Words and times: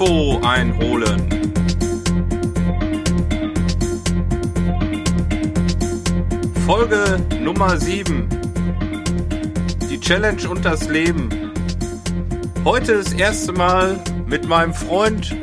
Info 0.00 0.40
einholen. 0.42 1.28
Folge 6.66 7.20
Nummer 7.38 7.76
7. 7.76 8.26
Die 9.90 10.00
Challenge 10.00 10.48
und 10.48 10.64
das 10.64 10.88
Leben. 10.88 11.28
Heute 12.64 12.96
das 12.96 13.12
erste 13.12 13.52
Mal 13.52 14.02
mit 14.26 14.48
meinem 14.48 14.72
Freund 14.72 15.36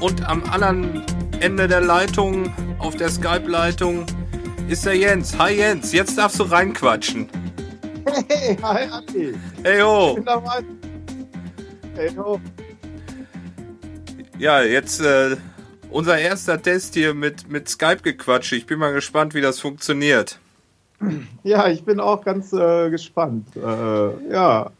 und 0.00 0.28
am 0.28 0.42
anderen 0.50 1.04
Ende 1.38 1.68
der 1.68 1.82
Leitung, 1.82 2.52
auf 2.80 2.96
der 2.96 3.08
Skype-Leitung, 3.08 4.04
ist 4.66 4.84
der 4.84 4.96
Jens. 4.96 5.38
Hi 5.38 5.54
Jens, 5.54 5.92
jetzt 5.92 6.18
darfst 6.18 6.40
du 6.40 6.42
reinquatschen. 6.42 7.28
Hey, 8.28 8.58
hi 8.60 8.88
Andi. 8.90 9.34
Hey 9.62 9.80
ho. 9.80 10.08
Ich 10.08 10.14
bin 10.16 10.24
dabei. 10.24 10.64
Hey 11.94 12.10
ho. 12.16 12.40
Ja, 14.38 14.62
jetzt 14.62 15.00
äh, 15.00 15.36
unser 15.90 16.18
erster 16.18 16.60
Test 16.60 16.94
hier 16.94 17.14
mit, 17.14 17.50
mit 17.50 17.68
Skype-Gequatsche. 17.68 18.56
Ich 18.56 18.66
bin 18.66 18.78
mal 18.78 18.92
gespannt, 18.92 19.34
wie 19.34 19.40
das 19.40 19.60
funktioniert. 19.60 20.38
Ja, 21.42 21.68
ich 21.68 21.84
bin 21.84 22.00
auch 22.00 22.24
ganz 22.24 22.52
äh, 22.52 22.90
gespannt. 22.90 23.48
Äh, 23.56 24.32
ja. 24.32 24.70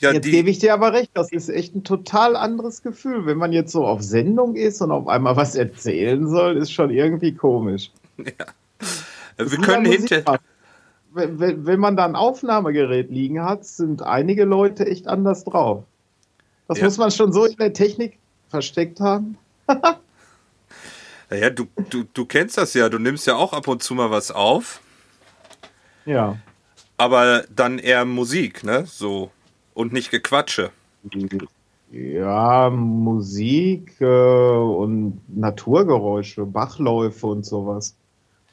Ja, 0.00 0.12
jetzt 0.12 0.26
die, 0.26 0.30
gebe 0.30 0.50
ich 0.50 0.58
dir 0.58 0.74
aber 0.74 0.92
recht, 0.92 1.10
das 1.14 1.32
ist 1.32 1.48
echt 1.48 1.74
ein 1.74 1.82
total 1.82 2.36
anderes 2.36 2.82
Gefühl. 2.82 3.26
Wenn 3.26 3.36
man 3.36 3.52
jetzt 3.52 3.72
so 3.72 3.84
auf 3.84 4.02
Sendung 4.02 4.54
ist 4.54 4.80
und 4.80 4.92
auf 4.92 5.08
einmal 5.08 5.36
was 5.36 5.56
erzählen 5.56 6.28
soll, 6.28 6.56
ist 6.56 6.72
schon 6.72 6.90
irgendwie 6.90 7.34
komisch. 7.34 7.90
ja. 8.18 8.24
Wir 9.36 9.58
können 9.58 9.86
hinter. 9.86 10.38
Wenn, 11.12 11.40
wenn, 11.40 11.66
wenn 11.66 11.80
man 11.80 11.96
da 11.96 12.04
ein 12.04 12.16
Aufnahmegerät 12.16 13.10
liegen 13.10 13.42
hat, 13.42 13.64
sind 13.64 14.02
einige 14.02 14.44
Leute 14.44 14.86
echt 14.86 15.08
anders 15.08 15.44
drauf. 15.44 15.84
Das 16.68 16.78
Ja. 16.78 16.84
muss 16.84 16.98
man 16.98 17.10
schon 17.10 17.32
so 17.32 17.44
in 17.46 17.56
der 17.56 17.72
Technik 17.72 18.18
versteckt 18.48 19.00
haben. 19.00 19.36
Ja, 21.30 21.50
du, 21.50 21.66
du, 21.90 22.04
du 22.14 22.24
kennst 22.24 22.56
das 22.56 22.72
ja. 22.72 22.88
Du 22.88 22.98
nimmst 22.98 23.26
ja 23.26 23.36
auch 23.36 23.52
ab 23.52 23.68
und 23.68 23.82
zu 23.82 23.94
mal 23.94 24.10
was 24.10 24.30
auf, 24.30 24.80
Ja. 26.06 26.38
aber 26.96 27.44
dann 27.54 27.78
eher 27.78 28.06
Musik, 28.06 28.64
ne? 28.64 28.86
So. 28.86 29.30
Und 29.74 29.92
nicht 29.92 30.10
Gequatsche. 30.10 30.70
Ja, 31.92 32.70
Musik 32.70 34.00
äh, 34.00 34.06
und 34.06 35.20
Naturgeräusche, 35.28 36.46
Bachläufe 36.46 37.26
und 37.26 37.44
sowas. 37.44 37.94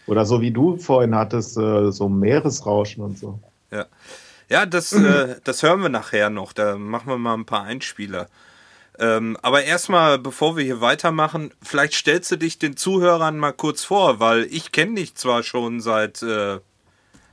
Oder 0.08 0.26
so 0.26 0.42
wie 0.42 0.52
du 0.52 0.76
vorhin 0.76 1.16
hattest, 1.16 1.58
äh, 1.58 1.92
so 1.94 2.10
Meeresrauschen 2.10 3.06
und 3.06 3.18
so. 3.18 3.40
Ja. 3.72 3.86
Ja, 4.50 4.66
das, 4.66 4.92
äh, 4.94 5.36
das 5.44 5.64
hören 5.64 5.82
wir 5.82 5.90
nachher 5.90 6.30
noch. 6.30 6.54
Da 6.54 6.78
machen 6.78 7.08
wir 7.08 7.18
mal 7.18 7.34
ein 7.34 7.46
paar 7.46 7.64
Einspieler. 7.64 8.28
Ähm, 8.98 9.38
aber 9.42 9.64
erstmal, 9.64 10.20
bevor 10.20 10.56
wir 10.56 10.64
hier 10.64 10.80
weitermachen, 10.82 11.52
vielleicht 11.62 11.94
stellst 11.94 12.32
du 12.32 12.38
dich 12.38 12.60
den 12.60 12.78
Zuhörern 12.78 13.38
mal 13.38 13.52
kurz 13.52 13.84
vor, 13.84 14.20
weil 14.20 14.44
ich 14.46 14.72
kenne 14.72 14.96
dich 14.96 15.16
zwar 15.16 15.44
schon 15.44 15.82
seit, 15.82 16.22
äh, 16.22 16.60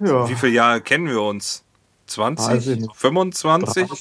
Ja, 0.01 0.29
wie 0.29 0.35
viele 0.35 0.53
Jahre 0.53 0.81
kennen 0.81 1.07
wir 1.09 1.23
uns? 1.23 1.63
Weiß 2.09 2.67
ich 2.67 2.79
20? 2.79 2.81
nicht. 2.81 2.97
25? 2.97 4.01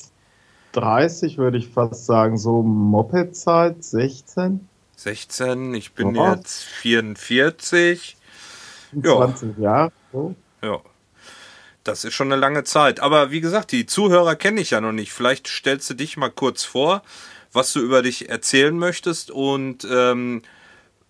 30 0.71 1.37
würde 1.37 1.57
ich 1.57 1.69
fast 1.69 2.05
sagen, 2.05 2.37
so 2.37 2.63
Moped-Zeit, 2.63 3.83
16, 3.83 4.67
16? 4.95 5.73
Ich 5.75 5.93
bin 5.93 6.15
Ja. 6.15 6.33
jetzt 6.35 6.63
44. 6.63 8.17
Ja. 8.93 9.17
20 9.17 9.57
Jahre. 9.57 9.91
So. 10.11 10.35
Ja. 10.63 10.79
Das 11.83 12.03
ist 12.05 12.13
schon 12.13 12.31
eine 12.31 12.39
lange 12.39 12.63
Zeit. 12.63 12.99
Aber 12.99 13.31
wie 13.31 13.41
gesagt, 13.41 13.71
die 13.71 13.85
Zuhörer 13.85 14.35
kenne 14.35 14.61
ich 14.61 14.71
ja 14.71 14.81
noch 14.81 14.91
nicht. 14.91 15.11
Vielleicht 15.13 15.47
stellst 15.47 15.89
du 15.89 15.93
dich 15.95 16.15
mal 16.17 16.29
kurz 16.29 16.63
vor, 16.63 17.01
was 17.51 17.73
du 17.73 17.79
über 17.79 18.01
dich 18.01 18.29
erzählen 18.29 18.77
möchtest 18.77 19.31
und 19.31 19.87
ähm, 19.89 20.43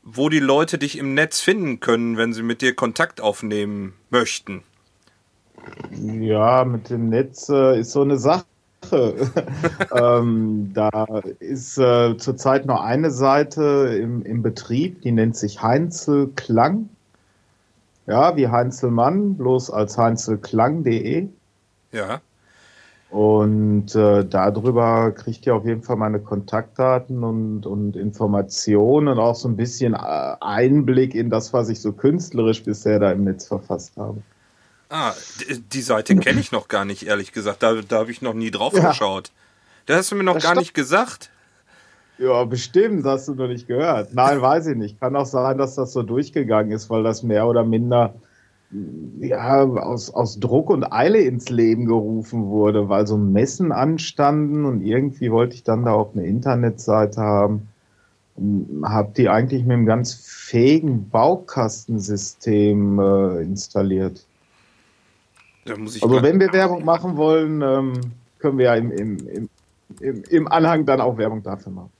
wo 0.04 0.30
die 0.30 0.40
Leute 0.40 0.78
dich 0.78 0.98
im 0.98 1.14
Netz 1.14 1.42
finden 1.42 1.80
können, 1.80 2.18
wenn 2.18 2.34
sie 2.34 2.44
mit 2.44 2.62
dir 2.62 2.74
Kontakt 2.74 3.22
aufnehmen 3.22 3.94
möchten. 4.10 4.64
Ja, 5.92 6.66
mit 6.66 6.90
dem 6.90 7.10
Netz 7.10 7.50
äh, 7.50 7.80
ist 7.80 7.92
so 7.92 8.02
eine 8.02 8.18
Sache. 8.18 8.46
ähm, 9.96 10.72
da 10.74 11.06
ist 11.40 11.78
äh, 11.78 12.18
zurzeit 12.18 12.66
nur 12.66 12.84
eine 12.84 13.12
Seite 13.12 13.96
im, 14.02 14.24
im 14.24 14.42
Betrieb, 14.42 15.04
die 15.04 15.12
nennt 15.12 15.38
sich 15.38 15.62
Heinzelklang. 15.62 16.90
Ja, 18.12 18.36
wie 18.36 18.50
Heinzelmann, 18.50 19.38
bloß 19.38 19.72
als 19.72 19.98
heinzelklang.de. 19.98 21.30
Ja. 21.94 22.20
Und 23.10 23.96
äh, 23.96 24.26
darüber 24.26 25.12
kriegt 25.12 25.46
ihr 25.46 25.56
auf 25.56 25.66
jeden 25.66 25.82
Fall 25.84 25.96
meine 25.98 26.20
Kontaktdaten 26.20 27.24
und, 27.24 27.66
und 27.66 27.96
Informationen 27.96 29.08
und 29.10 29.20
auch 29.20 29.36
so 29.36 29.48
ein 29.48 29.56
bisschen 29.58 29.94
äh, 29.94 29.98
Einblick 30.42 31.16
in 31.16 31.30
das, 31.30 31.52
was 31.54 31.70
ich 31.70 31.82
so 31.82 31.92
künstlerisch 31.94 32.64
bisher 32.64 33.00
da 33.00 33.12
im 33.12 33.24
Netz 33.24 33.48
verfasst 33.48 33.94
habe. 33.98 34.22
Ah, 34.90 35.14
die 35.74 35.82
Seite 35.82 36.16
kenne 36.18 36.40
ich 36.42 36.52
noch 36.52 36.68
gar 36.68 36.84
nicht, 36.86 37.04
ehrlich 37.08 37.32
gesagt. 37.32 37.64
Da, 37.64 37.76
da 37.82 38.00
habe 38.00 38.12
ich 38.12 38.22
noch 38.22 38.34
nie 38.34 38.52
drauf 38.52 38.74
Ja. 38.74 38.90
geschaut. 38.90 39.32
Da 39.86 39.96
hast 39.96 40.12
du 40.12 40.16
mir 40.16 40.24
noch 40.24 40.34
Das 40.36 40.44
gar 40.44 40.52
stimmt. 40.52 40.62
nicht 40.64 40.74
gesagt. 40.74 41.31
Ja, 42.18 42.44
bestimmt, 42.44 43.06
hast 43.06 43.28
du 43.28 43.34
noch 43.34 43.48
nicht 43.48 43.68
gehört. 43.68 44.14
Nein, 44.14 44.42
weiß 44.42 44.68
ich 44.68 44.78
nicht. 44.78 45.00
Kann 45.00 45.16
auch 45.16 45.26
sein, 45.26 45.58
dass 45.58 45.76
das 45.76 45.94
so 45.94 46.04
durchgegangen 46.04 46.72
ist, 46.72 46.90
weil 46.90 47.04
das 47.04 47.24
mehr 47.24 47.48
oder 47.48 47.64
minder 47.64 48.14
ja, 49.20 49.64
aus, 49.64 50.14
aus 50.14 50.40
Druck 50.40 50.70
und 50.70 50.94
Eile 50.94 51.20
ins 51.20 51.50
Leben 51.50 51.86
gerufen 51.86 52.48
wurde, 52.48 52.88
weil 52.90 53.06
so 53.06 53.18
Messen 53.18 53.72
anstanden 53.72 54.66
und 54.66 54.82
irgendwie 54.82 55.32
wollte 55.32 55.56
ich 55.56 55.64
dann 55.64 55.86
da 55.86 55.94
auch 55.94 56.14
eine 56.14 56.26
Internetseite 56.26 57.22
haben. 57.22 57.68
Hab 58.84 59.14
die 59.16 59.28
eigentlich 59.28 59.64
mit 59.64 59.74
einem 59.74 59.86
ganz 59.86 60.14
fähigen 60.14 61.10
Baukastensystem 61.10 63.00
äh, 63.00 63.42
installiert. 63.42 64.26
Also 65.68 66.24
wenn 66.24 66.40
wir 66.40 66.54
Werbung 66.54 66.86
machen 66.86 67.18
wollen, 67.18 67.62
ähm, 67.62 67.94
können 68.40 68.58
wir 68.58 68.66
ja 68.66 68.76
im, 68.76 68.92
im, 68.92 69.50
im, 70.00 70.24
im 70.30 70.48
Anhang 70.48 70.86
dann 70.86 71.02
auch 71.02 71.18
Werbung 71.18 71.44
dafür 71.44 71.74
machen. 71.74 71.92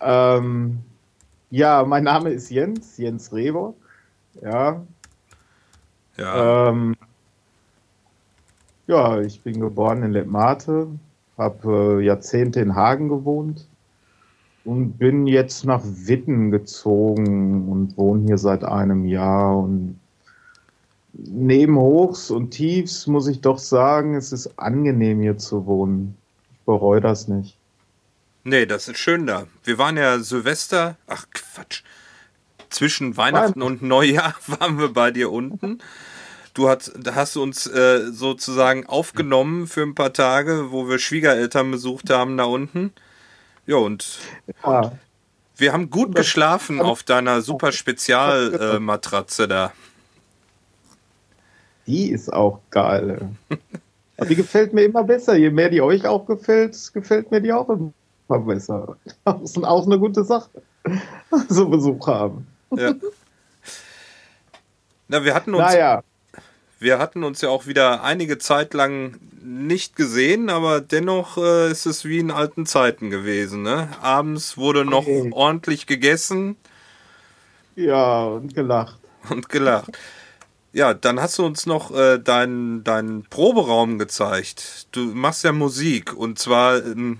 Ähm, 0.00 0.80
ja, 1.50 1.84
mein 1.84 2.04
Name 2.04 2.30
ist 2.30 2.50
Jens, 2.50 2.96
Jens 2.98 3.32
Rehbock. 3.32 3.76
Ja, 4.42 4.82
ja. 6.16 6.68
ähm, 6.68 6.96
ja, 8.86 9.20
ich 9.20 9.40
bin 9.42 9.60
geboren 9.60 10.02
in 10.02 10.12
Lettmate, 10.12 10.88
habe 11.38 12.00
äh, 12.00 12.04
Jahrzehnte 12.04 12.60
in 12.60 12.74
Hagen 12.74 13.08
gewohnt 13.08 13.66
und 14.64 14.98
bin 14.98 15.26
jetzt 15.26 15.64
nach 15.64 15.82
Witten 15.84 16.50
gezogen 16.50 17.68
und 17.68 17.96
wohne 17.96 18.26
hier 18.26 18.38
seit 18.38 18.64
einem 18.64 19.04
Jahr 19.06 19.56
und 19.58 19.98
neben 21.12 21.78
Hochs 21.78 22.30
und 22.30 22.50
Tiefs 22.50 23.06
muss 23.06 23.28
ich 23.28 23.40
doch 23.40 23.58
sagen, 23.58 24.16
es 24.16 24.32
ist 24.32 24.58
angenehm 24.58 25.20
hier 25.20 25.38
zu 25.38 25.66
wohnen. 25.66 26.16
Ich 26.52 26.60
bereue 26.66 27.00
das 27.00 27.28
nicht. 27.28 27.56
Nee, 28.46 28.66
das 28.66 28.88
ist 28.88 28.98
schön 28.98 29.26
da. 29.26 29.46
Wir 29.64 29.78
waren 29.78 29.96
ja 29.96 30.18
Silvester, 30.18 30.96
ach 31.06 31.24
Quatsch, 31.32 31.82
zwischen 32.68 33.16
Weihnachten 33.16 33.62
und 33.62 33.82
Neujahr 33.82 34.34
waren 34.46 34.78
wir 34.78 34.92
bei 34.92 35.10
dir 35.10 35.32
unten. 35.32 35.78
Du 36.52 36.68
hast, 36.68 36.92
hast 37.14 37.36
uns 37.38 37.66
äh, 37.66 38.12
sozusagen 38.12 38.86
aufgenommen 38.86 39.66
für 39.66 39.82
ein 39.82 39.94
paar 39.94 40.12
Tage, 40.12 40.70
wo 40.70 40.88
wir 40.88 40.98
Schwiegereltern 40.98 41.70
besucht 41.70 42.10
haben 42.10 42.36
da 42.36 42.44
unten. 42.44 42.92
Ja, 43.66 43.76
und 43.76 44.18
Ja, 44.62 44.92
wir 45.56 45.72
haben 45.72 45.88
gut 45.88 46.14
geschlafen 46.14 46.80
auf 46.82 47.02
deiner 47.02 47.40
super 47.40 47.72
Spezialmatratze 47.72 49.44
äh, 49.44 49.48
da. 49.48 49.72
die 51.86 52.10
ist 52.10 52.32
auch 52.32 52.60
geil. 52.70 53.30
Die 54.28 54.36
gefällt 54.36 54.72
mir 54.72 54.82
immer 54.82 55.02
besser. 55.02 55.34
Je 55.34 55.50
mehr 55.50 55.70
die 55.70 55.82
euch 55.82 56.06
auch 56.06 56.24
gefällt, 56.24 56.76
gefällt 56.94 57.32
mir 57.32 57.40
die 57.40 57.52
auch 57.52 57.68
immer 57.68 57.92
besser. 58.28 58.96
Das 59.24 59.40
ist 59.42 59.64
auch 59.64 59.86
eine 59.86 59.98
gute 59.98 60.24
Sache. 60.24 60.50
So 61.48 61.68
Besuch 61.68 62.06
haben. 62.06 62.46
Ja. 62.76 62.94
Na, 65.08 65.24
wir 65.24 65.34
hatten 65.34 65.54
uns 65.54 65.64
Naja, 65.72 66.02
Wir 66.78 66.98
hatten 66.98 67.24
uns 67.24 67.40
ja 67.40 67.48
auch 67.48 67.66
wieder 67.66 68.02
einige 68.02 68.38
Zeit 68.38 68.74
lang 68.74 69.16
nicht 69.42 69.96
gesehen, 69.96 70.50
aber 70.50 70.80
dennoch 70.80 71.36
äh, 71.38 71.70
ist 71.70 71.86
es 71.86 72.04
wie 72.04 72.18
in 72.18 72.30
alten 72.30 72.66
Zeiten 72.66 73.10
gewesen. 73.10 73.62
Ne? 73.62 73.88
Abends 74.02 74.56
wurde 74.56 74.84
noch 74.84 75.06
Okay. 75.06 75.30
ordentlich 75.32 75.86
gegessen 75.86 76.56
ja, 77.76 78.24
und 78.24 78.54
gelacht. 78.54 78.98
und 79.30 79.48
gelacht. 79.48 79.90
Ja, 80.72 80.92
dann 80.94 81.20
hast 81.20 81.38
du 81.38 81.44
uns 81.46 81.66
noch 81.66 81.94
äh, 81.94 82.18
deinen 82.18 82.82
deinen 82.84 83.24
Proberaum 83.24 83.98
gezeigt. 83.98 84.88
Du 84.92 85.00
machst 85.14 85.44
ja 85.44 85.52
Musik 85.52 86.12
und 86.14 86.38
zwar 86.38 86.84
ähm, 86.84 87.18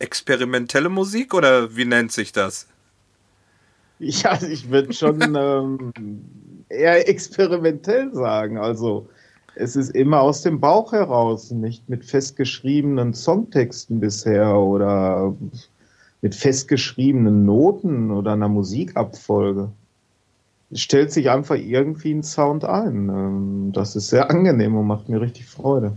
experimentelle 0.00 0.88
Musik 0.88 1.34
oder 1.34 1.76
wie 1.76 1.84
nennt 1.84 2.12
sich 2.12 2.32
das? 2.32 2.66
Ja, 3.98 4.38
ich 4.42 4.70
würde 4.70 4.92
schon 4.92 5.20
ähm, 5.36 5.92
eher 6.68 7.08
experimentell 7.08 8.12
sagen. 8.14 8.58
Also 8.58 9.08
es 9.54 9.76
ist 9.76 9.90
immer 9.90 10.20
aus 10.20 10.42
dem 10.42 10.60
Bauch 10.60 10.92
heraus, 10.92 11.50
nicht 11.50 11.88
mit 11.88 12.04
festgeschriebenen 12.04 13.14
Songtexten 13.14 14.00
bisher 14.00 14.56
oder 14.56 15.36
mit 16.22 16.34
festgeschriebenen 16.34 17.44
Noten 17.44 18.10
oder 18.10 18.32
einer 18.32 18.48
Musikabfolge. 18.48 19.70
Es 20.70 20.80
stellt 20.80 21.12
sich 21.12 21.30
einfach 21.30 21.56
irgendwie 21.56 22.12
ein 22.12 22.22
Sound 22.22 22.64
ein. 22.64 23.08
Ähm, 23.08 23.72
das 23.72 23.96
ist 23.96 24.08
sehr 24.08 24.30
angenehm 24.30 24.76
und 24.76 24.86
macht 24.86 25.08
mir 25.08 25.20
richtig 25.20 25.46
Freude. 25.46 25.92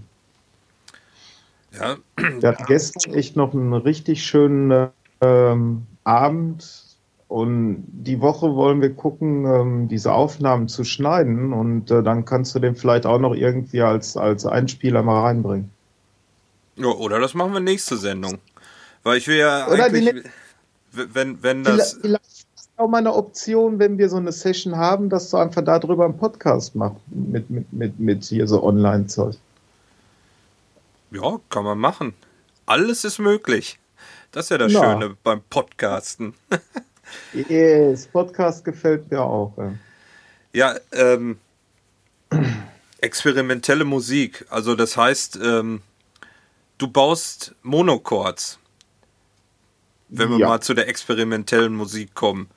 Ja. 1.80 1.98
Wir 2.40 2.50
hatten 2.50 2.66
gestern 2.66 3.14
echt 3.14 3.36
noch 3.36 3.54
einen 3.54 3.74
richtig 3.74 4.24
schönen 4.24 4.90
ähm, 5.22 5.86
Abend 6.04 6.84
und 7.28 7.84
die 7.88 8.22
Woche 8.22 8.56
wollen 8.56 8.81
wir 8.81 8.94
gucken, 8.94 9.46
ähm, 9.46 9.88
diese 9.88 10.14
Aufnahmen 10.14 10.68
zu 10.68 10.84
schneiden 10.84 11.52
und 11.52 11.90
äh, 11.90 12.04
dann 12.04 12.25
kannst 12.25 12.54
du 12.54 12.60
den 12.60 12.75
vielleicht 12.75 13.06
auch 13.06 13.20
noch 13.20 13.34
irgendwie 13.34 13.81
als, 13.81 14.16
als 14.16 14.46
Einspieler 14.46 15.02
mal 15.02 15.22
reinbringen. 15.22 15.70
Ja, 16.75 16.88
oder 16.88 17.20
das 17.20 17.34
machen 17.34 17.54
wir 17.54 17.60
nächste 17.60 17.98
Sendung. 17.98 18.38
Weil 19.04 19.18
ich 19.18 19.28
will 19.28 19.38
ja 19.38 19.68
oder 19.68 19.86
eigentlich, 19.86 20.24
wenn, 20.92 21.42
wenn 21.42 21.64
das... 21.64 21.98
Vielleicht 22.02 22.24
ist 22.56 22.69
auch 22.78 22.88
mal 22.88 23.00
eine 23.00 23.14
Option, 23.14 23.80
wenn 23.80 23.98
wir 23.98 24.10
so 24.10 24.18
eine 24.18 24.31
Session 24.31 24.78
haben, 24.78 25.10
dass 25.10 25.30
du 25.30 25.38
einfach 25.38 25.64
darüber 25.64 26.06
einen 26.06 26.18
Podcast 26.18 26.76
machst, 26.76 27.02
mit, 27.08 27.50
mit, 27.50 27.72
mit, 27.74 28.00
mit 28.00 28.24
hier 28.24 28.48
so 28.48 28.64
Online-Zeug. 28.64 29.36
Ja, 31.13 31.39
kann 31.50 31.63
man 31.63 31.77
machen. 31.77 32.15
Alles 32.65 33.06
ist 33.06 33.19
möglich. 33.19 33.77
Das 34.31 34.45
ist 34.45 34.50
ja 34.50 34.57
das 34.57 34.74
Na. 34.74 34.80
Schöne 34.81 35.15
beim 35.24 35.42
Podcasten. 35.50 36.33
Yes, 37.31 38.07
Podcast 38.07 38.65
gefällt 38.65 39.12
mir 39.12 39.21
auch. 39.21 39.54
Ja, 40.51 40.75
ähm, 40.94 41.38
experimentelle 43.01 43.86
Musik. 43.86 44.48
Also 44.50 44.75
das 44.75 44.98
heißt, 44.98 45.38
ähm, 45.44 45.83
du 46.80 46.88
baust 46.88 47.54
Monochords. 47.62 48.57
Wenn 50.09 50.31
wir 50.31 50.39
ja. 50.39 50.48
mal 50.48 50.62
zu 50.62 50.74
der 50.74 50.88
experimentellen 50.88 51.75
Musik 51.75 52.16
kommen. 52.16 52.50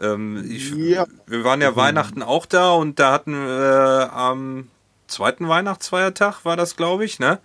Ähm, 0.00 0.44
ich, 0.50 0.72
ja. 0.72 1.06
Wir 1.28 1.44
waren 1.44 1.60
ja 1.60 1.70
mhm. 1.70 1.76
Weihnachten 1.76 2.22
auch 2.24 2.46
da 2.46 2.72
und 2.72 2.98
da 2.98 3.12
hatten 3.12 3.32
wir 3.34 4.10
äh, 4.10 4.12
am 4.12 4.70
zweiten 5.06 5.48
Weihnachtsfeiertag, 5.48 6.44
war 6.44 6.56
das, 6.56 6.74
glaube 6.74 7.04
ich, 7.04 7.20
ne? 7.20 7.38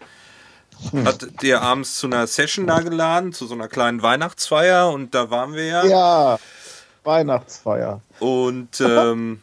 Hm. 0.92 1.06
Hat 1.06 1.42
dir 1.42 1.62
abends 1.62 1.98
zu 1.98 2.08
einer 2.08 2.26
Session 2.28 2.68
da 2.68 2.80
geladen, 2.80 3.34
zu 3.34 3.46
so 3.46 3.54
einer 3.54 3.68
kleinen 3.68 4.02
Weihnachtsfeier 4.02 4.92
und 4.92 5.14
da 5.14 5.30
waren 5.30 5.54
wir 5.54 5.66
ja. 5.66 5.86
Ja, 5.86 6.40
Weihnachtsfeier. 7.04 8.02
Und 8.20 8.82
ähm, 8.82 9.42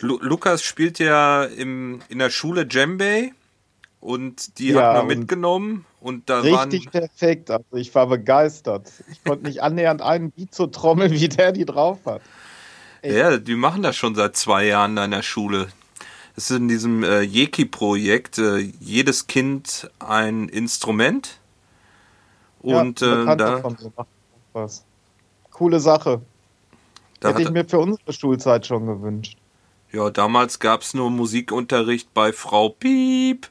Lu 0.00 0.18
Lukas 0.20 0.62
spielt 0.62 0.98
ja 0.98 1.44
im, 1.44 2.00
in 2.08 2.18
der 2.18 2.30
Schule 2.30 2.66
Djembe 2.66 3.30
und 4.00 4.58
die 4.58 4.68
ja, 4.68 4.94
haben 4.94 5.08
wir 5.08 5.16
mitgenommen 5.16 5.86
und 6.00 6.28
da 6.28 6.40
Richtig 6.40 6.86
waren 6.86 6.90
perfekt, 6.90 7.50
also 7.50 7.76
ich 7.76 7.94
war 7.94 8.06
begeistert. 8.06 8.90
Ich 9.10 9.22
konnte 9.22 9.46
nicht 9.46 9.62
annähernd 9.62 10.02
einen 10.02 10.30
Beat 10.30 10.54
so 10.54 10.66
trommeln, 10.66 11.12
wie 11.12 11.28
der 11.28 11.52
die 11.52 11.64
drauf 11.64 12.00
hat. 12.06 12.22
Echt. 13.02 13.16
Ja, 13.16 13.36
die 13.36 13.54
machen 13.54 13.82
das 13.82 13.96
schon 13.96 14.14
seit 14.14 14.36
zwei 14.36 14.64
Jahren 14.66 14.96
in 14.96 15.10
der 15.10 15.22
Schule. 15.22 15.68
Es 16.34 16.50
ist 16.50 16.56
in 16.56 16.68
diesem 16.68 17.04
äh, 17.04 17.20
Jeki-Projekt 17.20 18.38
äh, 18.38 18.58
jedes 18.80 19.26
Kind 19.26 19.90
ein 19.98 20.48
Instrument. 20.48 21.38
Und 22.60 23.00
ja, 23.00 23.32
äh, 23.32 23.36
da. 23.36 23.62
Was. 24.52 24.84
Coole 25.50 25.80
Sache. 25.80 26.22
Da 27.20 27.30
Hätte 27.30 27.42
ich 27.42 27.50
mir 27.50 27.64
für 27.64 27.78
unsere 27.78 28.12
Schulzeit 28.12 28.66
schon 28.66 28.86
gewünscht. 28.86 29.36
Ja, 29.92 30.10
damals 30.10 30.58
gab 30.58 30.80
es 30.80 30.94
nur 30.94 31.10
Musikunterricht 31.10 32.14
bei 32.14 32.32
Frau 32.32 32.70
Piep. 32.70 33.48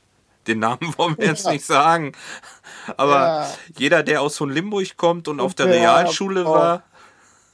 Den 0.48 0.60
Namen 0.60 0.94
wollen 0.98 1.18
wir 1.18 1.28
jetzt 1.28 1.46
ja. 1.46 1.52
nicht 1.52 1.66
sagen. 1.66 2.14
Aber 2.98 3.20
ja. 3.22 3.54
jeder, 3.78 4.02
der 4.04 4.22
aus 4.22 4.40
Limburg 4.40 4.98
kommt 4.98 5.28
und, 5.28 5.40
und 5.40 5.46
auf 5.46 5.54
der 5.54 5.68
Realschule 5.68 6.46
war, 6.46 6.84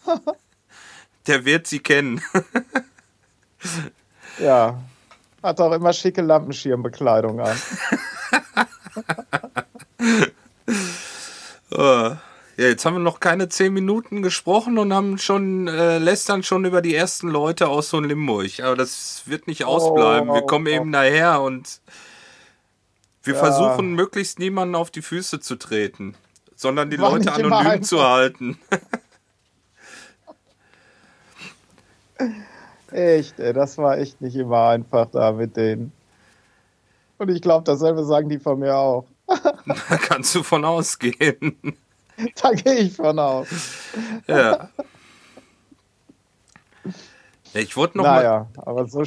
der 1.27 1.43
wird 1.43 1.67
sie 1.67 1.79
kennen. 1.79 2.21
ja. 4.39 4.79
Hat 5.47 5.61
auch 5.61 5.71
immer 5.71 5.93
schicke 5.93 6.21
Lampenschirmbekleidung 6.21 7.39
an. 7.39 7.57
oh. 11.71 12.11
Ja, 12.57 12.65
jetzt 12.65 12.85
haben 12.85 12.95
wir 12.95 12.99
noch 12.99 13.21
keine 13.21 13.47
zehn 13.47 13.71
Minuten 13.71 14.21
gesprochen 14.21 14.77
und 14.77 14.93
haben 14.93 15.17
schon 15.17 15.69
äh, 15.69 15.99
lästern 15.99 16.43
schon 16.43 16.65
über 16.65 16.81
die 16.81 16.93
ersten 16.93 17.29
Leute 17.29 17.69
aus 17.69 17.91
so 17.91 18.01
Limburg. 18.01 18.59
Aber 18.61 18.75
das 18.75 19.21
wird 19.27 19.47
nicht 19.47 19.63
ausbleiben. 19.63 20.29
Oh, 20.29 20.33
wir 20.33 20.41
kommen 20.41 20.67
eben 20.67 20.91
daher 20.91 21.39
und 21.39 21.79
wir 23.23 23.35
ja. 23.35 23.39
versuchen 23.39 23.93
möglichst 23.93 24.39
niemanden 24.39 24.75
auf 24.75 24.91
die 24.91 25.01
Füße 25.01 25.39
zu 25.39 25.55
treten, 25.55 26.15
sondern 26.57 26.89
die 26.89 26.99
War 26.99 27.11
Leute 27.11 27.31
anonym 27.31 27.83
zu 27.83 28.03
halten. 28.03 28.59
Echt, 32.91 33.39
ey, 33.39 33.53
das 33.53 33.77
war 33.77 33.97
echt 33.97 34.21
nicht 34.21 34.35
immer 34.35 34.69
einfach 34.69 35.07
da 35.11 35.31
mit 35.31 35.57
denen. 35.57 35.91
Und 37.17 37.29
ich 37.29 37.41
glaube, 37.41 37.63
dasselbe 37.63 38.03
sagen 38.05 38.29
die 38.29 38.39
von 38.39 38.59
mir 38.59 38.75
auch. 38.75 39.05
Da 39.89 39.97
kannst 39.97 40.33
du 40.35 40.43
von 40.43 40.63
ausgehen. 40.63 41.57
Da 42.41 42.51
gehe 42.51 42.73
ich 42.73 42.95
von 42.95 43.19
aus. 43.19 43.47
Ja. 44.25 44.69
ich 47.53 47.77
wollte 47.77 47.99
noch 47.99 48.05
naja, 48.05 48.47
mal. 48.55 48.63
aber 48.65 48.87
so, 48.87 49.03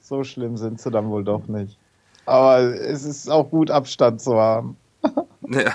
so 0.00 0.24
schlimm 0.24 0.56
sind 0.56 0.80
sie 0.80 0.90
dann 0.90 1.10
wohl 1.10 1.22
doch 1.22 1.46
nicht. 1.48 1.78
Aber 2.24 2.60
es 2.60 3.04
ist 3.04 3.28
auch 3.30 3.50
gut, 3.50 3.70
Abstand 3.70 4.22
zu 4.22 4.36
haben. 4.40 4.78
Ja. 5.50 5.74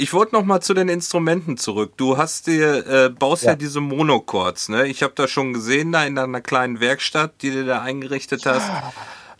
Ich 0.00 0.12
wollte 0.12 0.36
noch 0.36 0.44
mal 0.44 0.60
zu 0.60 0.74
den 0.74 0.88
Instrumenten 0.88 1.56
zurück. 1.56 1.94
Du 1.96 2.16
hast 2.16 2.46
dir 2.46 2.86
äh, 2.86 3.08
baust 3.08 3.42
ja. 3.42 3.50
ja 3.50 3.56
diese 3.56 3.80
Monochords, 3.80 4.68
ne? 4.68 4.86
Ich 4.86 5.02
habe 5.02 5.12
da 5.16 5.26
schon 5.26 5.52
gesehen 5.52 5.90
da 5.90 6.04
in 6.04 6.14
deiner 6.14 6.40
kleinen 6.40 6.78
Werkstatt, 6.78 7.42
die 7.42 7.50
du 7.50 7.64
da 7.64 7.82
eingerichtet 7.82 8.46
hast. 8.46 8.70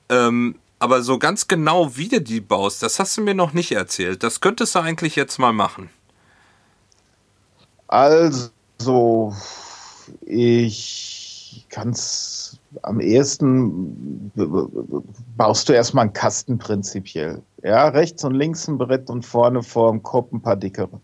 Ähm, 0.08 0.56
aber 0.80 1.02
so 1.02 1.20
ganz 1.20 1.46
genau, 1.46 1.96
wie 1.96 2.08
du 2.08 2.20
die 2.20 2.40
baust, 2.40 2.82
das 2.82 2.98
hast 2.98 3.16
du 3.16 3.20
mir 3.20 3.36
noch 3.36 3.52
nicht 3.52 3.70
erzählt. 3.70 4.24
Das 4.24 4.40
könntest 4.40 4.74
du 4.74 4.80
eigentlich 4.80 5.14
jetzt 5.14 5.38
mal 5.38 5.52
machen. 5.52 5.90
Also, 7.86 9.36
ich 10.22 11.66
kann 11.68 11.90
es 11.90 12.37
am 12.82 13.00
ehesten 13.00 14.30
baust 15.36 15.68
du 15.68 15.72
erstmal 15.72 16.02
einen 16.02 16.12
Kasten 16.12 16.58
prinzipiell. 16.58 17.42
Ja, 17.62 17.88
rechts 17.88 18.24
und 18.24 18.34
links 18.34 18.68
ein 18.68 18.78
Brett 18.78 19.10
und 19.10 19.24
vorne 19.24 19.62
vor 19.62 19.90
dem 19.90 20.02
Kopf 20.02 20.32
ein 20.32 20.40
paar 20.40 20.56
dickere. 20.56 21.00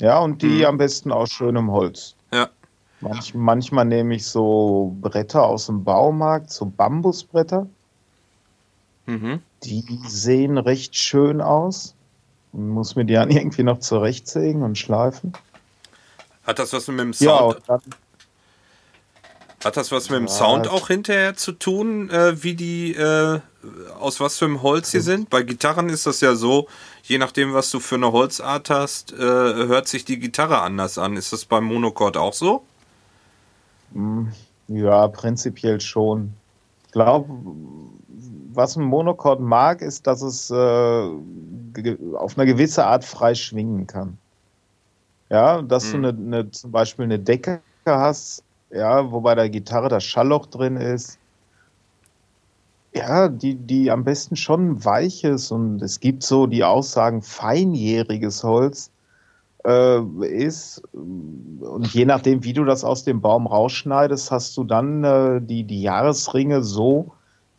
Ja, 0.00 0.18
und 0.18 0.42
die 0.42 0.58
mhm. 0.58 0.64
am 0.64 0.78
besten 0.78 1.12
aus 1.12 1.30
schönem 1.30 1.70
Holz. 1.70 2.14
Ja. 2.32 2.48
Manch, 3.00 3.34
manchmal 3.34 3.84
nehme 3.84 4.14
ich 4.14 4.26
so 4.26 4.94
Bretter 5.00 5.44
aus 5.44 5.66
dem 5.66 5.84
Baumarkt, 5.84 6.50
so 6.50 6.66
Bambusbretter. 6.66 7.66
Mhm. 9.06 9.40
Die 9.62 10.00
sehen 10.06 10.58
recht 10.58 10.96
schön 10.96 11.40
aus. 11.40 11.94
Man 12.52 12.70
muss 12.70 12.96
mir 12.96 13.04
die 13.04 13.14
dann 13.14 13.30
irgendwie 13.30 13.62
noch 13.62 13.78
zurechtsägen 13.78 14.62
und 14.62 14.76
schleifen. 14.76 15.32
Hat 16.46 16.58
das 16.58 16.72
was 16.72 16.86
mit 16.88 17.00
dem 17.00 17.12
Sound? 17.12 17.60
Ja, 17.66 17.78
hat 19.64 19.76
das 19.76 19.90
was 19.90 20.10
mit 20.10 20.18
dem 20.18 20.28
Sound 20.28 20.68
auch 20.68 20.88
hinterher 20.88 21.36
zu 21.36 21.52
tun, 21.52 22.10
äh, 22.10 22.42
wie 22.42 22.54
die, 22.54 22.94
äh, 22.94 23.40
aus 23.98 24.20
was 24.20 24.38
für 24.38 24.44
einem 24.44 24.62
Holz 24.62 24.90
sie 24.90 25.00
sind? 25.00 25.30
Bei 25.30 25.42
Gitarren 25.42 25.88
ist 25.88 26.06
das 26.06 26.20
ja 26.20 26.34
so, 26.34 26.68
je 27.02 27.18
nachdem, 27.18 27.54
was 27.54 27.70
du 27.70 27.80
für 27.80 27.96
eine 27.96 28.12
Holzart 28.12 28.70
hast, 28.70 29.12
äh, 29.12 29.16
hört 29.16 29.88
sich 29.88 30.04
die 30.04 30.18
Gitarre 30.18 30.60
anders 30.60 30.98
an. 30.98 31.16
Ist 31.16 31.32
das 31.32 31.44
beim 31.44 31.64
Monochord 31.64 32.16
auch 32.16 32.34
so? 32.34 32.62
Hm, 33.92 34.32
ja, 34.68 35.08
prinzipiell 35.08 35.80
schon. 35.80 36.34
Ich 36.86 36.92
glaube, 36.92 37.28
was 38.52 38.76
ein 38.76 38.84
Monochord 38.84 39.40
mag, 39.40 39.82
ist, 39.82 40.06
dass 40.06 40.22
es 40.22 40.50
äh, 40.50 40.54
auf 42.14 42.38
eine 42.38 42.46
gewisse 42.46 42.84
Art 42.84 43.04
frei 43.04 43.34
schwingen 43.34 43.86
kann. 43.86 44.18
Ja, 45.28 45.62
dass 45.62 45.92
hm. 45.92 46.02
du 46.02 46.08
eine, 46.08 46.18
eine, 46.18 46.50
zum 46.50 46.70
Beispiel 46.70 47.04
eine 47.04 47.18
Decke 47.18 47.60
hast, 47.84 48.42
ja, 48.70 49.10
wo 49.10 49.20
bei 49.20 49.34
der 49.34 49.48
Gitarre 49.50 49.88
das 49.88 50.04
Schallloch 50.04 50.46
drin 50.46 50.76
ist. 50.76 51.18
Ja, 52.94 53.28
die, 53.28 53.54
die 53.54 53.90
am 53.90 54.04
besten 54.04 54.36
schon 54.36 54.84
weiches 54.84 55.50
und 55.50 55.82
es 55.82 56.00
gibt 56.00 56.22
so 56.22 56.46
die 56.46 56.64
Aussagen 56.64 57.20
feinjähriges 57.20 58.42
Holz 58.42 58.90
äh, 59.66 60.00
ist. 60.24 60.82
Und 60.92 61.92
je 61.92 62.06
nachdem, 62.06 62.42
wie 62.44 62.54
du 62.54 62.64
das 62.64 62.84
aus 62.84 63.04
dem 63.04 63.20
Baum 63.20 63.46
rausschneidest, 63.46 64.30
hast 64.30 64.56
du 64.56 64.64
dann 64.64 65.04
äh, 65.04 65.40
die, 65.42 65.64
die 65.64 65.82
Jahresringe 65.82 66.62
so, 66.62 67.12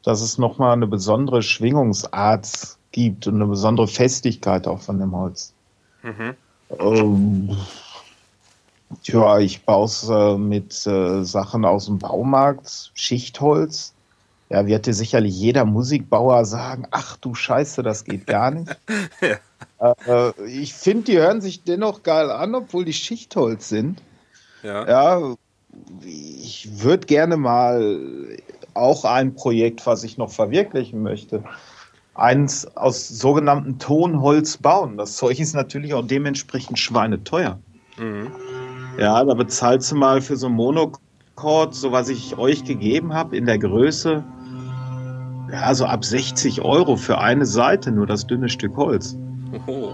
dass 0.04 0.22
es 0.22 0.38
nochmal 0.38 0.74
eine 0.74 0.88
besondere 0.88 1.44
Schwingungsart 1.44 2.78
gibt 2.92 3.28
und 3.28 3.36
eine 3.36 3.46
besondere 3.46 3.88
Festigkeit 3.88 4.68
auch 4.68 4.80
von 4.80 5.00
dem 5.00 5.16
Holz. 5.16 5.54
Mhm. 6.02 6.34
Ähm, 6.80 7.58
ja, 9.04 9.40
ich 9.40 9.64
baue 9.64 9.86
es 9.86 10.08
äh, 10.10 10.38
mit 10.38 10.86
äh, 10.88 11.24
Sachen 11.24 11.66
aus 11.66 11.86
dem 11.86 12.00
Baumarkt, 12.00 12.92
Schichtholz. 12.94 13.94
ja, 14.50 14.66
wird 14.66 14.86
dir 14.86 14.94
sicherlich 14.94 15.38
jeder 15.38 15.66
Musikbauer 15.66 16.46
sagen, 16.46 16.88
ach 16.92 17.18
du 17.18 17.36
Scheiße, 17.36 17.84
das 17.84 18.06
geht 18.06 18.28
gar 18.28 18.52
nicht. 18.52 18.78
ja. 19.82 19.94
äh, 20.08 20.46
ich 20.46 20.74
finde, 20.74 21.04
die 21.04 21.18
hören 21.18 21.42
sich 21.42 21.64
dennoch 21.64 22.04
geil 22.04 22.32
an, 22.32 22.56
obwohl 22.56 22.86
die 22.86 22.94
Schichtholz 22.94 23.70
sind. 23.70 24.02
Ja. 24.64 24.88
ja 24.88 25.36
ich 26.04 26.82
würde 26.82 27.06
gerne 27.06 27.38
mal 27.38 28.38
auch 28.74 29.06
ein 29.06 29.36
Projekt, 29.36 29.86
was 29.86 30.04
ich 30.04 30.18
noch 30.18 30.32
verwirklichen 30.32 31.02
möchte, 31.02 31.44
eins 32.14 32.66
aus 32.78 33.08
sogenannten 33.08 33.80
Tonholz 33.80 34.58
bauen. 34.58 34.98
Das 34.98 35.16
Zeug 35.18 35.40
ist 35.40 35.54
natürlich 35.54 35.94
auch 35.94 36.06
dementsprechend 36.06 36.80
schweineteuer. 36.80 37.60
Mhm. 37.98 38.32
Ja, 38.98 39.24
da 39.24 39.34
bezahlst 39.34 39.92
du 39.92 39.96
mal 39.96 40.22
für 40.22 40.36
so 40.36 40.48
ein 40.48 40.54
Monochord, 40.54 41.76
so 41.76 41.92
was 41.92 42.10
ich 42.10 42.38
euch 42.38 42.64
gegeben 42.64 43.14
habe, 43.14 43.38
in 43.38 43.46
der 43.46 43.60
Größe, 43.60 44.24
ja, 45.52 45.74
so 45.74 45.86
ab 45.86 46.04
60 46.04 46.62
Euro 46.62 46.96
für 46.96 47.20
eine 47.20 47.46
Seite, 47.46 47.92
nur 47.92 48.08
das 48.08 48.28
dünne 48.28 48.50
Stück 48.50 48.76
Holz. 48.76 49.16
Oho. 49.54 49.94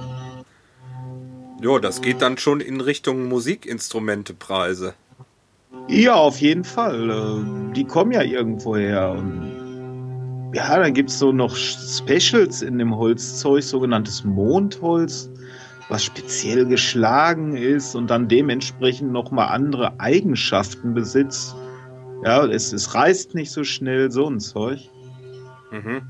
Ja, 1.62 1.80
das 1.80 2.02
geht 2.02 2.22
dann 2.22 2.38
schon 2.38 2.60
in 2.60 2.82
Richtung 2.82 3.28
Musikinstrumentepreise. 3.28 4.94
Ja, 5.88 6.16
auf 6.16 6.40
jeden 6.40 6.64
Fall. 6.64 7.10
Äh, 7.10 7.74
die 7.74 7.84
kommen 7.84 8.12
ja 8.12 8.22
irgendwo 8.22 8.76
her. 8.76 9.22
Ja, 10.54 10.80
dann 10.80 10.94
gibt 10.94 11.10
es 11.10 11.20
so 11.20 11.32
noch 11.32 11.56
Specials 11.56 12.62
in 12.62 12.78
dem 12.78 12.96
Holzzeug, 12.96 13.64
sogenanntes 13.64 14.24
Mondholz, 14.24 15.30
was 15.90 16.04
speziell 16.04 16.66
geschlagen 16.66 17.56
ist 17.56 17.96
und 17.96 18.08
dann 18.10 18.28
dementsprechend 18.28 19.12
nochmal 19.12 19.50
andere 19.50 20.00
Eigenschaften 20.00 20.94
besitzt. 20.94 21.56
Ja, 22.24 22.46
es, 22.46 22.72
es 22.72 22.96
reißt 22.96 23.36
nicht 23.36 23.52
so 23.52 23.64
schnell, 23.64 24.12
so 24.12 24.30
ein 24.30 24.40
Zeug. 24.40 24.90
Mhm. 25.72 26.02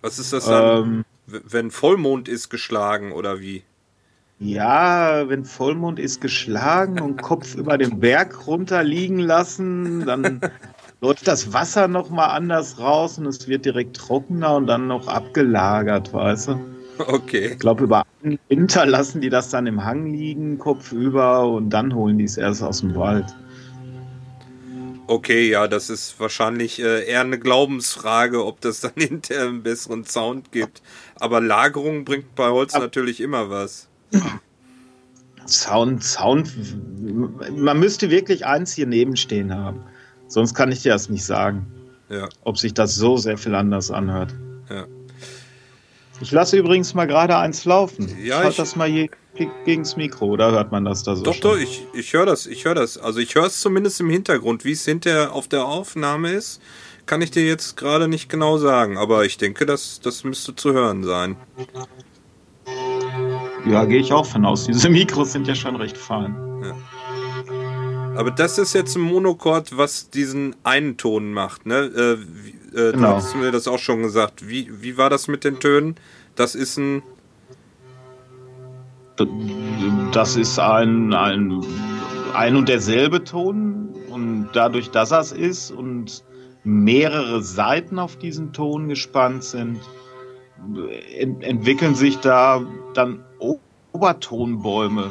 Was 0.00 0.18
ist 0.18 0.32
das 0.32 0.46
dann, 0.46 0.84
ähm, 0.84 1.04
wenn 1.26 1.70
Vollmond 1.70 2.28
ist 2.28 2.48
geschlagen 2.48 3.12
oder 3.12 3.40
wie? 3.40 3.62
Ja, 4.38 5.28
wenn 5.28 5.44
Vollmond 5.44 6.00
ist 6.00 6.20
geschlagen 6.20 7.00
und 7.00 7.22
Kopf 7.22 7.54
über 7.54 7.78
den 7.78 8.00
Berg 8.00 8.48
runterliegen 8.48 9.20
lassen, 9.20 10.04
dann 10.04 10.40
läuft 11.00 11.28
das 11.28 11.52
Wasser 11.52 11.86
noch 11.86 12.10
mal 12.10 12.26
anders 12.26 12.80
raus 12.80 13.18
und 13.18 13.26
es 13.26 13.46
wird 13.46 13.64
direkt 13.64 13.96
trockener 13.96 14.56
und 14.56 14.66
dann 14.66 14.88
noch 14.88 15.06
abgelagert, 15.06 16.12
weißt 16.12 16.48
du? 16.48 16.71
Okay. 16.98 17.52
Ich 17.52 17.58
glaube, 17.58 17.84
über 17.84 18.04
einen 18.22 18.38
Winter 18.48 18.86
lassen 18.86 19.20
die 19.20 19.30
das 19.30 19.48
dann 19.50 19.66
im 19.66 19.84
Hang 19.84 20.12
liegen, 20.12 20.58
Kopf 20.58 20.92
über 20.92 21.46
und 21.48 21.70
dann 21.70 21.94
holen 21.94 22.18
die 22.18 22.24
es 22.24 22.36
erst 22.36 22.62
aus 22.62 22.80
dem 22.80 22.94
Wald. 22.94 23.26
Okay, 25.06 25.50
ja, 25.50 25.68
das 25.68 25.90
ist 25.90 26.18
wahrscheinlich 26.20 26.80
äh, 26.80 27.04
eher 27.04 27.20
eine 27.20 27.38
Glaubensfrage, 27.38 28.44
ob 28.44 28.60
das 28.60 28.80
dann 28.80 28.92
hinterher 28.96 29.46
einen 29.46 29.62
besseren 29.62 30.04
Sound 30.04 30.52
gibt. 30.52 30.82
Aber 31.16 31.40
Lagerung 31.40 32.04
bringt 32.04 32.34
bei 32.34 32.48
Holz 32.48 32.74
Aber 32.74 32.84
natürlich 32.84 33.20
immer 33.20 33.50
was. 33.50 33.88
Sound, 35.46 36.04
Sound, 36.04 36.52
man 37.56 37.78
müsste 37.80 38.10
wirklich 38.10 38.46
eins 38.46 38.72
hier 38.72 38.86
nebenstehen 38.86 39.54
haben. 39.54 39.80
Sonst 40.28 40.54
kann 40.54 40.70
ich 40.70 40.82
dir 40.82 40.92
das 40.92 41.08
nicht 41.10 41.24
sagen. 41.24 41.66
Ja. 42.08 42.28
Ob 42.44 42.58
sich 42.58 42.72
das 42.72 42.94
so 42.94 43.16
sehr 43.16 43.36
viel 43.36 43.54
anders 43.54 43.90
anhört. 43.90 44.34
Ja. 44.70 44.86
Ich 46.22 46.30
lasse 46.30 46.56
übrigens 46.56 46.94
mal 46.94 47.06
gerade 47.06 47.36
eins 47.36 47.64
laufen. 47.64 48.16
Ja, 48.22 48.48
ich 48.48 48.54
das 48.54 48.76
mal 48.76 48.88
je 48.88 49.10
gegen 49.64 49.82
das 49.82 49.96
Mikro, 49.96 50.26
oder 50.26 50.52
hört 50.52 50.70
man 50.70 50.84
das 50.84 51.02
da 51.02 51.16
so? 51.16 51.24
Doch, 51.24 51.34
schon? 51.34 51.42
doch, 51.42 51.56
ich, 51.58 51.84
ich 51.94 52.12
höre 52.12 52.26
das, 52.26 52.46
ich 52.46 52.64
höre 52.64 52.76
das. 52.76 52.96
Also 52.96 53.18
ich 53.18 53.34
höre 53.34 53.46
es 53.46 53.60
zumindest 53.60 53.98
im 54.00 54.08
Hintergrund. 54.08 54.64
Wie 54.64 54.70
es 54.70 54.84
hinterher 54.84 55.32
auf 55.32 55.48
der 55.48 55.64
Aufnahme 55.64 56.30
ist, 56.30 56.62
kann 57.06 57.22
ich 57.22 57.32
dir 57.32 57.44
jetzt 57.44 57.76
gerade 57.76 58.06
nicht 58.06 58.28
genau 58.28 58.56
sagen. 58.58 58.98
Aber 58.98 59.24
ich 59.24 59.36
denke, 59.36 59.66
das, 59.66 60.00
das 60.00 60.22
müsste 60.22 60.54
zu 60.54 60.72
hören 60.72 61.02
sein. 61.02 61.36
Ja, 63.66 63.84
gehe 63.84 64.00
ich 64.00 64.12
auch 64.12 64.26
von 64.26 64.44
aus. 64.44 64.66
Diese 64.68 64.90
Mikros 64.90 65.32
sind 65.32 65.48
ja 65.48 65.56
schon 65.56 65.74
recht 65.74 65.98
fein. 65.98 66.36
Ja. 66.62 66.76
Aber 68.16 68.30
das 68.30 68.58
ist 68.58 68.74
jetzt 68.74 68.94
ein 68.96 69.02
Monochord, 69.02 69.76
was 69.76 70.10
diesen 70.10 70.54
einen 70.62 70.98
Ton 70.98 71.32
macht, 71.32 71.66
ne? 71.66 71.78
Äh, 71.78 72.61
äh, 72.74 72.92
genau. 72.92 73.10
Du 73.10 73.14
hast 73.16 73.36
mir 73.36 73.50
das 73.50 73.68
auch 73.68 73.78
schon 73.78 74.02
gesagt. 74.02 74.48
Wie, 74.48 74.82
wie 74.82 74.96
war 74.96 75.10
das 75.10 75.28
mit 75.28 75.44
den 75.44 75.60
Tönen? 75.60 75.96
Das 76.34 76.54
ist 76.54 76.78
ein. 76.78 77.02
Das 80.12 80.36
ist 80.36 80.58
ein, 80.58 81.12
ein, 81.12 81.60
ein 82.34 82.56
und 82.56 82.68
derselbe 82.68 83.22
Ton. 83.24 83.90
Und 84.10 84.50
dadurch, 84.52 84.90
dass 84.90 85.10
das 85.10 85.32
ist 85.32 85.70
und 85.70 86.24
mehrere 86.64 87.42
Seiten 87.42 87.98
auf 87.98 88.16
diesen 88.16 88.52
Ton 88.52 88.88
gespannt 88.88 89.44
sind, 89.44 89.80
ent 91.16 91.42
entwickeln 91.42 91.94
sich 91.94 92.18
da 92.18 92.64
dann 92.94 93.24
Obertonbäume, 93.92 95.10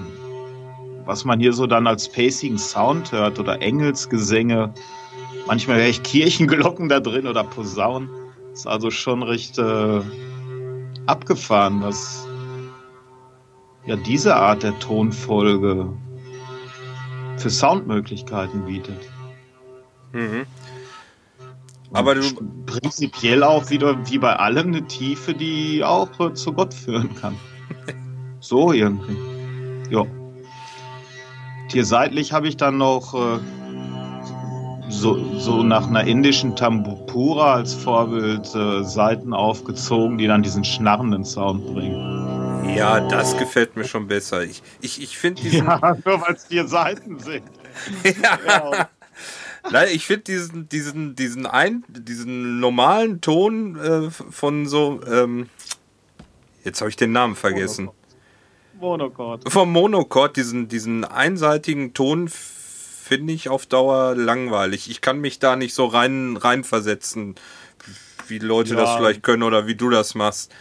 was 1.05 1.25
man 1.25 1.39
hier 1.39 1.53
so 1.53 1.67
dann 1.67 1.87
als 1.87 2.09
pacing 2.09 2.57
Sound 2.57 3.11
hört 3.11 3.39
oder 3.39 3.61
Engelsgesänge. 3.61 4.73
Manchmal 5.51 5.79
höre 5.79 5.87
ich 5.89 6.01
Kirchenglocken 6.03 6.87
da 6.87 7.01
drin 7.01 7.27
oder 7.27 7.43
Posaunen. 7.43 8.09
Ist 8.53 8.65
also 8.65 8.89
schon 8.89 9.21
recht 9.21 9.57
äh, 9.57 10.01
abgefahren, 11.07 11.81
was 11.81 12.25
ja 13.85 13.97
diese 13.97 14.33
Art 14.33 14.63
der 14.63 14.79
Tonfolge 14.79 15.91
für 17.35 17.49
Soundmöglichkeiten 17.49 18.63
bietet. 18.63 18.95
Mhm. 20.13 20.45
Aber 21.91 22.15
du 22.15 22.21
prinzipiell 22.65 23.43
auch 23.43 23.69
wieder 23.69 24.09
wie 24.09 24.19
bei 24.19 24.33
allem 24.33 24.67
eine 24.67 24.87
Tiefe, 24.87 25.33
die 25.33 25.83
auch 25.83 26.17
äh, 26.21 26.33
zu 26.33 26.53
Gott 26.53 26.73
führen 26.73 27.13
kann. 27.15 27.35
so 28.39 28.71
irgendwie. 28.71 29.17
Ja. 29.89 30.05
Hier 31.69 31.83
seitlich 31.83 32.31
habe 32.31 32.47
ich 32.47 32.55
dann 32.55 32.77
noch 32.77 33.13
äh, 33.13 33.39
so, 34.91 35.39
so 35.39 35.63
nach 35.63 35.87
einer 35.87 36.03
indischen 36.03 36.55
Tambupura 36.55 37.55
als 37.55 37.73
Vorbild 37.73 38.53
äh, 38.53 38.83
Seiten 38.83 39.33
aufgezogen, 39.33 40.17
die 40.17 40.27
dann 40.27 40.43
diesen 40.43 40.63
schnarrenden 40.63 41.25
Sound 41.25 41.65
bringen. 41.65 42.75
Ja, 42.75 42.99
das 42.99 43.37
gefällt 43.37 43.75
mir 43.75 43.85
schon 43.85 44.07
besser. 44.07 44.43
Ich, 44.43 44.61
ich, 44.81 45.01
ich 45.01 45.17
finde 45.17 45.41
diesen. 45.43 45.65
Ja, 45.65 45.97
nur 46.05 46.21
weil 46.21 46.35
es 46.35 46.45
vier 46.45 46.67
Seiten 46.67 47.19
sind. 47.19 47.43
ja. 48.03 48.39
ja. 48.47 48.89
Nein, 49.71 49.89
ich 49.93 50.07
finde 50.07 50.23
diesen, 50.23 50.69
diesen, 50.69 51.15
diesen, 51.15 51.45
ein, 51.45 51.83
diesen 51.87 52.59
normalen 52.59 53.21
Ton 53.21 53.75
äh, 53.77 54.09
von 54.09 54.65
so, 54.65 55.01
ähm, 55.05 55.49
jetzt 56.63 56.81
habe 56.81 56.89
ich 56.89 56.95
den 56.95 57.11
Namen 57.11 57.35
vergessen. 57.35 57.89
Monochord. 58.79 59.51
Vom 59.51 59.71
Monochord, 59.71 60.35
diesen, 60.35 60.67
diesen 60.67 61.05
einseitigen 61.05 61.93
Ton 61.93 62.27
finde 63.11 63.33
ich 63.33 63.49
auf 63.49 63.65
Dauer 63.65 64.15
langweilig. 64.15 64.89
Ich 64.89 65.01
kann 65.01 65.19
mich 65.19 65.37
da 65.37 65.57
nicht 65.57 65.73
so 65.73 65.85
rein 65.85 66.37
reinversetzen, 66.37 67.35
wie 68.29 68.39
Leute 68.39 68.75
ja. 68.75 68.79
das 68.79 68.95
vielleicht 68.95 69.21
können 69.21 69.43
oder 69.43 69.67
wie 69.67 69.75
du 69.75 69.89
das 69.89 70.15
machst. 70.15 70.53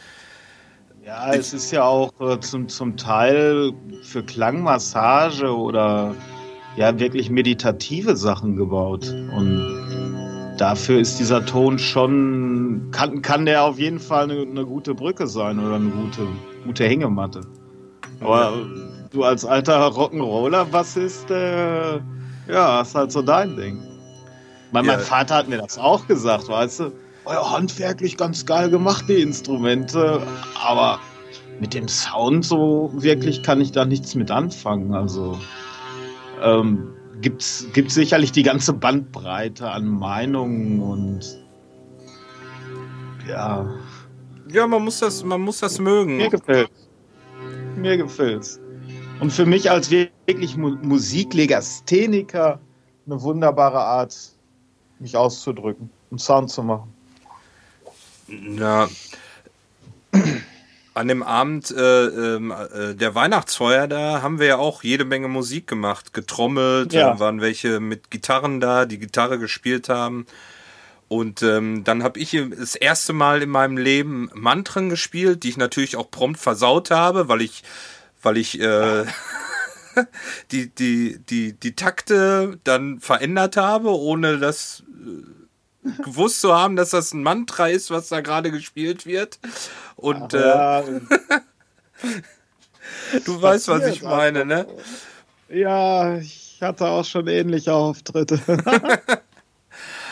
Ja, 1.06 1.32
es 1.32 1.54
ist 1.54 1.70
ja 1.70 1.84
auch 1.84 2.12
äh, 2.20 2.40
zum, 2.40 2.68
zum 2.68 2.96
Teil 2.96 3.72
für 4.02 4.24
Klangmassage 4.24 5.56
oder 5.56 6.16
ja 6.74 6.98
wirklich 6.98 7.30
meditative 7.30 8.16
Sachen 8.16 8.56
gebaut. 8.56 9.14
Und 9.36 10.56
dafür 10.58 10.98
ist 10.98 11.20
dieser 11.20 11.46
Ton 11.46 11.78
schon, 11.78 12.88
kann, 12.90 13.22
kann 13.22 13.46
der 13.46 13.62
auf 13.62 13.78
jeden 13.78 14.00
Fall 14.00 14.24
eine, 14.24 14.40
eine 14.42 14.66
gute 14.66 14.96
Brücke 14.96 15.28
sein 15.28 15.60
oder 15.60 15.76
eine 15.76 15.90
gute, 15.90 16.26
gute 16.66 16.84
Hängematte. 16.84 17.42
Aber 18.18 18.54
du 19.12 19.22
als 19.22 19.44
alter 19.44 19.86
Rock'n'Roller-Bassist, 19.86 21.30
äh, 21.30 22.00
ja, 22.52 22.78
hast 22.78 22.94
halt 22.94 23.12
so 23.12 23.22
dein 23.22 23.56
Ding. 23.56 23.82
Mein, 24.72 24.84
ja. 24.84 24.92
mein 24.96 25.00
Vater 25.00 25.36
hat 25.36 25.48
mir 25.48 25.58
das 25.58 25.78
auch 25.78 26.06
gesagt, 26.06 26.48
weißt 26.48 26.80
du, 26.80 26.92
euer 27.24 27.50
handwerklich 27.50 28.16
ganz 28.16 28.46
geil 28.46 28.70
gemacht, 28.70 29.04
die 29.08 29.20
Instrumente, 29.20 30.22
aber 30.62 31.00
mit 31.60 31.74
dem 31.74 31.88
Sound 31.88 32.44
so 32.44 32.90
wirklich 32.94 33.42
kann 33.42 33.60
ich 33.60 33.72
da 33.72 33.84
nichts 33.84 34.14
mit 34.14 34.30
anfangen. 34.30 34.94
Also 34.94 35.38
ähm, 36.42 36.94
gibt 37.20 37.42
es 37.42 37.68
sicherlich 37.88 38.32
die 38.32 38.42
ganze 38.42 38.72
Bandbreite 38.72 39.70
an 39.70 39.86
Meinungen 39.86 40.80
und 40.80 41.20
ja. 43.28 43.68
Ja, 44.50 44.66
man 44.66 44.82
muss 44.82 45.00
das, 45.00 45.22
man 45.22 45.40
muss 45.40 45.60
das 45.60 45.78
mögen. 45.78 46.16
Mir 46.16 46.30
gefällt. 46.30 46.70
Mir 47.76 47.96
gefällt's. 47.96 48.58
Und 49.20 49.32
für 49.32 49.46
mich 49.46 49.70
als 49.70 49.90
wirklich 49.90 50.56
Musiklegastheniker 50.56 52.60
eine 53.06 53.22
wunderbare 53.22 53.80
Art, 53.80 54.16
mich 54.98 55.16
auszudrücken 55.16 55.90
und 56.10 56.20
Sound 56.20 56.50
zu 56.50 56.62
machen. 56.62 56.92
Ja, 58.28 58.88
an 60.94 61.08
dem 61.08 61.22
Abend 61.22 61.70
äh, 61.70 62.06
ähm, 62.06 62.52
äh, 62.52 62.94
der 62.94 63.14
Weihnachtsfeuer, 63.14 63.86
da 63.86 64.22
haben 64.22 64.38
wir 64.38 64.46
ja 64.46 64.58
auch 64.58 64.82
jede 64.82 65.04
Menge 65.04 65.28
Musik 65.28 65.66
gemacht, 65.66 66.12
getrommelt, 66.12 66.92
ja. 66.92 67.18
waren 67.18 67.40
welche 67.40 67.80
mit 67.80 68.10
Gitarren 68.10 68.60
da, 68.60 68.86
die 68.86 68.98
Gitarre 68.98 69.38
gespielt 69.38 69.88
haben. 69.88 70.26
Und 71.08 71.42
ähm, 71.42 71.82
dann 71.84 72.02
habe 72.02 72.20
ich 72.20 72.38
das 72.56 72.76
erste 72.76 73.12
Mal 73.12 73.42
in 73.42 73.50
meinem 73.50 73.76
Leben 73.76 74.30
Mantren 74.34 74.90
gespielt, 74.90 75.42
die 75.42 75.48
ich 75.48 75.56
natürlich 75.56 75.96
auch 75.96 76.10
prompt 76.10 76.38
versaut 76.38 76.90
habe, 76.90 77.28
weil 77.28 77.40
ich, 77.40 77.62
weil 78.22 78.36
ich 78.36 78.60
äh, 78.60 79.04
die, 80.50 80.74
die, 80.74 81.18
die, 81.18 81.52
die 81.52 81.74
Takte 81.74 82.58
dann 82.64 83.00
verändert 83.00 83.56
habe, 83.56 83.90
ohne 83.90 84.38
das 84.38 84.82
äh, 85.84 85.92
gewusst 86.02 86.40
zu 86.40 86.54
haben, 86.54 86.76
dass 86.76 86.90
das 86.90 87.12
ein 87.12 87.22
Mantra 87.22 87.68
ist, 87.68 87.90
was 87.90 88.08
da 88.08 88.20
gerade 88.20 88.50
gespielt 88.50 89.06
wird. 89.06 89.38
Und 89.96 90.34
äh, 90.34 90.82
du 93.24 93.40
weißt, 93.40 93.68
was 93.68 93.86
ich 93.86 94.02
meine, 94.02 94.44
ne? 94.44 94.66
Ja, 95.48 96.16
ich 96.16 96.58
hatte 96.60 96.86
auch 96.86 97.04
schon 97.04 97.26
ähnliche 97.26 97.72
Auftritte. 97.72 98.40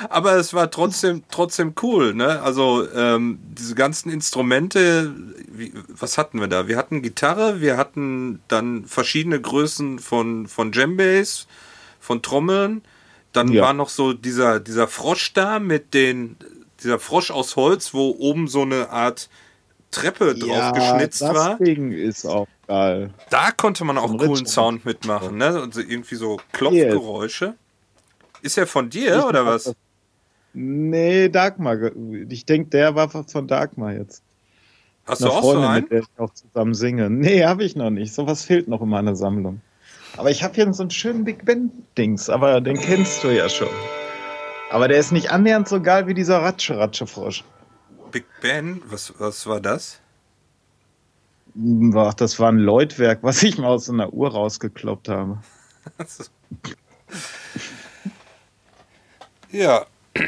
aber 0.09 0.35
es 0.37 0.55
war 0.55 0.71
trotzdem, 0.71 1.23
trotzdem 1.31 1.75
cool, 1.83 2.15
ne? 2.15 2.43
Also 2.43 2.87
ähm, 2.93 3.39
diese 3.43 3.75
ganzen 3.75 4.11
Instrumente, 4.11 5.15
wie, 5.51 5.73
was 5.89 6.19
hatten 6.19 6.41
wir 6.41 6.49
da? 6.49 6.69
Wir 6.69 6.77
hatten 6.77 7.03
Gitarre, 7.03 7.61
wir 7.61 7.77
hatten 7.77 8.41
dann 8.49 8.85
verschiedene 8.85 9.41
Größen 9.41 9.99
von, 9.99 10.47
von 10.47 10.73
Djembes, 10.73 11.47
von 12.01 12.23
Trommeln. 12.23 12.83
Dann 13.33 13.49
ja. 13.49 13.63
war 13.63 13.73
noch 13.73 13.89
so 13.89 14.13
dieser, 14.13 14.61
dieser 14.61 14.89
Frosch 14.89 15.33
da 15.35 15.59
mit 15.59 15.95
den, 15.95 16.37
dieser 16.83 16.99
Frosch 16.99 17.31
aus 17.31 17.57
Holz, 17.57 17.93
wo 17.93 18.15
oben 18.19 18.49
so 18.49 18.63
eine 18.63 18.91
Art 18.91 19.29
Treppe 19.91 20.35
drauf 20.35 20.51
ja, 20.51 20.71
geschnitzt 20.73 21.23
das 21.23 21.35
war. 21.35 21.51
Das 21.51 21.59
Ding 21.59 21.93
ist 21.93 22.27
auch 22.27 22.47
geil. 22.67 23.11
Da 23.31 23.51
konnte 23.53 23.85
man 23.85 23.97
auch 23.97 24.17
coolen 24.17 24.47
Sound 24.47 24.85
mitmachen, 24.85 25.39
ne? 25.39 25.47
Also 25.47 25.81
irgendwie 25.81 26.17
so 26.17 26.39
Klopfgeräusche. 26.53 27.55
Ist 28.43 28.59
er 28.59 28.67
von 28.67 28.91
dir 28.91 29.19
ich 29.19 29.25
oder 29.25 29.47
was? 29.47 29.75
Nee, 30.61 31.29
Dagmar. 31.29 31.93
Ich 32.29 32.45
denke, 32.45 32.71
der 32.71 32.97
war 32.97 33.09
von 33.09 33.47
Dagmar 33.47 33.93
jetzt. 33.93 34.25
Hast 35.07 35.23
Eine 35.23 35.31
du 35.31 35.37
auch 35.37 35.43
Freundin, 35.43 35.63
so 35.63 35.69
einen? 35.69 35.83
mit 35.83 35.93
der 35.93 36.01
ich 36.01 36.19
auch 36.19 36.35
zusammen 36.35 36.75
singe. 36.75 37.11
Nee, 37.11 37.45
habe 37.45 37.63
ich 37.63 37.77
noch 37.77 37.91
nicht. 37.91 38.13
Sowas 38.13 38.45
fehlt 38.45 38.67
noch 38.67 38.83
in 38.83 38.89
meiner 38.89 39.15
Sammlung. 39.15 39.61
Aber 40.17 40.33
ich 40.33 40.43
habe 40.43 40.55
hier 40.55 40.73
so 40.73 40.83
einen 40.83 40.91
schönen 40.91 41.23
Big 41.23 41.45
Ben-Dings, 41.45 42.29
aber 42.29 42.61
den 42.61 42.77
kennst 42.77 43.23
du 43.23 43.29
ja 43.29 43.49
schon. 43.49 43.69
Aber 44.71 44.89
der 44.89 44.99
ist 44.99 45.13
nicht 45.13 45.31
annähernd 45.31 45.69
so 45.69 45.81
geil 45.81 46.09
wie 46.09 46.15
dieser 46.15 46.43
Ratsche-Ratsche-Frosch. 46.43 47.45
Big 48.11 48.25
Ben? 48.41 48.83
Was, 48.89 49.15
was 49.19 49.47
war 49.47 49.61
das? 49.61 50.01
Ach, 51.95 52.15
das 52.15 52.41
war 52.41 52.51
ein 52.51 52.59
Läutwerk, 52.59 53.21
was 53.23 53.45
ich 53.45 53.59
mal 53.59 53.69
aus 53.69 53.89
einer 53.89 54.13
Uhr 54.13 54.33
rausgekloppt 54.33 55.09
habe. 55.09 55.39
ja. 59.53 59.87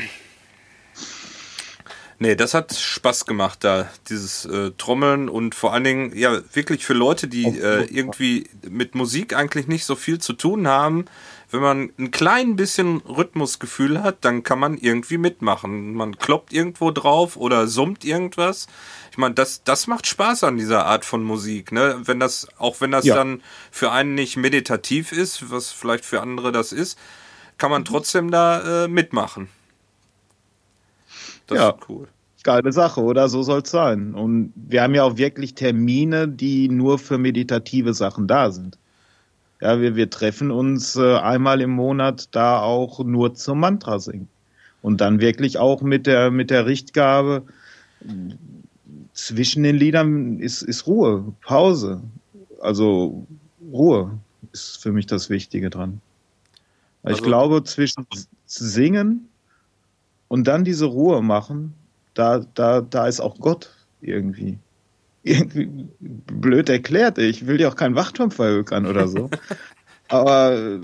Nee, 2.23 2.37
das 2.37 2.53
hat 2.53 2.75
Spaß 2.75 3.25
gemacht 3.25 3.65
da, 3.65 3.89
dieses 4.11 4.45
äh, 4.45 4.73
Trommeln 4.77 5.31
und 5.31 5.55
vor 5.55 5.73
allen 5.73 5.85
Dingen, 5.85 6.15
ja, 6.15 6.39
wirklich 6.53 6.85
für 6.85 6.93
Leute, 6.93 7.29
die 7.29 7.47
äh, 7.47 7.85
irgendwie 7.85 8.47
mit 8.69 8.95
Musik 8.95 9.35
eigentlich 9.35 9.69
nicht 9.69 9.87
so 9.87 9.97
viel 9.97 10.19
zu 10.19 10.35
tun 10.35 10.69
haben. 10.69 11.07
Wenn 11.50 11.62
man 11.62 11.93
ein 11.99 12.11
klein 12.11 12.57
bisschen 12.57 12.99
Rhythmusgefühl 12.99 14.03
hat, 14.03 14.19
dann 14.21 14.43
kann 14.43 14.59
man 14.59 14.77
irgendwie 14.77 15.17
mitmachen. 15.17 15.95
Man 15.95 16.19
kloppt 16.19 16.53
irgendwo 16.53 16.91
drauf 16.91 17.39
oder 17.39 17.67
summt 17.67 18.05
irgendwas. 18.05 18.67
Ich 19.12 19.17
meine, 19.17 19.35
das, 19.35 19.65
das 19.65 19.87
macht 19.87 20.07
Spaß 20.07 20.45
an 20.45 20.59
dieser 20.59 20.85
Art 20.85 21.07
von 21.07 21.25
Musik, 21.25 21.73
ne? 21.73 22.03
Wenn 22.05 22.21
das, 22.21 22.49
auch 22.59 22.83
wenn 22.83 22.91
das 22.91 23.07
ja. 23.07 23.15
dann 23.15 23.43
für 23.71 23.92
einen 23.92 24.14
nicht 24.14 24.37
meditativ 24.37 25.12
ist, 25.12 25.51
was 25.51 25.71
vielleicht 25.71 26.05
für 26.05 26.21
andere 26.21 26.53
das 26.53 26.73
ist, 26.73 26.99
kann 27.57 27.71
man 27.71 27.87
trotzdem 27.87 28.31
da 28.31 28.85
äh, 28.85 28.88
mitmachen. 28.88 29.49
Das 31.51 31.59
ja. 31.59 31.71
ist 31.71 31.88
cool. 31.88 32.09
Geile 32.42 32.72
Sache, 32.72 33.03
oder? 33.03 33.29
So 33.29 33.42
soll 33.42 33.61
es 33.61 33.70
sein. 33.70 34.14
Und 34.14 34.53
wir 34.57 34.83
haben 34.83 34.94
ja 34.94 35.03
auch 35.05 35.16
wirklich 35.16 35.55
Termine, 35.55 36.29
die 36.29 36.68
nur 36.68 36.98
für 36.98 37.18
meditative 37.18 37.94
Sachen 37.94 38.26
da 38.26 38.50
sind. 38.50 38.79
Ja, 39.61 39.81
wir, 39.81 39.94
wir 39.94 40.09
treffen 40.09 40.50
uns 40.50 40.96
äh, 40.96 41.16
einmal 41.16 41.61
im 41.61 41.70
Monat 41.70 42.29
da 42.35 42.61
auch 42.61 43.05
nur 43.05 43.35
zum 43.35 43.61
Mantra 43.61 43.98
singen. 43.98 44.29
Und 44.81 45.03
dann 45.03 45.20
wirklich 45.20 45.59
auch 45.59 45.83
mit 45.83 46.07
der, 46.07 46.31
mit 46.31 46.50
der 46.50 46.64
Richtgabe, 46.64 47.42
zwischen 49.12 49.62
den 49.62 49.76
Liedern 49.76 50.38
ist, 50.38 50.62
ist 50.62 50.87
Ruhe, 50.87 51.33
Pause. 51.42 52.00
Also 52.61 53.26
Ruhe 53.72 54.18
ist 54.53 54.83
für 54.83 54.92
mich 54.92 55.07
das 55.07 55.31
Wichtige 55.31 55.70
dran. 55.70 56.00
Also, 57.03 57.18
ich 57.18 57.22
glaube, 57.22 57.62
zwischen 57.64 58.07
Singen 58.46 59.29
und 60.29 60.46
dann 60.46 60.64
diese 60.64 60.87
Ruhe 60.87 61.22
machen, 61.22 61.74
da, 62.20 62.44
da, 62.54 62.83
da 62.83 63.06
ist 63.06 63.20
auch 63.20 63.38
Gott 63.38 63.70
irgendwie. 64.02 64.59
Irgendwie 65.22 65.88
blöd 66.00 66.68
erklärt. 66.68 67.18
Ich 67.18 67.46
will 67.46 67.56
dir 67.56 67.68
auch 67.68 67.76
keinen 67.76 67.94
Wachturm 67.94 68.30
verhökern 68.30 68.87
oder 68.87 69.09
so. 69.09 69.30
Aber 70.09 70.80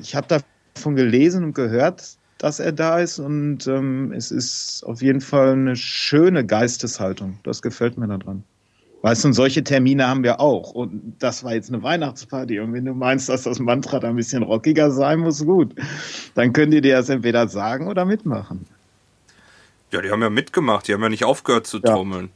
ich 0.00 0.14
habe 0.14 0.26
davon 0.74 0.96
gelesen 0.96 1.44
und 1.44 1.54
gehört, 1.54 2.16
dass 2.38 2.60
er 2.60 2.72
da 2.72 2.98
ist 2.98 3.18
und 3.18 3.66
ähm, 3.66 4.12
es 4.12 4.30
ist 4.30 4.84
auf 4.84 5.02
jeden 5.02 5.20
Fall 5.20 5.52
eine 5.52 5.76
schöne 5.76 6.44
Geisteshaltung. 6.46 7.38
Das 7.42 7.60
gefällt 7.62 7.98
mir 7.98 8.06
daran. 8.06 8.42
Weißt 9.02 9.22
du, 9.22 9.28
und 9.28 9.34
solche 9.34 9.62
Termine 9.62 10.08
haben 10.08 10.22
wir 10.22 10.40
auch. 10.40 10.72
Und 10.72 11.16
das 11.18 11.44
war 11.44 11.52
jetzt 11.52 11.68
eine 11.68 11.82
Weihnachtsparty. 11.82 12.60
Und 12.60 12.72
wenn 12.72 12.86
du 12.86 12.94
meinst, 12.94 13.28
dass 13.28 13.42
das 13.42 13.58
Mantra 13.58 14.00
da 14.00 14.08
ein 14.08 14.16
bisschen 14.16 14.42
rockiger 14.42 14.90
sein 14.90 15.20
muss, 15.20 15.44
gut. 15.44 15.74
Dann 16.34 16.54
können 16.54 16.70
die 16.70 16.80
dir 16.80 16.96
das 16.96 17.10
entweder 17.10 17.46
sagen 17.48 17.86
oder 17.86 18.06
mitmachen. 18.06 18.64
Ja, 19.94 20.02
die 20.02 20.10
haben 20.10 20.22
ja 20.22 20.30
mitgemacht. 20.30 20.88
Die 20.88 20.92
haben 20.92 21.02
ja 21.04 21.08
nicht 21.08 21.24
aufgehört 21.24 21.68
zu 21.68 21.78
trommeln. 21.78 22.30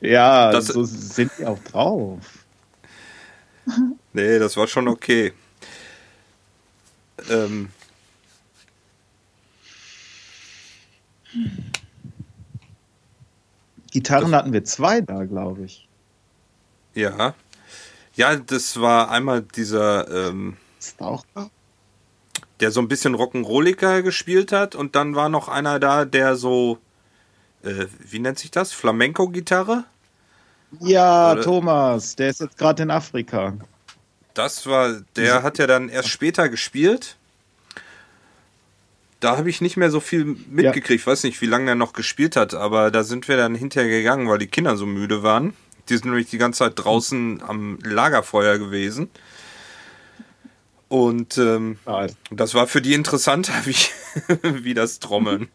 Ja, 0.00 0.52
das, 0.52 0.68
so 0.68 0.84
sind 0.84 1.32
die 1.38 1.44
auch 1.44 1.58
drauf. 1.58 2.20
Nee, 4.12 4.38
das 4.38 4.56
war 4.56 4.68
schon 4.68 4.86
okay. 4.88 5.34
Ähm. 7.28 7.68
Gitarren 13.90 14.34
hatten 14.34 14.52
wir 14.54 14.64
zwei 14.64 15.00
da, 15.00 15.24
glaube 15.24 15.64
ich. 15.64 15.86
Ja. 16.94 17.34
Ja, 18.14 18.36
das 18.36 18.80
war 18.80 19.10
einmal 19.10 19.42
dieser, 19.42 20.28
ähm, 20.28 20.56
der 22.60 22.70
so 22.70 22.80
ein 22.80 22.88
bisschen 22.88 23.14
Rock'n'Rolliger 23.14 24.02
gespielt 24.02 24.52
hat 24.52 24.74
und 24.74 24.96
dann 24.96 25.14
war 25.14 25.28
noch 25.28 25.48
einer 25.48 25.78
da, 25.78 26.04
der 26.04 26.36
so, 26.36 26.78
äh, 27.62 27.86
wie 27.98 28.18
nennt 28.18 28.38
sich 28.38 28.50
das? 28.50 28.72
Flamenco-Gitarre? 28.72 29.84
Ja, 30.80 31.32
Oder? 31.32 31.42
Thomas, 31.42 32.16
der 32.16 32.30
ist 32.30 32.40
jetzt 32.40 32.58
gerade 32.58 32.82
in 32.82 32.90
Afrika. 32.90 33.54
Das 34.34 34.66
war, 34.66 35.00
der 35.16 35.42
hat 35.42 35.58
ja 35.58 35.66
dann 35.66 35.88
erst 35.88 36.08
später 36.08 36.48
gespielt. 36.48 37.16
Da 39.20 39.38
habe 39.38 39.48
ich 39.48 39.62
nicht 39.62 39.78
mehr 39.78 39.90
so 39.90 40.00
viel 40.00 40.24
mitgekriegt. 40.24 40.90
Ja. 40.90 40.94
Ich 40.96 41.06
weiß 41.06 41.22
nicht, 41.24 41.40
wie 41.40 41.46
lange 41.46 41.70
er 41.70 41.74
noch 41.74 41.94
gespielt 41.94 42.36
hat, 42.36 42.52
aber 42.52 42.90
da 42.90 43.02
sind 43.02 43.28
wir 43.28 43.38
dann 43.38 43.54
hinterher 43.54 43.88
gegangen, 43.88 44.28
weil 44.28 44.38
die 44.38 44.46
Kinder 44.46 44.76
so 44.76 44.84
müde 44.84 45.22
waren. 45.22 45.54
Die 45.88 45.94
sind 45.94 46.06
nämlich 46.06 46.28
die 46.28 46.38
ganze 46.38 46.58
Zeit 46.58 46.72
draußen 46.76 47.42
am 47.42 47.78
Lagerfeuer 47.82 48.58
gewesen. 48.58 49.08
Und 50.88 51.36
ähm, 51.38 51.78
das 52.30 52.54
war 52.54 52.66
für 52.66 52.80
die 52.80 52.94
interessanter 52.94 53.54
wie, 53.64 53.74
wie 54.64 54.74
das 54.74 54.98
Trommeln. 54.98 55.48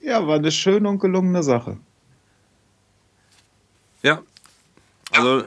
Ja, 0.00 0.26
war 0.26 0.36
eine 0.36 0.50
schöne 0.50 0.88
und 0.88 0.98
gelungene 1.00 1.42
Sache. 1.42 1.78
Ja, 4.02 4.22
also 5.10 5.44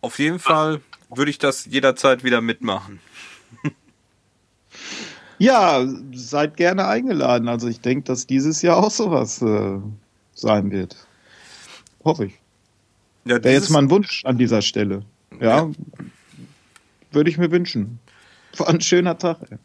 auf 0.00 0.18
jeden 0.18 0.38
Fall 0.38 0.80
würde 1.08 1.30
ich 1.30 1.38
das 1.38 1.66
jederzeit 1.66 2.24
wieder 2.24 2.40
mitmachen. 2.40 3.00
Ja, 5.38 5.84
seid 6.12 6.56
gerne 6.56 6.86
eingeladen. 6.86 7.48
Also 7.48 7.66
ich 7.66 7.80
denke, 7.80 8.04
dass 8.04 8.28
dieses 8.28 8.62
Jahr 8.62 8.76
auch 8.76 8.92
sowas 8.92 9.42
äh, 9.42 9.80
sein 10.34 10.70
wird. 10.70 10.96
Hoffe 12.04 12.26
ich. 12.26 12.34
Ja, 13.24 13.42
Wäre 13.42 13.54
jetzt 13.54 13.70
mal 13.70 13.80
ein 13.80 13.90
Wunsch 13.90 14.24
an 14.24 14.38
dieser 14.38 14.62
Stelle. 14.62 15.04
Ja, 15.40 15.58
ja. 15.58 15.70
würde 17.12 17.30
ich 17.30 17.38
mir 17.38 17.50
wünschen. 17.50 18.00
War 18.56 18.68
ein 18.68 18.80
schöner 18.80 19.16
Tag. 19.16 19.38
Ey. 19.50 19.58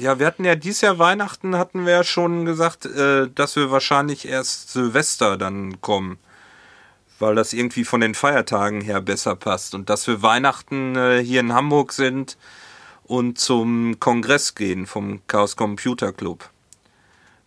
Ja, 0.00 0.18
wir 0.18 0.26
hatten 0.26 0.44
ja 0.44 0.54
dieses 0.54 0.80
Jahr 0.80 0.98
Weihnachten, 0.98 1.56
hatten 1.56 1.84
wir 1.84 1.92
ja 1.92 2.04
schon 2.04 2.46
gesagt, 2.46 2.86
äh, 2.86 3.28
dass 3.34 3.56
wir 3.56 3.70
wahrscheinlich 3.70 4.26
erst 4.26 4.70
Silvester 4.70 5.36
dann 5.36 5.80
kommen. 5.80 6.18
Weil 7.18 7.34
das 7.34 7.52
irgendwie 7.52 7.84
von 7.84 8.00
den 8.00 8.14
Feiertagen 8.14 8.80
her 8.80 9.00
besser 9.00 9.36
passt. 9.36 9.74
Und 9.74 9.90
dass 9.90 10.06
wir 10.06 10.22
Weihnachten 10.22 10.96
äh, 10.96 11.22
hier 11.22 11.40
in 11.40 11.52
Hamburg 11.52 11.92
sind, 11.92 12.36
und 13.06 13.38
zum 13.38 14.00
Kongress 14.00 14.54
gehen 14.54 14.86
vom 14.86 15.20
Chaos 15.26 15.56
Computer 15.56 16.12
Club. 16.12 16.50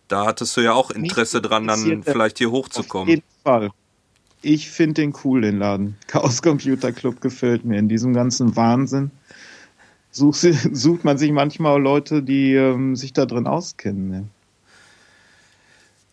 Da 0.06 0.24
hattest 0.24 0.56
du 0.56 0.62
ja 0.62 0.72
auch 0.72 0.90
Interesse 0.90 1.42
dran, 1.42 1.66
dann 1.66 2.02
vielleicht 2.02 2.38
hier 2.38 2.50
hochzukommen. 2.50 3.08
Auf 3.08 3.08
jeden 3.08 3.24
Fall. 3.44 3.70
Ich 4.42 4.70
finde 4.70 5.02
den 5.02 5.14
cool, 5.24 5.40
den 5.40 5.58
Laden. 5.58 5.96
Chaos 6.06 6.42
Computer 6.42 6.92
Club 6.92 7.20
gefällt 7.20 7.64
mir. 7.64 7.78
In 7.78 7.88
diesem 7.88 8.14
ganzen 8.14 8.56
Wahnsinn 8.56 9.10
sucht, 10.10 10.40
sucht 10.72 11.04
man 11.04 11.18
sich 11.18 11.32
manchmal 11.32 11.80
Leute, 11.80 12.22
die 12.22 12.54
ähm, 12.54 12.96
sich 12.96 13.12
da 13.12 13.26
drin 13.26 13.46
auskennen. 13.46 14.08
Ne? 14.08 14.24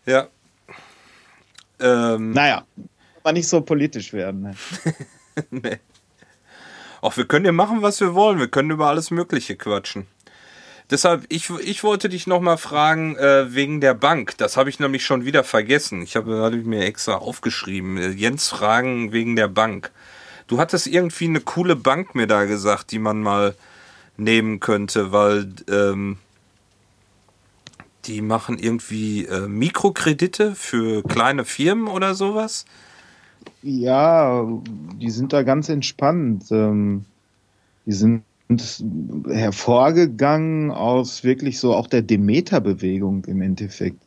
Ja. 0.06 0.28
Ähm. 1.80 2.32
Naja, 2.32 2.66
aber 3.22 3.34
nicht 3.34 3.48
so 3.48 3.62
politisch 3.62 4.14
werden. 4.14 4.42
Ne? 4.42 4.56
nee. 5.50 5.80
Auch 7.02 7.18
wir 7.18 7.26
können 7.26 7.46
ja 7.46 7.52
machen, 7.52 7.82
was 7.82 8.00
wir 8.00 8.16
wollen. 8.16 8.40
Wir 8.40 8.48
können 8.48 8.72
über 8.72 8.88
alles 8.88 9.12
Mögliche 9.12 9.56
quatschen. 9.56 10.08
Deshalb, 10.92 11.26
ich, 11.30 11.50
ich 11.50 11.84
wollte 11.84 12.10
dich 12.10 12.28
nochmal 12.28 12.58
fragen 12.58 13.16
äh, 13.16 13.54
wegen 13.56 13.82
der 13.82 13.96
Bank. 13.96 14.38
Das 14.38 14.56
habe 14.56 14.70
ich 14.70 14.80
nämlich 14.80 15.04
schon 15.04 15.26
wieder 15.26 15.44
vergessen. 15.44 16.04
Ich 16.04 16.16
habe 16.16 16.44
hab 16.44 16.54
mir 16.54 16.86
extra 16.86 17.16
aufgeschrieben. 17.16 17.98
Äh, 17.98 18.10
Jens 18.10 18.50
fragen 18.50 19.12
wegen 19.12 19.36
der 19.36 19.48
Bank. 19.48 19.92
Du 20.48 20.60
hattest 20.60 20.86
irgendwie 20.86 21.26
eine 21.26 21.42
coole 21.42 21.76
Bank 21.76 22.14
mir 22.14 22.28
da 22.28 22.46
gesagt, 22.46 22.92
die 22.92 23.00
man 23.00 23.22
mal 23.22 23.56
nehmen 24.18 24.60
könnte, 24.60 25.12
weil 25.12 25.52
ähm, 25.70 26.18
die 28.06 28.22
machen 28.22 28.60
irgendwie 28.60 29.26
äh, 29.26 29.48
Mikrokredite 29.48 30.54
für 30.54 31.02
kleine 31.02 31.46
Firmen 31.46 31.88
oder 31.88 32.14
sowas. 32.14 32.66
Ja, 33.64 34.46
die 35.00 35.10
sind 35.10 35.34
da 35.34 35.42
ganz 35.42 35.70
entspannt. 35.70 36.46
Ähm, 36.52 37.06
die 37.88 37.94
sind 37.94 38.24
hervorgegangen 38.50 40.72
aus 40.72 41.24
wirklich 41.24 41.60
so 41.60 41.74
auch 41.74 41.88
der 41.88 42.02
Demeter-Bewegung 42.02 43.26
im 43.26 43.42
Endeffekt. 43.42 44.02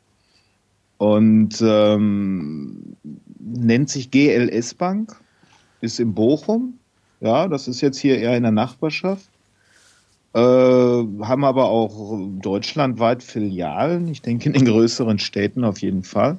Und 0.99 1.61
ähm, 1.61 2.97
nennt 3.39 3.89
sich 3.89 4.11
GLS 4.11 4.75
Bank, 4.75 5.17
ist 5.81 6.01
in 6.01 6.15
Bochum. 6.15 6.79
Ja, 7.21 7.49
das 7.49 7.69
ist 7.69 7.81
jetzt 7.81 7.99
hier 7.99 8.19
eher 8.19 8.37
in 8.37 8.45
der 8.45 8.53
Nachbarschaft. 8.53 9.29
Äh, 10.35 10.41
haben 10.41 11.45
aber 11.45 11.65
auch 11.65 12.19
deutschlandweit 12.41 13.23
Filialen, 13.23 14.09
ich 14.09 14.23
denke 14.23 14.47
in 14.47 14.53
den 14.53 14.67
größeren 14.67 15.19
Städten 15.19 15.65
auf 15.65 15.81
jeden 15.81 16.05
Fall. 16.05 16.37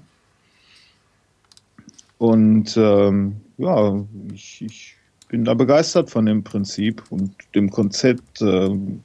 Und 2.18 2.78
ähm, 2.78 3.38
ja, 3.58 4.06
ich, 4.34 4.62
ich 4.62 4.99
bin 5.30 5.46
da 5.46 5.54
begeistert 5.54 6.10
von 6.10 6.26
dem 6.26 6.44
Prinzip 6.44 7.04
und 7.10 7.32
dem 7.56 7.70
Konzept. 7.70 8.42
Ähm, 8.42 9.02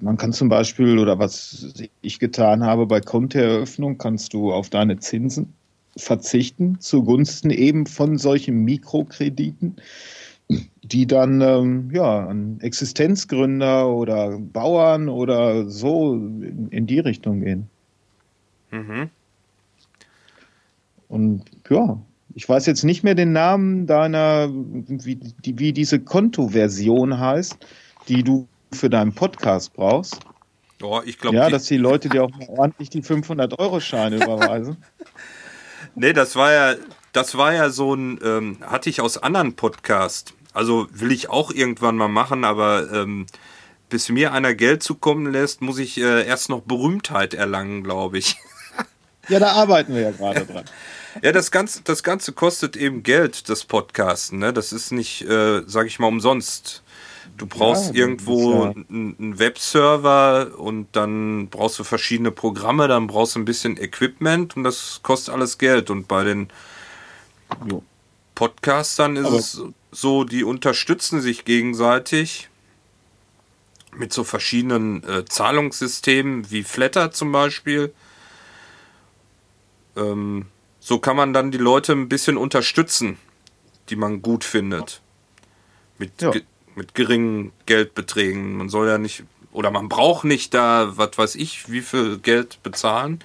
man 0.00 0.18
kann 0.18 0.32
zum 0.32 0.50
Beispiel, 0.50 0.98
oder 0.98 1.18
was 1.18 1.72
ich 2.02 2.18
getan 2.18 2.62
habe, 2.62 2.86
bei 2.86 3.00
Kontoeröffnung 3.00 3.96
kannst 3.96 4.34
du 4.34 4.52
auf 4.52 4.68
deine 4.68 4.98
Zinsen 4.98 5.54
verzichten 5.96 6.78
zugunsten 6.80 7.50
eben 7.50 7.86
von 7.86 8.18
solchen 8.18 8.64
Mikrokrediten, 8.64 9.76
die 10.82 11.06
dann 11.06 11.40
ähm, 11.40 11.90
ja, 11.92 12.26
an 12.26 12.58
Existenzgründer 12.60 13.88
oder 13.88 14.38
Bauern 14.38 15.08
oder 15.08 15.68
so 15.68 16.14
in, 16.14 16.68
in 16.70 16.86
die 16.86 16.98
Richtung 16.98 17.40
gehen. 17.40 17.68
Mhm. 18.70 19.10
Und 21.08 21.44
ja, 21.68 22.00
ich 22.34 22.48
weiß 22.48 22.66
jetzt 22.66 22.84
nicht 22.84 23.02
mehr 23.02 23.14
den 23.14 23.32
Namen 23.32 23.86
deiner, 23.86 24.48
wie, 24.50 25.16
die, 25.16 25.58
wie 25.58 25.72
diese 25.72 26.00
Kontoversion 26.00 27.18
heißt, 27.18 27.58
die 28.08 28.22
du 28.22 28.48
für 28.72 28.88
deinen 28.88 29.12
Podcast 29.12 29.72
brauchst. 29.74 30.20
Oh, 30.82 31.00
ich 31.04 31.18
glaube. 31.18 31.36
Ja, 31.36 31.50
dass 31.50 31.64
die 31.64 31.76
Leute 31.76 32.08
dir 32.08 32.24
auch 32.24 32.30
ordentlich 32.48 32.90
die 32.90 33.02
500-Euro-Scheine 33.02 34.16
überweisen. 34.24 34.76
Nee, 35.94 36.12
das 36.12 36.36
war 36.36 36.52
ja, 36.52 36.74
das 37.12 37.36
war 37.36 37.52
ja 37.52 37.70
so 37.70 37.94
ein, 37.94 38.18
ähm, 38.24 38.58
hatte 38.62 38.88
ich 38.88 39.00
aus 39.00 39.18
anderen 39.18 39.54
Podcasts. 39.54 40.32
Also 40.52 40.88
will 40.92 41.12
ich 41.12 41.28
auch 41.28 41.50
irgendwann 41.52 41.96
mal 41.96 42.08
machen, 42.08 42.44
aber 42.44 42.90
ähm, 42.92 43.26
bis 43.88 44.08
mir 44.08 44.32
einer 44.32 44.54
Geld 44.54 44.82
zukommen 44.82 45.30
lässt, 45.30 45.62
muss 45.62 45.78
ich 45.78 46.00
äh, 46.00 46.26
erst 46.26 46.48
noch 46.48 46.62
Berühmtheit 46.62 47.34
erlangen, 47.34 47.82
glaube 47.82 48.18
ich. 48.18 48.36
Ja, 49.30 49.38
da 49.38 49.52
arbeiten 49.52 49.94
wir 49.94 50.02
ja 50.02 50.10
gerade 50.10 50.44
dran. 50.44 50.64
Ja, 51.22 51.32
das 51.32 51.50
Ganze, 51.50 51.80
das 51.82 52.04
Ganze 52.04 52.32
kostet 52.32 52.76
eben 52.76 53.02
Geld, 53.02 53.48
das 53.48 53.64
Podcasten. 53.64 54.38
Ne? 54.38 54.52
Das 54.52 54.72
ist 54.72 54.92
nicht, 54.92 55.22
äh, 55.22 55.62
sag 55.66 55.88
ich 55.88 55.98
mal, 55.98 56.06
umsonst. 56.06 56.84
Du 57.36 57.46
brauchst 57.46 57.88
ja, 57.88 58.02
irgendwo 58.02 58.66
ja. 58.66 58.74
einen 58.88 59.38
Webserver 59.40 60.52
und 60.56 60.86
dann 60.92 61.48
brauchst 61.48 61.80
du 61.80 61.84
verschiedene 61.84 62.30
Programme, 62.30 62.86
dann 62.86 63.08
brauchst 63.08 63.34
du 63.34 63.40
ein 63.40 63.44
bisschen 63.44 63.76
Equipment 63.76 64.56
und 64.56 64.62
das 64.62 65.00
kostet 65.02 65.34
alles 65.34 65.58
Geld. 65.58 65.90
Und 65.90 66.06
bei 66.06 66.22
den 66.22 66.48
jo. 67.68 67.82
Podcastern 68.36 69.16
ist 69.16 69.26
Aber 69.26 69.36
es 69.36 69.62
so, 69.90 70.22
die 70.22 70.44
unterstützen 70.44 71.20
sich 71.20 71.44
gegenseitig 71.44 72.48
mit 73.96 74.12
so 74.12 74.22
verschiedenen 74.22 75.02
äh, 75.08 75.24
Zahlungssystemen 75.24 76.50
wie 76.50 76.62
Flatter 76.62 77.10
zum 77.10 77.32
Beispiel. 77.32 77.92
Ähm, 80.00 80.46
so 80.80 80.98
kann 80.98 81.16
man 81.16 81.32
dann 81.32 81.50
die 81.50 81.58
Leute 81.58 81.92
ein 81.92 82.08
bisschen 82.08 82.36
unterstützen, 82.36 83.18
die 83.90 83.96
man 83.96 84.22
gut 84.22 84.44
findet. 84.44 85.00
Mit, 85.98 86.22
ja. 86.22 86.30
ge 86.30 86.42
mit 86.74 86.94
geringen 86.94 87.52
Geldbeträgen. 87.66 88.56
Man 88.56 88.68
soll 88.68 88.88
ja 88.88 88.96
nicht, 88.96 89.24
oder 89.52 89.70
man 89.70 89.88
braucht 89.88 90.24
nicht 90.24 90.54
da, 90.54 90.92
was 90.96 91.18
weiß 91.18 91.34
ich, 91.34 91.70
wie 91.70 91.82
viel 91.82 92.18
Geld 92.18 92.62
bezahlen. 92.62 93.20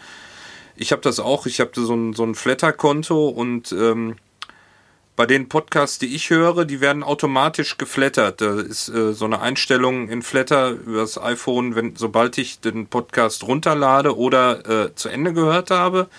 Ich 0.75 0.91
habe 0.91 1.01
das 1.01 1.19
auch, 1.19 1.45
ich 1.45 1.61
habe 1.61 1.71
so 1.73 1.95
ein, 1.95 2.13
so 2.13 2.23
ein 2.23 2.35
Flatter-Konto 2.35 3.29
und 3.29 3.71
ähm, 3.71 4.15
bei 5.15 5.25
den 5.25 5.47
Podcasts, 5.47 5.97
die 5.99 6.13
ich 6.13 6.29
höre, 6.29 6.65
die 6.65 6.81
werden 6.81 7.01
automatisch 7.01 7.77
geflattert. 7.77 8.41
Da 8.41 8.59
ist 8.59 8.89
äh, 8.89 9.13
so 9.13 9.23
eine 9.23 9.39
Einstellung 9.39 10.09
in 10.09 10.21
Flatter 10.21 10.71
über 10.71 10.99
das 10.99 11.17
iPhone, 11.17 11.75
wenn 11.75 11.95
sobald 11.95 12.37
ich 12.37 12.59
den 12.59 12.87
Podcast 12.87 13.43
runterlade 13.47 14.17
oder 14.17 14.87
äh, 14.87 14.95
zu 14.95 15.07
Ende 15.07 15.31
gehört 15.31 15.71
habe, 15.71 16.09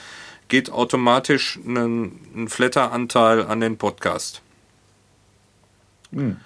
geht 0.49 0.71
automatisch 0.71 1.59
ein, 1.65 2.13
ein 2.35 2.49
Flatter-Anteil 2.49 3.47
an 3.47 3.61
den 3.61 3.77
Podcast. 3.79 4.43
Hm. 6.13 6.37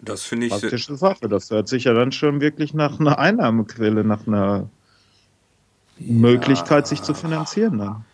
Das 0.00 0.24
finde 0.24 0.46
ich. 0.46 0.52
Praktische 0.52 0.96
Sache. 0.96 1.28
Das 1.28 1.50
hört 1.50 1.68
sich 1.68 1.84
ja 1.84 1.94
dann 1.94 2.12
schon 2.12 2.40
wirklich 2.40 2.74
nach 2.74 3.00
einer 3.00 3.18
Einnahmequelle, 3.18 4.04
nach 4.04 4.26
einer 4.26 4.68
ja. 5.98 6.12
Möglichkeit, 6.12 6.86
sich 6.86 7.02
zu 7.02 7.14
finanzieren. 7.14 7.78
Dann. 7.78 8.04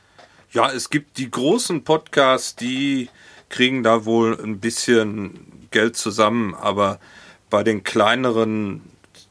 Ja, 0.52 0.70
es 0.70 0.90
gibt 0.90 1.18
die 1.18 1.30
großen 1.30 1.84
Podcasts, 1.84 2.54
die 2.54 3.08
kriegen 3.48 3.82
da 3.82 4.04
wohl 4.04 4.38
ein 4.40 4.60
bisschen 4.60 5.68
Geld 5.70 5.96
zusammen, 5.96 6.54
aber 6.54 7.00
bei 7.48 7.64
den 7.64 7.82
kleineren, 7.82 8.82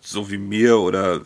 so 0.02 0.30
wie 0.30 0.38
mir 0.38 0.80
oder 0.80 1.22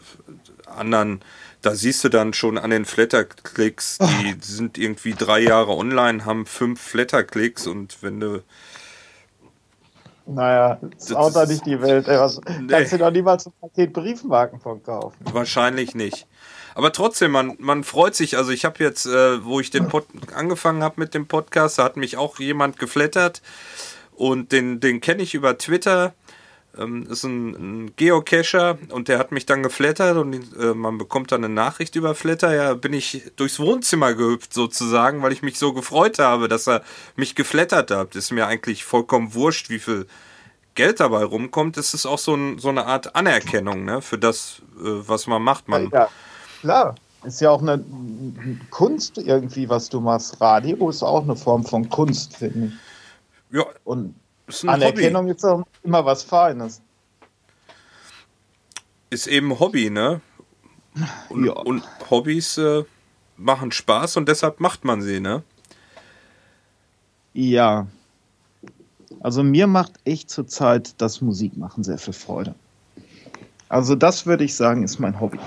anderen, 0.67 1.21
da 1.63 1.75
siehst 1.75 2.03
du 2.03 2.09
dann 2.09 2.33
schon 2.33 2.57
an 2.57 2.69
den 2.69 2.85
Flatterklicks, 2.85 3.97
die 3.97 4.33
oh. 4.33 4.37
sind 4.41 4.77
irgendwie 4.77 5.13
drei 5.13 5.39
Jahre 5.39 5.71
online, 5.71 6.25
haben 6.25 6.45
fünf 6.45 6.79
Flatterklicks 6.79 7.65
und 7.65 8.03
wenn 8.03 8.19
du. 8.19 8.43
Naja, 10.25 10.77
das 10.81 11.09
ist 11.09 11.15
auch 11.15 11.33
da 11.33 11.45
nicht 11.45 11.65
die 11.65 11.81
Welt. 11.81 12.07
Ey, 12.07 12.19
was, 12.19 12.39
nee. 12.59 12.67
Kannst 12.67 12.93
du 12.93 12.97
doch 12.97 13.11
niemals 13.11 13.45
ein 13.45 13.53
Paket 13.59 13.91
Briefmarken 13.91 14.59
von 14.59 14.83
kaufen. 14.83 15.17
Wahrscheinlich 15.31 15.95
nicht. 15.95 16.27
Aber 16.75 16.91
trotzdem, 16.91 17.31
man, 17.31 17.55
man 17.59 17.83
freut 17.83 18.15
sich. 18.15 18.37
Also 18.37 18.51
ich 18.51 18.65
habe 18.65 18.83
jetzt, 18.83 19.05
äh, 19.05 19.43
wo 19.43 19.59
ich 19.59 19.69
den 19.69 19.87
Pod 19.87 20.05
angefangen 20.33 20.83
habe 20.83 20.95
mit 20.97 21.13
dem 21.13 21.27
Podcast, 21.27 21.77
da 21.77 21.83
hat 21.83 21.97
mich 21.97 22.17
auch 22.17 22.39
jemand 22.39 22.79
geflattert 22.79 23.41
und 24.15 24.51
den, 24.51 24.79
den 24.79 25.01
kenne 25.01 25.23
ich 25.23 25.33
über 25.33 25.57
Twitter 25.57 26.13
ähm, 26.77 27.03
ist 27.09 27.23
ein, 27.23 27.49
ein, 27.53 27.95
Geocacher 27.95 28.77
und 28.89 29.07
der 29.07 29.19
hat 29.19 29.31
mich 29.31 29.45
dann 29.45 29.63
geflattert 29.63 30.17
und 30.17 30.33
äh, 30.57 30.73
man 30.73 30.97
bekommt 30.97 31.31
dann 31.31 31.43
eine 31.43 31.53
Nachricht 31.53 31.95
über 31.95 32.15
Flatter. 32.15 32.53
Ja, 32.53 32.73
bin 32.73 32.93
ich 32.93 33.31
durchs 33.35 33.59
Wohnzimmer 33.59 34.13
gehüpft 34.13 34.53
sozusagen, 34.53 35.21
weil 35.21 35.31
ich 35.31 35.41
mich 35.41 35.59
so 35.59 35.73
gefreut 35.73 36.19
habe, 36.19 36.47
dass 36.47 36.67
er 36.67 36.83
mich 37.15 37.35
geflattert 37.35 37.91
hat. 37.91 38.15
Ist 38.15 38.31
mir 38.31 38.47
eigentlich 38.47 38.83
vollkommen 38.83 39.33
wurscht, 39.33 39.69
wie 39.69 39.79
viel 39.79 40.07
Geld 40.75 40.99
dabei 40.99 41.23
rumkommt. 41.23 41.77
Es 41.77 41.93
ist 41.93 42.05
auch 42.05 42.19
so, 42.19 42.35
ein, 42.35 42.57
so 42.57 42.69
eine 42.69 42.85
Art 42.85 43.15
Anerkennung 43.15 43.85
ne, 43.85 44.01
für 44.01 44.17
das, 44.17 44.61
äh, 44.77 45.07
was 45.07 45.27
man 45.27 45.41
macht. 45.41 45.67
Man, 45.67 45.89
ja, 45.91 46.09
klar. 46.61 46.95
Ist 47.23 47.39
ja 47.39 47.51
auch 47.51 47.61
eine 47.61 47.81
Kunst 48.69 49.17
irgendwie, 49.17 49.69
was 49.69 49.87
du 49.87 50.01
machst. 50.01 50.41
Radio 50.41 50.89
ist 50.89 51.03
auch 51.03 51.23
eine 51.23 51.37
Form 51.37 51.63
von 51.63 51.87
Kunst, 51.87 52.35
finde 52.35 52.67
ich. 52.67 52.73
Ja. 53.57 53.65
Und 53.85 54.15
ist 54.47 54.67
Anerkennung 54.67 55.23
Hobby. 55.23 55.35
ist 55.35 55.45
auch 55.45 55.63
immer 55.83 56.05
was 56.05 56.23
Feines. 56.23 56.81
Ist 59.09 59.27
eben 59.27 59.59
Hobby, 59.59 59.89
ne? 59.89 60.21
Und, 61.29 61.45
ja. 61.45 61.53
und 61.53 61.83
Hobbys 62.09 62.57
äh, 62.57 62.83
machen 63.37 63.71
Spaß 63.71 64.17
und 64.17 64.27
deshalb 64.27 64.59
macht 64.59 64.85
man 64.85 65.01
sie, 65.01 65.19
ne? 65.19 65.43
Ja. 67.33 67.87
Also 69.21 69.43
mir 69.43 69.67
macht 69.67 69.93
echt 70.05 70.29
zurzeit 70.29 70.95
das 70.99 71.21
Musikmachen 71.21 71.83
sehr 71.83 71.97
viel 71.97 72.13
Freude. 72.13 72.55
Also 73.69 73.95
das 73.95 74.25
würde 74.25 74.43
ich 74.43 74.55
sagen, 74.55 74.83
ist 74.83 74.99
mein 74.99 75.19
Hobby. 75.19 75.39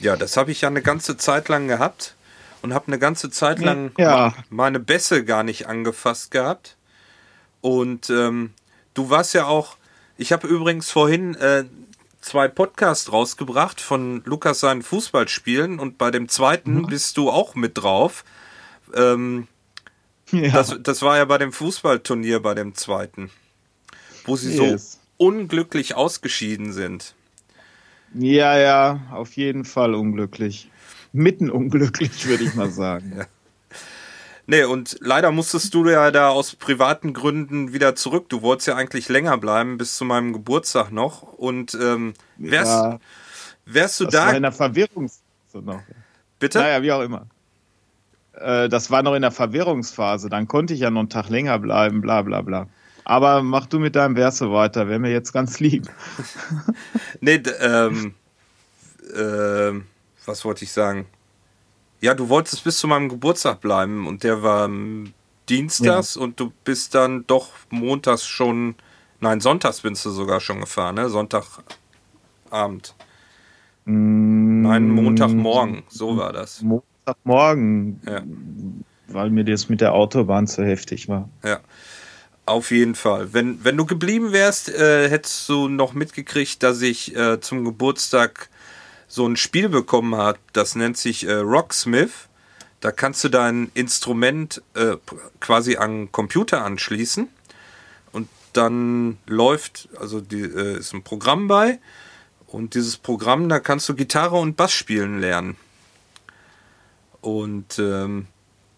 Ja, 0.00 0.16
das 0.16 0.36
habe 0.36 0.50
ich 0.50 0.62
ja 0.62 0.68
eine 0.68 0.82
ganze 0.82 1.16
Zeit 1.16 1.48
lang 1.48 1.68
gehabt. 1.68 2.16
und 2.62 2.74
habe 2.74 2.88
eine 2.88 2.98
ganze 2.98 3.30
Zeit 3.30 3.58
lang 3.58 3.92
Ja. 3.96 4.34
meine 4.50 4.80
Bässe 4.80 5.24
gar 5.24 5.42
nicht 5.44 5.66
angefasst 5.66 6.30
gehabt. 6.30 6.76
Und 7.60 8.10
ähm, 8.10 8.52
du 8.94 9.10
warst 9.10 9.34
ja 9.34 9.46
auch, 9.46 9.76
ich 10.16 10.32
habe 10.32 10.46
übrigens 10.46 10.90
vorhin 10.90 11.34
äh, 11.36 11.64
zwei 12.20 12.48
Podcasts 12.48 13.12
rausgebracht 13.12 13.80
von 13.80 14.22
Lukas 14.24 14.60
seinen 14.60 14.82
Fußballspielen 14.82 15.78
und 15.78 15.98
bei 15.98 16.10
dem 16.10 16.28
zweiten 16.28 16.86
bist 16.86 17.16
du 17.16 17.30
auch 17.30 17.54
mit 17.54 17.78
drauf. 17.78 18.24
Ähm, 18.94 19.46
Ja. 20.30 20.50
das, 20.52 20.76
das 20.82 21.02
war 21.02 21.16
ja 21.16 21.24
bei 21.24 21.38
dem 21.38 21.52
Fußballturnier 21.52 22.40
bei 22.40 22.54
dem 22.54 22.74
zweiten, 22.74 23.30
wo 24.24 24.36
sie 24.36 24.56
Yes. 24.56 24.92
so 24.92 24.98
unglücklich 25.16 25.94
ausgeschieden 25.96 26.72
sind. 26.72 27.14
ja, 28.14 28.56
ja, 28.58 29.00
auf 29.12 29.36
jeden 29.36 29.64
Fall 29.64 29.94
unglücklich. 29.94 30.70
Mitten 31.12 31.50
unglücklich, 31.50 32.26
würde 32.26 32.44
ich 32.44 32.54
mal 32.54 32.70
sagen. 32.70 33.26
Nee, 34.50 34.64
und 34.64 34.96
leider 35.00 35.30
musstest 35.30 35.72
du 35.74 35.88
ja 35.88 36.10
da 36.10 36.30
aus 36.30 36.56
privaten 36.56 37.12
Gründen 37.12 37.72
wieder 37.72 37.94
zurück. 37.94 38.28
Du 38.30 38.42
wolltest 38.42 38.66
ja 38.66 38.74
eigentlich 38.74 39.08
länger 39.08 39.38
bleiben 39.38 39.78
bis 39.78 39.94
zu 39.96 40.04
meinem 40.04 40.32
Geburtstag 40.32 40.90
noch. 40.90 41.22
Und 41.22 41.78
ähm, 41.80 42.14
wärst, 42.36 42.72
Ja, 42.72 42.98
wärst 43.64 44.00
du 44.00 44.06
das 44.06 44.14
war 44.14 44.30
da. 44.32 44.36
in 44.36 44.42
der 44.42 44.50
Verwirrungsphase 44.50 45.62
noch. 45.62 45.80
Bitte? 46.40 46.58
Naja, 46.58 46.82
wie 46.82 46.90
auch 46.90 47.02
immer. 47.02 47.26
Äh, 48.32 48.68
das 48.68 48.90
war 48.90 49.04
noch 49.04 49.14
in 49.14 49.22
der 49.22 49.30
Verwirrungsphase. 49.30 50.28
Dann 50.28 50.48
konnte 50.48 50.74
ich 50.74 50.80
ja 50.80 50.90
noch 50.90 50.98
einen 50.98 51.10
Tag 51.10 51.28
länger 51.28 51.56
bleiben, 51.60 52.00
bla 52.00 52.22
bla 52.22 52.40
bla. 52.42 52.66
Aber 53.04 53.44
mach 53.44 53.66
du 53.66 53.78
mit 53.78 53.94
deinem 53.94 54.16
Verse 54.16 54.50
weiter, 54.50 54.88
wäre 54.88 54.98
mir 54.98 55.12
jetzt 55.12 55.32
ganz 55.32 55.60
lieb. 55.60 55.88
Nee, 57.20 57.40
ähm, 57.60 58.14
ähm, 59.16 59.84
was 60.26 60.44
wollte 60.44 60.64
ich 60.64 60.72
sagen? 60.72 61.06
Ja, 62.00 62.14
du 62.14 62.28
wolltest 62.28 62.64
bis 62.64 62.78
zu 62.78 62.88
meinem 62.88 63.08
Geburtstag 63.08 63.60
bleiben 63.60 64.06
und 64.06 64.24
der 64.24 64.42
war 64.42 64.64
ähm, 64.64 65.12
dienstags 65.48 66.16
und 66.16 66.40
du 66.40 66.52
bist 66.64 66.94
dann 66.94 67.26
doch 67.26 67.50
montags 67.70 68.24
schon, 68.26 68.74
nein, 69.20 69.40
sonntags 69.40 69.80
bist 69.80 70.04
du 70.06 70.10
sogar 70.10 70.40
schon 70.40 70.60
gefahren, 70.60 70.94
ne? 70.94 71.10
Sonntagabend. 71.10 72.94
Nein, 73.84 74.88
Montagmorgen, 74.90 75.82
so 75.88 76.16
war 76.16 76.32
das. 76.32 76.62
Montagmorgen, 76.62 78.00
Ja. 78.06 78.22
weil 79.08 79.30
mir 79.30 79.44
das 79.44 79.68
mit 79.68 79.80
der 79.80 79.92
Autobahn 79.92 80.46
zu 80.46 80.64
heftig 80.64 81.08
war. 81.08 81.28
Ja, 81.44 81.60
auf 82.46 82.70
jeden 82.70 82.94
Fall. 82.94 83.32
Wenn, 83.32 83.64
wenn 83.64 83.76
du 83.76 83.84
geblieben 83.86 84.32
wärst, 84.32 84.68
äh, 84.68 85.08
hättest 85.08 85.48
du 85.48 85.68
noch 85.68 85.92
mitgekriegt, 85.92 86.62
dass 86.62 86.80
ich 86.82 87.16
äh, 87.16 87.40
zum 87.40 87.64
Geburtstag 87.64 88.48
so 89.10 89.26
ein 89.26 89.36
Spiel 89.36 89.68
bekommen 89.68 90.14
habe. 90.14 90.38
Das 90.52 90.76
nennt 90.76 90.96
sich 90.96 91.26
äh, 91.26 91.32
Rocksmith. 91.32 92.28
Da 92.80 92.92
kannst 92.92 93.22
du 93.24 93.28
dein 93.28 93.70
Instrument 93.74 94.62
äh, 94.74 94.96
quasi 95.40 95.76
an 95.76 96.10
Computer 96.12 96.64
anschließen 96.64 97.28
und 98.12 98.28
dann 98.54 99.18
läuft, 99.26 99.88
also 99.98 100.20
die, 100.22 100.40
äh, 100.40 100.78
ist 100.78 100.94
ein 100.94 101.02
Programm 101.02 101.46
bei 101.46 101.78
und 102.46 102.74
dieses 102.74 102.96
Programm, 102.96 103.48
da 103.50 103.60
kannst 103.60 103.88
du 103.88 103.94
Gitarre 103.94 104.36
und 104.36 104.56
Bass 104.56 104.72
spielen 104.72 105.20
lernen. 105.20 105.56
Und 107.20 107.78
ähm, 107.78 108.28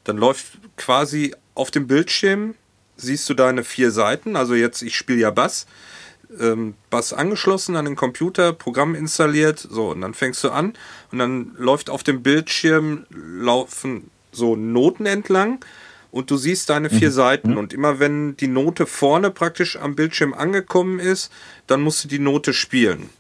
dann 0.03 0.17
läuft 0.17 0.59
quasi 0.77 1.35
auf 1.55 1.71
dem 1.71 1.87
Bildschirm, 1.87 2.57
siehst 2.97 3.29
du 3.29 3.35
deine 3.35 3.63
vier 3.63 3.93
Seiten. 3.93 4.35
Also 4.35 4.55
jetzt, 4.55 4.83
ich 4.83 4.97
spiele 4.97 5.21
ja 5.21 5.31
Bass. 5.31 5.67
Ähm, 6.41 6.75
Bass 6.91 7.13
angeschlossen 7.13 7.77
an 7.77 7.85
den 7.85 7.97
Computer, 7.97 8.53
Programm 8.53 8.95
installiert. 8.95 9.59
So, 9.59 9.91
und 9.91 10.01
dann 10.01 10.15
fängst 10.15 10.43
du 10.45 10.51
an 10.51 10.75
und 11.11 11.19
dann 11.19 11.53
läuft 11.59 11.91
auf 11.91 12.03
dem 12.03 12.23
Bildschirm, 12.23 13.07
laufen 13.11 14.11
so 14.33 14.57
Noten 14.57 15.07
entlang 15.07 15.65
und 16.11 16.31
du 16.31 16.37
siehst 16.37 16.71
deine 16.71 16.91
vier 16.91 17.11
Seiten. 17.11 17.57
Und 17.57 17.73
immer 17.73 17.99
wenn 17.99 18.37
die 18.37 18.49
Note 18.49 18.87
vorne 18.87 19.31
praktisch 19.31 19.77
am 19.77 19.95
Bildschirm 19.95 20.35
angekommen 20.35 20.99
ist, 20.99 21.33
dann 21.67 21.81
musst 21.81 22.05
du 22.05 22.09
die 22.09 22.19
Note 22.19 22.53
spielen. 22.53 23.11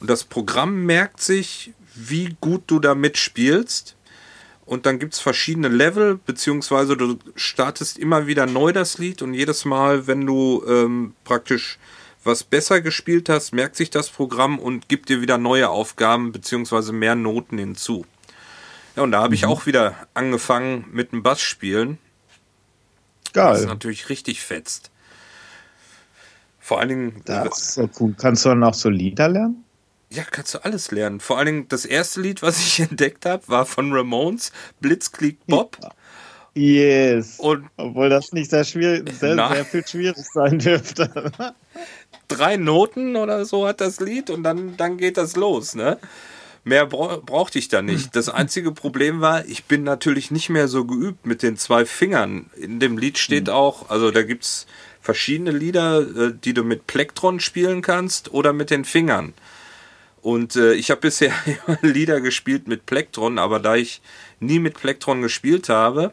Und 0.00 0.10
das 0.10 0.24
Programm 0.24 0.84
merkt 0.84 1.20
sich, 1.20 1.72
wie 1.94 2.36
gut 2.40 2.62
du 2.66 2.78
da 2.78 2.94
mitspielst. 2.94 3.96
Und 4.64 4.84
dann 4.84 4.98
gibt 4.98 5.14
es 5.14 5.20
verschiedene 5.20 5.68
Level, 5.68 6.18
beziehungsweise 6.24 6.96
du 6.96 7.18
startest 7.36 7.98
immer 7.98 8.26
wieder 8.26 8.46
neu 8.46 8.72
das 8.72 8.98
Lied 8.98 9.22
und 9.22 9.32
jedes 9.32 9.64
Mal, 9.64 10.06
wenn 10.06 10.26
du 10.26 10.64
ähm, 10.68 11.14
praktisch 11.24 11.78
was 12.26 12.44
besser 12.44 12.80
gespielt 12.80 13.28
hast, 13.28 13.52
merkt 13.52 13.76
sich 13.76 13.90
das 13.90 14.10
Programm 14.10 14.58
und 14.58 14.88
gibt 14.88 15.08
dir 15.08 15.20
wieder 15.20 15.38
neue 15.38 15.68
Aufgaben, 15.68 16.32
beziehungsweise 16.32 16.92
mehr 16.92 17.14
Noten 17.14 17.58
hinzu. 17.58 18.04
Ja, 18.96 19.02
und 19.02 19.12
da 19.12 19.22
habe 19.22 19.34
ich 19.34 19.46
auch 19.46 19.66
wieder 19.66 19.94
angefangen 20.14 20.86
mit 20.90 21.12
dem 21.12 21.22
Bass 21.22 21.40
spielen. 21.40 21.98
Das 23.32 23.60
Geil. 23.60 23.66
natürlich 23.66 24.08
richtig 24.08 24.40
fetzt. 24.40 24.90
Vor 26.58 26.80
allen 26.80 26.88
Dingen, 26.88 27.22
Das 27.26 27.58
ist 27.58 27.74
so 27.74 27.90
cool. 28.00 28.14
Kannst 28.18 28.44
du 28.44 28.48
dann 28.48 28.64
auch 28.64 28.74
so 28.74 28.88
Lieder 28.88 29.28
lernen? 29.28 29.64
Ja, 30.10 30.24
kannst 30.24 30.54
du 30.54 30.64
alles 30.64 30.90
lernen. 30.90 31.20
Vor 31.20 31.38
allen 31.38 31.46
Dingen 31.46 31.68
das 31.68 31.84
erste 31.84 32.20
Lied, 32.20 32.42
was 32.42 32.58
ich 32.58 32.80
entdeckt 32.90 33.26
habe, 33.26 33.46
war 33.48 33.66
von 33.66 33.92
Ramones, 33.92 34.52
Blitzkrieg 34.80 35.38
Bob. 35.46 35.78
Yes. 36.56 37.38
Und 37.38 37.68
Obwohl 37.76 38.08
das 38.08 38.32
nicht 38.32 38.50
sehr 38.50 38.64
schwierig, 38.64 39.12
sehr, 39.12 39.36
sehr 39.36 39.64
viel 39.64 39.86
schwierig 39.86 40.24
sein 40.32 40.58
dürfte. 40.58 41.30
drei 42.28 42.56
Noten 42.56 43.16
oder 43.16 43.44
so 43.44 43.66
hat 43.66 43.82
das 43.82 44.00
Lied 44.00 44.30
und 44.30 44.42
dann, 44.42 44.76
dann 44.78 44.96
geht 44.96 45.18
das 45.18 45.36
los, 45.36 45.74
ne? 45.74 45.98
Mehr 46.64 46.86
bra 46.86 47.18
brauchte 47.24 47.58
ich 47.58 47.68
da 47.68 47.80
nicht. 47.82 48.16
Das 48.16 48.28
einzige 48.28 48.72
Problem 48.72 49.20
war, 49.20 49.44
ich 49.44 49.64
bin 49.66 49.84
natürlich 49.84 50.30
nicht 50.30 50.48
mehr 50.48 50.66
so 50.66 50.84
geübt 50.84 51.24
mit 51.24 51.42
den 51.42 51.56
zwei 51.58 51.84
Fingern. 51.84 52.50
In 52.56 52.80
dem 52.80 52.98
Lied 52.98 53.18
steht 53.18 53.50
auch, 53.50 53.90
also 53.90 54.10
da 54.10 54.22
gibt's 54.22 54.66
verschiedene 55.00 55.52
Lieder, 55.52 56.00
äh, 56.00 56.32
die 56.32 56.54
du 56.54 56.64
mit 56.64 56.86
Plektron 56.88 57.38
spielen 57.38 57.82
kannst 57.82 58.32
oder 58.32 58.52
mit 58.52 58.70
den 58.70 58.84
Fingern. 58.84 59.34
Und 60.22 60.56
äh, 60.56 60.72
ich 60.72 60.90
habe 60.90 61.02
bisher 61.02 61.32
Lieder 61.82 62.20
gespielt 62.20 62.66
mit 62.66 62.86
Plektron, 62.86 63.38
aber 63.38 63.60
da 63.60 63.76
ich 63.76 64.00
nie 64.40 64.58
mit 64.58 64.74
Plektron 64.74 65.22
gespielt 65.22 65.68
habe, 65.68 66.12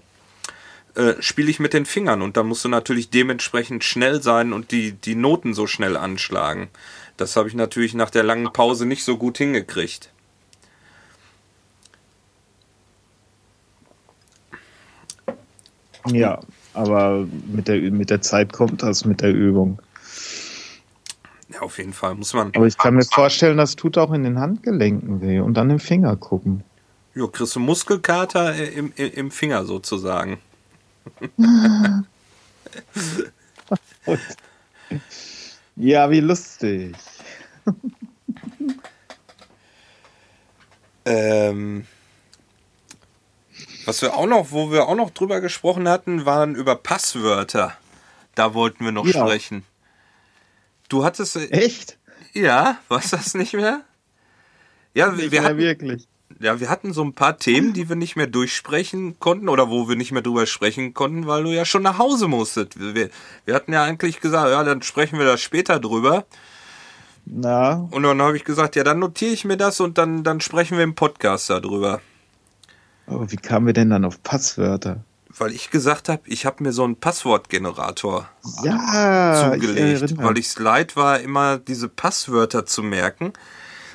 äh, 0.95 1.13
spiele 1.19 1.49
ich 1.49 1.60
mit 1.60 1.73
den 1.73 1.86
Fingern 1.86 2.21
und 2.21 2.38
da 2.38 2.43
musst 2.43 2.63
du 2.65 2.69
natürlich 2.69 3.10
dementsprechend 3.10 3.84
schnell 3.84 4.21
sein 4.21 4.53
und 4.53 4.71
die, 4.71 4.91
die 4.91 5.15
Noten 5.15 5.53
so 5.53 5.65
schnell 5.65 5.97
anschlagen. 5.97 6.69
Das 7.17 7.36
habe 7.36 7.47
ich 7.47 7.56
natürlich 7.56 7.93
nach 7.93 8.10
der 8.10 8.23
langen 8.23 8.51
Pause 8.53 8.86
nicht 8.86 9.03
so 9.03 9.17
gut 9.17 9.38
hingekriegt. 9.38 10.12
Ja, 16.12 16.41
aber 16.73 17.27
mit 17.47 17.67
der, 17.67 17.79
mit 17.91 18.10
der 18.10 18.21
Zeit 18.21 18.51
kommt 18.51 18.84
das 18.84 19.06
mit 19.06 19.21
der 19.21 19.34
Übung. 19.34 19.82
Ja, 21.49 21.62
auf 21.62 21.77
jeden 21.77 21.93
Fall 21.93 22.15
muss 22.15 22.34
man. 22.34 22.51
Aber 22.56 22.67
ich 22.67 22.77
kann 22.77 22.95
mir 22.95 23.06
vorstellen, 23.06 23.58
das 23.58 23.75
tut 23.75 23.97
auch 23.97 24.12
in 24.12 24.23
den 24.23 24.39
Handgelenken 24.39 25.21
weh 25.21 25.39
und 25.39 25.56
dann 25.56 25.69
im 25.69 25.79
Finger 25.79 26.15
gucken. 26.17 26.63
Ja, 27.15 27.27
kriegst 27.27 27.56
du 27.56 27.60
Muskelkater 27.60 28.56
im, 28.56 28.91
im, 28.95 29.12
im 29.12 29.32
Finger 29.32 29.65
sozusagen. 29.65 30.39
Ja, 35.75 36.09
wie 36.11 36.19
lustig. 36.19 36.95
Ähm, 41.05 41.85
was 43.85 44.01
wir 44.01 44.13
auch 44.13 44.25
noch, 44.25 44.51
wo 44.51 44.71
wir 44.71 44.87
auch 44.87 44.95
noch 44.95 45.09
drüber 45.09 45.41
gesprochen 45.41 45.89
hatten, 45.89 46.25
waren 46.25 46.55
über 46.55 46.77
Passwörter. 46.77 47.77
Da 48.35 48.53
wollten 48.53 48.85
wir 48.85 48.93
noch 48.93 49.05
Ja. 49.05 49.25
sprechen. 49.25 49.65
Du 50.87 51.03
hattest, 51.03 51.35
äh, 51.35 51.47
Echt? 51.49 51.97
ja, 52.31 52.77
was 52.87 53.09
das 53.09 53.33
nicht 53.33 53.53
mehr? 53.53 53.81
Ja, 54.93 55.07
wir, 55.07 55.23
Nicht 55.23 55.31
wir 55.33 55.43
hatten, 55.43 55.57
wirklich. 55.57 56.07
Ja, 56.39 56.59
wir 56.59 56.69
hatten 56.69 56.93
so 56.93 57.03
ein 57.03 57.13
paar 57.13 57.37
Themen, 57.37 57.73
die 57.73 57.89
wir 57.89 57.95
nicht 57.95 58.15
mehr 58.15 58.27
durchsprechen 58.27 59.19
konnten 59.19 59.49
oder 59.49 59.69
wo 59.69 59.87
wir 59.89 59.95
nicht 59.95 60.11
mehr 60.11 60.21
drüber 60.21 60.45
sprechen 60.45 60.93
konnten, 60.93 61.27
weil 61.27 61.43
du 61.43 61.51
ja 61.51 61.65
schon 61.65 61.83
nach 61.83 61.97
Hause 61.97 62.27
musstest. 62.27 62.79
Wir, 62.79 63.09
wir 63.45 63.55
hatten 63.55 63.73
ja 63.73 63.83
eigentlich 63.83 64.19
gesagt, 64.21 64.49
ja, 64.49 64.63
dann 64.63 64.81
sprechen 64.81 65.19
wir 65.19 65.25
da 65.25 65.37
später 65.37 65.79
drüber. 65.79 66.25
Na, 67.25 67.87
Und 67.91 68.03
dann 68.03 68.21
habe 68.21 68.35
ich 68.35 68.43
gesagt, 68.43 68.75
ja, 68.75 68.83
dann 68.83 68.99
notiere 68.99 69.31
ich 69.31 69.45
mir 69.45 69.57
das 69.57 69.79
und 69.79 69.97
dann, 69.97 70.23
dann 70.23 70.41
sprechen 70.41 70.77
wir 70.77 70.83
im 70.83 70.95
Podcast 70.95 71.49
darüber. 71.49 72.01
aber 73.07 73.31
wie 73.31 73.37
kamen 73.37 73.67
wir 73.67 73.73
denn 73.73 73.89
dann 73.89 74.03
auf 74.05 74.21
Passwörter? 74.23 75.03
Weil 75.35 75.51
ich 75.51 75.71
gesagt 75.71 76.09
habe, 76.09 76.21
ich 76.25 76.45
habe 76.45 76.61
mir 76.61 76.73
so 76.73 76.83
einen 76.83 76.95
Passwortgenerator 76.97 78.29
Ja, 78.63 79.51
zugelegt, 79.53 80.11
ich 80.11 80.17
weil 80.17 80.37
ich 80.37 80.47
es 80.47 80.59
leid 80.59 80.95
war, 80.95 81.19
immer 81.21 81.57
diese 81.57 81.87
Passwörter 81.89 82.65
zu 82.65 82.83
merken. 82.83 83.33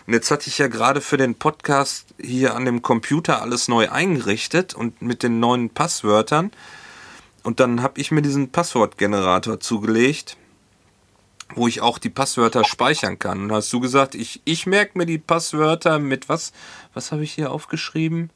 Und 0.09 0.14
jetzt 0.14 0.31
hatte 0.31 0.49
ich 0.49 0.57
ja 0.57 0.68
gerade 0.68 1.03
für 1.03 1.18
den 1.18 1.35
Podcast 1.35 2.14
hier 2.18 2.55
an 2.57 2.64
dem 2.64 2.81
Computer 2.81 3.42
alles 3.42 3.68
neu 3.68 3.90
eingerichtet 3.90 4.73
und 4.73 5.03
mit 5.03 5.23
den 5.23 5.38
neuen 5.38 5.68
Passwörtern. 5.68 6.51
Und 7.42 7.61
dann 7.61 7.83
habe 7.83 8.01
ich 8.01 8.11
mir 8.11 8.23
diesen 8.23 8.51
Passwortgenerator 8.51 9.61
zugelegt, 9.61 10.38
wo 11.55 11.68
ich 11.68 11.83
auch 11.83 11.99
die 11.99 12.09
Passwörter 12.09 12.64
speichern 12.64 13.18
kann. 13.18 13.42
Und 13.42 13.53
hast 13.53 13.71
du 13.71 13.81
gesagt, 13.81 14.14
ich, 14.14 14.40
ich 14.47 14.66
merke 14.66 14.97
mir 14.97 15.05
die 15.05 15.18
Passwörter 15.18 15.99
mit 15.99 16.31
was? 16.31 16.55
Was 16.94 17.12
habe 17.12 17.23
ich 17.23 17.33
hier 17.33 17.53
aufgeschrieben? 17.53 18.31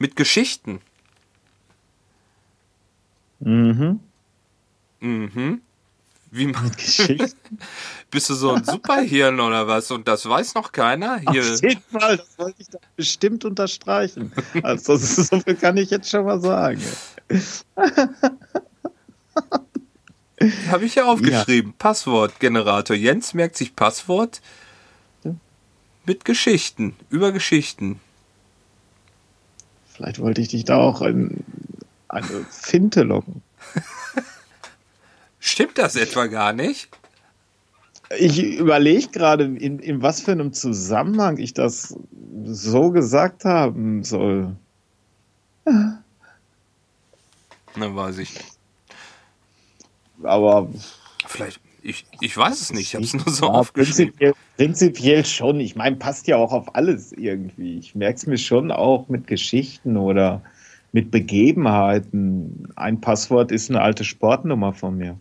Mit 0.00 0.16
Geschichten. 0.16 0.80
Mhm. 3.38 4.00
Mhm. 4.98 5.60
Wie 6.30 6.46
man, 6.46 6.64
Mit 6.64 6.76
Geschichten. 6.76 7.58
bist 8.10 8.30
du 8.30 8.34
so 8.34 8.52
ein 8.52 8.64
Superhirn 8.64 9.40
oder 9.40 9.66
was? 9.68 9.90
Und 9.90 10.08
das 10.08 10.28
weiß 10.28 10.54
noch 10.54 10.72
keiner? 10.72 11.18
Hier, 11.30 11.42
Auf 11.42 11.62
jeden 11.62 11.82
Fall, 11.90 12.16
das 12.16 12.38
wollte 12.38 12.62
ich 12.62 12.68
da 12.68 12.78
bestimmt 12.96 13.44
unterstreichen. 13.44 14.32
Also, 14.62 14.96
so 14.96 15.40
viel 15.40 15.56
kann 15.56 15.76
ich 15.76 15.90
jetzt 15.90 16.10
schon 16.10 16.24
mal 16.24 16.40
sagen. 16.40 16.82
habe 20.70 20.84
ich 20.84 20.94
ja 20.96 21.04
aufgeschrieben. 21.04 21.74
Passwortgenerator. 21.78 22.96
Jens 22.96 23.34
merkt 23.34 23.56
sich 23.56 23.76
Passwort 23.76 24.40
mit 26.06 26.24
Geschichten, 26.24 26.96
über 27.10 27.32
Geschichten. 27.32 28.00
Vielleicht 29.88 30.20
wollte 30.20 30.40
ich 30.40 30.48
dich 30.48 30.64
da 30.64 30.76
auch 30.76 31.02
in 31.02 31.44
eine 32.08 32.46
Finte 32.50 33.02
locken. 33.02 33.42
Stimmt 35.46 35.78
das 35.78 35.94
etwa 35.94 36.26
gar 36.26 36.52
nicht? 36.52 36.88
Ich 38.18 38.42
überlege 38.42 39.06
gerade, 39.08 39.44
in, 39.44 39.78
in 39.78 40.02
was 40.02 40.20
für 40.20 40.32
einem 40.32 40.52
Zusammenhang 40.52 41.38
ich 41.38 41.54
das 41.54 41.96
so 42.44 42.90
gesagt 42.90 43.44
haben 43.44 44.02
soll. 44.02 44.56
Na, 45.64 46.02
weiß 47.76 48.18
ich. 48.18 48.34
Aber 50.24 50.68
Vielleicht, 51.26 51.60
ich, 51.80 52.04
ich 52.20 52.36
weiß 52.36 52.60
es 52.60 52.72
nicht. 52.72 52.88
Ich 52.88 52.94
habe 52.96 53.04
es 53.04 53.14
nur 53.14 53.28
so 53.28 53.46
Ja, 53.46 53.52
aufgeschrieben. 53.52 54.14
Prinzipiell, 54.14 54.34
prinzipiell 54.56 55.24
schon. 55.24 55.60
Ich 55.60 55.76
meine, 55.76 55.94
passt 55.94 56.26
ja 56.26 56.38
auch 56.38 56.52
auf 56.52 56.74
alles 56.74 57.12
irgendwie. 57.12 57.78
Ich 57.78 57.94
merke 57.94 58.16
es 58.16 58.26
mir 58.26 58.38
schon 58.38 58.72
auch 58.72 59.08
mit 59.08 59.28
Geschichten 59.28 59.96
oder 59.96 60.42
mit 60.90 61.12
Begebenheiten. 61.12 62.72
Ein 62.74 63.00
Passwort 63.00 63.52
ist 63.52 63.70
eine 63.70 63.80
alte 63.80 64.02
Sportnummer 64.02 64.72
von 64.72 64.96
mir. 64.96 65.16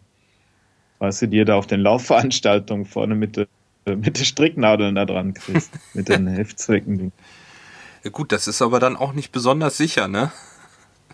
Weißt 1.00 1.22
du, 1.24 1.28
die 1.28 1.38
ihr 1.38 1.46
da 1.46 1.56
auf 1.56 1.68
den 1.68 1.82
Laufveranstaltungen 1.82 2.86
vorne 2.86 3.16
mit, 3.16 3.36
der- 3.38 3.48
mit 3.86 4.18
den 4.18 4.26
Stricknadeln 4.26 4.96
da 4.96 5.06
dran 5.06 5.34
kriegst. 5.34 5.72
mit 5.94 6.10
den 6.10 6.28
Heftzwecken. 6.36 7.12
Ja, 8.04 8.12
gut, 8.12 8.32
das 8.32 8.48
ist 8.48 8.62
aber 8.62 8.80
dann 8.80 8.96
auch 8.96 9.14
nicht 9.14 9.32
besonders 9.32 9.78
sicher, 9.78 10.08
ne? 10.08 10.32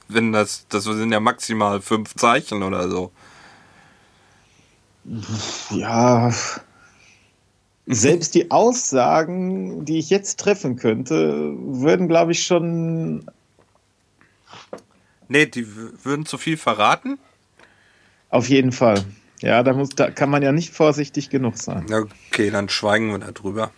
Wenn 0.07 0.33
das, 0.33 0.65
das 0.69 0.83
sind 0.83 1.11
ja 1.11 1.19
maximal 1.19 1.81
fünf 1.81 2.15
Zeichen 2.15 2.63
oder 2.63 2.89
so. 2.89 3.11
Ja. 5.71 6.31
Selbst 7.87 8.35
die 8.35 8.51
Aussagen, 8.51 9.85
die 9.85 9.97
ich 9.99 10.09
jetzt 10.09 10.39
treffen 10.39 10.75
könnte, 10.75 11.53
würden, 11.57 12.07
glaube 12.07 12.33
ich, 12.33 12.43
schon 12.43 13.25
Nee, 15.27 15.45
die 15.45 15.65
würden 16.03 16.25
zu 16.25 16.37
viel 16.37 16.57
verraten. 16.57 17.17
Auf 18.29 18.49
jeden 18.49 18.71
Fall. 18.73 19.03
Ja, 19.41 19.63
da, 19.63 19.73
muss, 19.73 19.89
da 19.89 20.09
kann 20.11 20.29
man 20.29 20.41
ja 20.43 20.51
nicht 20.51 20.73
vorsichtig 20.73 21.29
genug 21.29 21.57
sein. 21.57 21.85
Okay, 22.29 22.49
dann 22.51 22.69
schweigen 22.69 23.09
wir 23.11 23.17
darüber. 23.19 23.71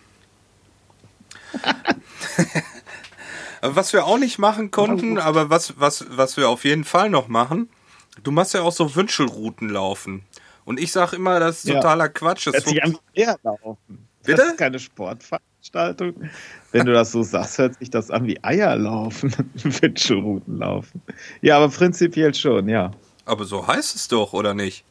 Was 3.62 3.92
wir 3.94 4.04
auch 4.04 4.18
nicht 4.18 4.38
machen 4.38 4.70
konnten, 4.70 5.18
aber 5.18 5.48
was, 5.48 5.74
was, 5.80 6.04
was 6.10 6.36
wir 6.36 6.50
auf 6.50 6.64
jeden 6.64 6.84
Fall 6.84 7.08
noch 7.08 7.28
machen, 7.28 7.70
du 8.22 8.30
machst 8.30 8.52
ja 8.52 8.60
auch 8.60 8.72
so 8.72 8.94
Wünschelrouten 8.94 9.70
laufen. 9.70 10.22
Und 10.66 10.78
ich 10.78 10.92
sag 10.92 11.14
immer, 11.14 11.40
das 11.40 11.58
ist 11.58 11.68
Ja. 11.68 11.76
totaler 11.76 12.10
Quatsch. 12.10 12.46
Das 12.46 12.54
Hört 12.56 12.66
sich 12.66 12.82
an 12.82 12.92
funkt- 12.92 13.02
wie 13.14 13.22
Eierlaufen. 13.26 14.08
Bitte? 14.22 14.36
Das 14.36 14.46
ist 14.48 14.58
keine 14.58 14.78
Sportveranstaltung. 14.78 16.30
Wenn 16.72 16.84
du 16.86 16.92
das 16.92 17.12
so 17.12 17.22
sagst, 17.22 17.56
hört 17.56 17.78
sich 17.78 17.88
das 17.88 18.10
an 18.10 18.26
wie 18.26 18.42
Eierlaufen, 18.44 19.34
Wünschelrouten 19.54 20.58
laufen. 20.58 21.00
Ja, 21.40 21.56
aber 21.56 21.68
prinzipiell 21.70 22.34
schon, 22.34 22.68
ja. 22.68 22.90
aber 23.24 23.44
so 23.46 23.66
heißt 23.66 23.94
es 23.96 24.08
doch, 24.08 24.34
oder 24.34 24.52
nicht? 24.52 24.84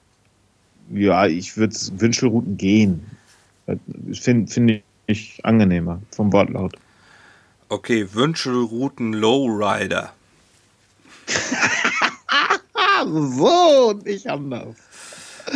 Ja, 0.93 1.25
ich 1.27 1.57
würde 1.57 1.75
Wünschelrouten 1.97 2.57
gehen. 2.57 3.05
Finde 4.13 4.51
find 4.51 4.83
ich 5.07 5.39
angenehmer 5.43 6.01
vom 6.11 6.31
Wortlaut. 6.31 6.75
Okay, 7.69 8.07
Wünschelrouten 8.13 9.13
Lowrider. 9.13 10.13
So 13.05 13.89
und 13.89 14.05
nicht 14.05 14.27
anders. 14.27 14.75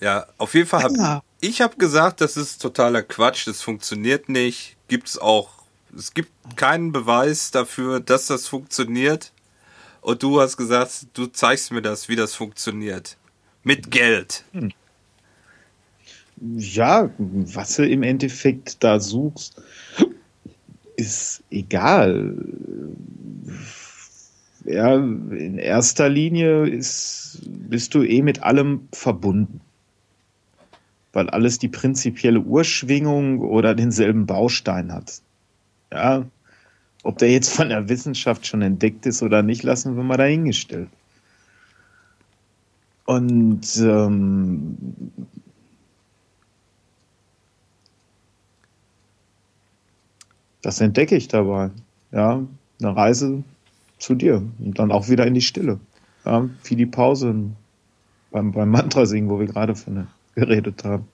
Ja, 0.00 0.26
auf 0.38 0.54
jeden 0.54 0.66
Fall 0.66 0.82
habe 0.84 0.96
Ja. 0.96 1.22
ich 1.40 1.60
hab 1.60 1.78
gesagt, 1.78 2.20
das 2.22 2.36
ist 2.38 2.62
totaler 2.62 3.02
Quatsch, 3.02 3.46
das 3.46 3.60
funktioniert 3.60 4.28
nicht. 4.30 4.76
Gibt's 4.88 5.18
auch, 5.18 5.50
es 5.94 6.14
gibt 6.14 6.30
keinen 6.56 6.90
Beweis 6.92 7.50
dafür, 7.50 8.00
dass 8.00 8.26
das 8.26 8.46
funktioniert. 8.48 9.30
Und 10.00 10.22
du 10.22 10.40
hast 10.40 10.56
gesagt, 10.56 11.06
du 11.14 11.26
zeigst 11.26 11.72
mir 11.72 11.82
das, 11.82 12.08
wie 12.08 12.16
das 12.16 12.34
funktioniert. 12.34 13.16
Mit 13.62 13.90
Geld. 13.90 14.44
Ja, 16.40 17.10
was 17.18 17.76
du 17.76 17.86
im 17.86 18.02
Endeffekt 18.02 18.82
da 18.82 18.98
suchst, 18.98 19.60
ist 20.96 21.42
egal. 21.50 22.34
Ja, 24.64 24.94
in 24.94 25.58
erster 25.58 26.08
Linie 26.08 26.66
ist, 26.66 27.40
bist 27.46 27.94
du 27.94 28.02
eh 28.02 28.22
mit 28.22 28.42
allem 28.42 28.88
verbunden. 28.92 29.60
Weil 31.12 31.28
alles 31.28 31.58
die 31.58 31.68
prinzipielle 31.68 32.40
Urschwingung 32.40 33.40
oder 33.40 33.74
denselben 33.74 34.26
Baustein 34.26 34.92
hat. 34.92 35.20
Ja, 35.92 36.24
ob 37.02 37.18
der 37.18 37.30
jetzt 37.30 37.52
von 37.52 37.68
der 37.68 37.88
Wissenschaft 37.88 38.46
schon 38.46 38.62
entdeckt 38.62 39.06
ist 39.06 39.22
oder 39.22 39.42
nicht, 39.42 39.62
lassen 39.62 39.96
wir 39.96 40.02
mal 40.02 40.16
dahingestellt. 40.16 40.88
Und 43.06 43.76
ähm, 43.78 44.76
Das 50.62 50.80
entdecke 50.80 51.16
ich 51.16 51.28
dabei. 51.28 51.70
Ja, 52.12 52.44
eine 52.80 52.96
Reise 52.96 53.42
zu 53.98 54.14
dir 54.14 54.42
und 54.58 54.78
dann 54.78 54.92
auch 54.92 55.08
wieder 55.08 55.26
in 55.26 55.34
die 55.34 55.40
Stille. 55.40 55.78
Ja, 56.24 56.48
wie 56.64 56.76
die 56.76 56.86
Pause 56.86 57.34
beim, 58.30 58.52
beim 58.52 58.70
Mantra 58.70 59.06
singen, 59.06 59.28
wo 59.28 59.38
wir 59.38 59.46
gerade 59.46 59.74
von 59.74 60.06
geredet 60.34 60.84
haben. 60.84 61.08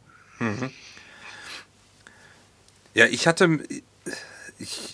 Ja, 2.95 3.07
ich 3.07 3.27
hatte, 3.27 3.61
ich, 4.59 4.86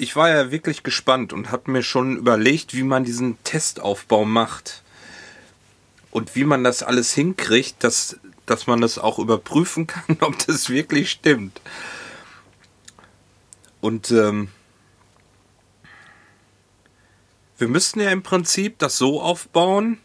ich 0.00 0.16
war 0.16 0.30
ja 0.30 0.50
wirklich 0.50 0.82
gespannt 0.82 1.34
und 1.34 1.52
habe 1.52 1.70
mir 1.70 1.82
schon 1.82 2.16
überlegt, 2.16 2.74
wie 2.74 2.84
man 2.84 3.04
diesen 3.04 3.36
Testaufbau 3.44 4.24
macht. 4.24 4.82
Und 6.10 6.34
wie 6.34 6.44
man 6.44 6.64
das 6.64 6.82
alles 6.82 7.12
hinkriegt, 7.12 7.84
dass, 7.84 8.18
dass 8.46 8.66
man 8.66 8.80
das 8.80 8.98
auch 8.98 9.18
überprüfen 9.18 9.86
kann, 9.86 10.16
ob 10.20 10.38
das 10.46 10.70
wirklich 10.70 11.10
stimmt. 11.10 11.60
Und 13.82 14.10
ähm, 14.10 14.48
wir 17.58 17.68
müssten 17.68 18.00
ja 18.00 18.10
im 18.10 18.22
Prinzip 18.22 18.78
das 18.78 18.96
so 18.96 19.20
aufbauen, 19.20 19.98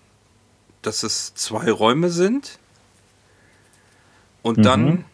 dass 0.81 1.03
es 1.03 1.33
zwei 1.35 1.71
Räume 1.71 2.09
sind. 2.09 2.59
Und 4.43 4.65
dann 4.65 5.05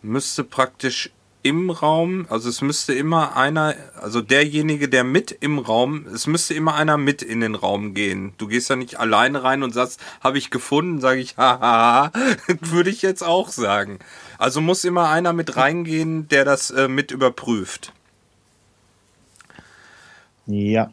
müsste 0.00 0.42
praktisch 0.42 1.10
im 1.46 1.70
Raum, 1.70 2.26
also 2.28 2.48
es 2.48 2.60
müsste 2.60 2.92
immer 2.92 3.36
einer, 3.36 3.76
also 3.94 4.20
derjenige, 4.20 4.88
der 4.88 5.04
mit 5.04 5.30
im 5.30 5.60
Raum, 5.60 6.04
es 6.12 6.26
müsste 6.26 6.54
immer 6.54 6.74
einer 6.74 6.96
mit 6.96 7.22
in 7.22 7.40
den 7.40 7.54
Raum 7.54 7.94
gehen. 7.94 8.32
Du 8.36 8.48
gehst 8.48 8.68
ja 8.68 8.74
nicht 8.74 8.98
alleine 8.98 9.44
rein 9.44 9.62
und 9.62 9.72
sagst, 9.72 10.00
habe 10.20 10.38
ich 10.38 10.50
gefunden, 10.50 11.00
sage 11.00 11.20
ich, 11.20 11.36
haha, 11.36 12.10
würde 12.60 12.90
ich 12.90 13.02
jetzt 13.02 13.22
auch 13.22 13.48
sagen. 13.48 14.00
Also 14.38 14.60
muss 14.60 14.84
immer 14.84 15.08
einer 15.08 15.32
mit 15.32 15.56
reingehen, 15.56 16.26
der 16.26 16.44
das 16.44 16.70
äh, 16.72 16.88
mit 16.88 17.12
überprüft. 17.12 17.92
Ja. 20.46 20.92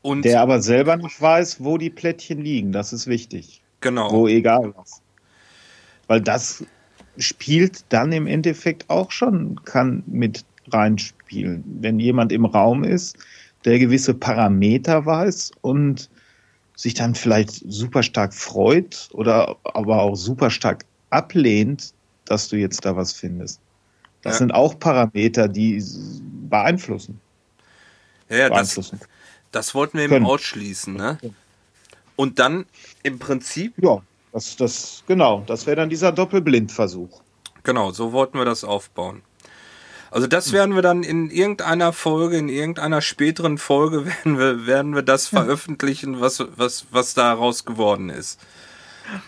Und 0.00 0.24
Der 0.24 0.40
aber 0.40 0.62
selber 0.62 0.96
nicht 0.96 1.20
weiß, 1.20 1.62
wo 1.62 1.76
die 1.76 1.90
Plättchen 1.90 2.40
liegen. 2.40 2.72
Das 2.72 2.94
ist 2.94 3.06
wichtig. 3.06 3.62
genau. 3.82 4.10
Wo 4.10 4.26
egal 4.26 4.72
was. 4.74 5.02
Weil 6.06 6.22
das 6.22 6.64
spielt 7.18 7.84
dann 7.90 8.12
im 8.12 8.26
Endeffekt 8.26 8.88
auch 8.90 9.10
schon, 9.10 9.60
kann 9.64 10.02
mit 10.06 10.44
reinspielen. 10.72 11.62
Wenn 11.80 11.98
jemand 12.00 12.32
im 12.32 12.44
Raum 12.44 12.84
ist, 12.84 13.16
der 13.64 13.78
gewisse 13.78 14.14
Parameter 14.14 15.04
weiß 15.06 15.52
und 15.62 16.10
sich 16.76 16.94
dann 16.94 17.14
vielleicht 17.14 17.62
super 17.68 18.02
stark 18.02 18.34
freut 18.34 19.08
oder 19.12 19.56
aber 19.64 20.02
auch 20.02 20.16
super 20.16 20.50
stark 20.50 20.84
ablehnt, 21.10 21.92
dass 22.24 22.48
du 22.48 22.56
jetzt 22.56 22.84
da 22.84 22.96
was 22.96 23.12
findest. 23.12 23.60
Das 24.22 24.34
Ja. 24.34 24.38
sind 24.38 24.52
auch 24.52 24.78
Parameter, 24.78 25.48
die 25.48 25.82
beeinflussen. 26.48 27.20
ja, 28.28 28.36
ja, 28.36 28.48
das, 28.48 28.74
beeinflussen. 28.74 29.00
das 29.52 29.74
wollten 29.74 29.98
wir 29.98 30.04
eben 30.04 30.14
Können. 30.14 30.26
ausschließen, 30.26 30.94
ne? 30.94 31.18
Und 32.16 32.38
dann 32.38 32.66
im 33.02 33.18
Prinzip 33.18 33.74
Ja, 33.82 34.02
das, 34.34 34.56
das, 34.56 35.04
genau, 35.06 35.44
das 35.46 35.64
wäre 35.64 35.76
dann 35.76 35.88
dieser 35.88 36.10
Doppelblindversuch. 36.10 37.22
Genau, 37.62 37.92
so 37.92 38.12
wollten 38.12 38.36
wir 38.36 38.44
das 38.44 38.64
aufbauen. 38.64 39.22
Also 40.10 40.26
das 40.26 40.52
werden 40.52 40.74
wir 40.74 40.82
dann 40.82 41.04
in 41.04 41.30
irgendeiner 41.30 41.92
Folge, 41.92 42.36
in 42.36 42.48
irgendeiner 42.48 43.00
späteren 43.00 43.58
Folge 43.58 44.06
werden 44.24 44.38
wir, 44.38 44.66
werden 44.66 44.94
wir 44.96 45.02
das 45.02 45.28
veröffentlichen, 45.28 46.20
was, 46.20 46.44
was, 46.56 46.86
was 46.90 47.14
daraus 47.14 47.64
geworden 47.64 48.10
ist. 48.10 48.40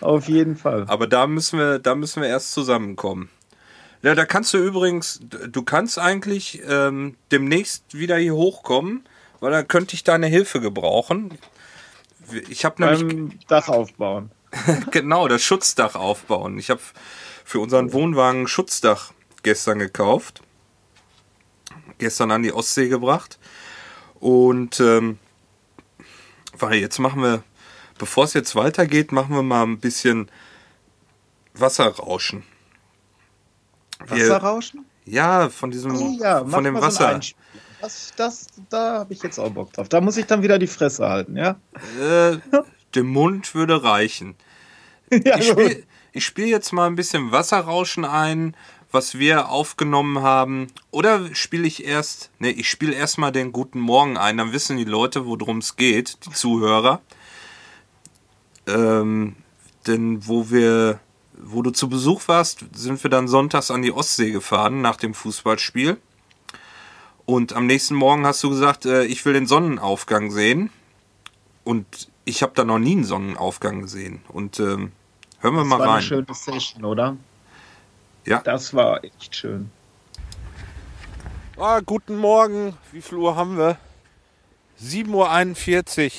Auf 0.00 0.28
jeden 0.28 0.56
Fall. 0.56 0.86
Aber 0.88 1.06
da 1.06 1.28
müssen 1.28 1.60
wir, 1.60 1.78
da 1.78 1.94
müssen 1.94 2.20
wir 2.20 2.28
erst 2.28 2.50
zusammenkommen. 2.50 3.30
Ja, 4.02 4.16
da 4.16 4.24
kannst 4.24 4.52
du 4.54 4.58
übrigens, 4.58 5.20
du 5.22 5.62
kannst 5.62 6.00
eigentlich 6.00 6.62
ähm, 6.68 7.14
demnächst 7.30 7.96
wieder 7.96 8.16
hier 8.16 8.34
hochkommen, 8.34 9.04
weil 9.38 9.52
da 9.52 9.62
könnte 9.62 9.94
ich 9.94 10.02
deine 10.02 10.26
Hilfe 10.26 10.60
gebrauchen. 10.60 11.38
Ich 12.48 12.64
habe 12.64 12.84
nämlich 12.84 13.46
Dach 13.46 13.68
aufbauen. 13.68 14.32
genau 14.90 15.28
das 15.28 15.42
Schutzdach 15.42 15.94
aufbauen. 15.94 16.58
Ich 16.58 16.70
habe 16.70 16.80
für 17.44 17.60
unseren 17.60 17.92
Wohnwagen 17.92 18.42
ein 18.42 18.48
Schutzdach 18.48 19.12
gestern 19.42 19.78
gekauft, 19.78 20.42
gestern 21.98 22.30
an 22.30 22.42
die 22.42 22.52
Ostsee 22.52 22.88
gebracht 22.88 23.38
und 24.20 24.80
ähm, 24.80 25.18
weil 26.58 26.74
jetzt 26.76 26.98
machen 26.98 27.22
wir, 27.22 27.42
bevor 27.98 28.24
es 28.24 28.34
jetzt 28.34 28.56
weitergeht, 28.56 29.12
machen 29.12 29.34
wir 29.34 29.42
mal 29.42 29.62
ein 29.64 29.78
bisschen 29.78 30.30
Wasserrauschen. 31.54 32.42
Wir- 34.06 34.10
Wasserrauschen? 34.24 34.84
Ja, 35.04 35.48
von 35.50 35.70
diesem, 35.70 35.94
Oh 35.96 36.16
ja, 36.18 36.44
von 36.44 36.64
dem 36.64 36.74
so 36.76 36.82
Wasser. 36.82 37.08
Einspiel. 37.08 37.40
Das, 37.80 38.12
das, 38.16 38.46
da 38.70 39.00
habe 39.00 39.12
ich 39.12 39.22
jetzt 39.22 39.38
auch 39.38 39.50
Bock 39.50 39.72
drauf. 39.72 39.88
Da 39.88 40.00
muss 40.00 40.16
ich 40.16 40.26
dann 40.26 40.42
wieder 40.42 40.58
die 40.58 40.66
Fresse 40.66 41.06
halten, 41.08 41.36
ja? 41.36 41.56
Äh, 42.00 42.38
der 42.96 43.04
Mund 43.04 43.54
würde 43.54 43.82
reichen. 43.82 44.34
ja 45.10 45.38
Ich 45.38 45.48
spiele 45.48 45.86
spiel 46.16 46.46
jetzt 46.46 46.72
mal 46.72 46.86
ein 46.86 46.96
bisschen 46.96 47.30
Wasserrauschen 47.30 48.04
ein, 48.04 48.56
was 48.90 49.18
wir 49.18 49.50
aufgenommen 49.50 50.22
haben. 50.22 50.68
Oder 50.90 51.34
spiele 51.34 51.66
ich 51.66 51.84
erst, 51.84 52.30
ne, 52.38 52.50
ich 52.50 52.70
spiele 52.70 52.94
erstmal 52.94 53.32
den 53.32 53.52
Guten 53.52 53.80
Morgen 53.80 54.16
ein, 54.16 54.38
dann 54.38 54.52
wissen 54.52 54.78
die 54.78 54.84
Leute, 54.84 55.26
worum 55.26 55.58
es 55.58 55.76
geht, 55.76 56.24
die 56.24 56.32
Zuhörer. 56.32 57.00
Ähm, 58.66 59.36
denn 59.86 60.26
wo 60.26 60.50
wir, 60.50 61.00
wo 61.38 61.62
du 61.62 61.70
zu 61.70 61.88
Besuch 61.88 62.26
warst, 62.26 62.64
sind 62.74 63.02
wir 63.04 63.10
dann 63.10 63.28
sonntags 63.28 63.70
an 63.70 63.82
die 63.82 63.92
Ostsee 63.92 64.30
gefahren 64.30 64.80
nach 64.80 64.96
dem 64.96 65.14
Fußballspiel. 65.14 65.98
Und 67.26 67.52
am 67.52 67.66
nächsten 67.66 67.94
Morgen 67.94 68.24
hast 68.24 68.42
du 68.42 68.50
gesagt, 68.50 68.86
äh, 68.86 69.04
ich 69.04 69.24
will 69.24 69.34
den 69.34 69.46
Sonnenaufgang 69.46 70.30
sehen. 70.30 70.70
Und 71.64 72.08
ich 72.26 72.42
habe 72.42 72.52
da 72.54 72.64
noch 72.64 72.78
nie 72.80 72.92
einen 72.92 73.04
Sonnenaufgang 73.04 73.80
gesehen. 73.80 74.20
Und 74.28 74.58
ähm, 74.60 74.92
hören 75.40 75.54
wir 75.54 75.60
Das 75.60 75.66
mal 75.68 75.78
war 75.78 75.86
eine 75.86 75.94
rein. 75.94 76.02
schöne 76.02 76.26
Session, 76.34 76.84
oder? 76.84 77.16
Ja. 78.26 78.40
Das 78.42 78.74
war 78.74 79.02
echt 79.04 79.34
schön. 79.34 79.70
Ah, 81.56 81.80
guten 81.80 82.16
Morgen. 82.18 82.76
Wie 82.92 83.00
viel 83.00 83.16
Uhr 83.18 83.36
haben 83.36 83.56
wir? 83.56 83.78
7.41 84.82 86.04
Uhr. 86.04 86.10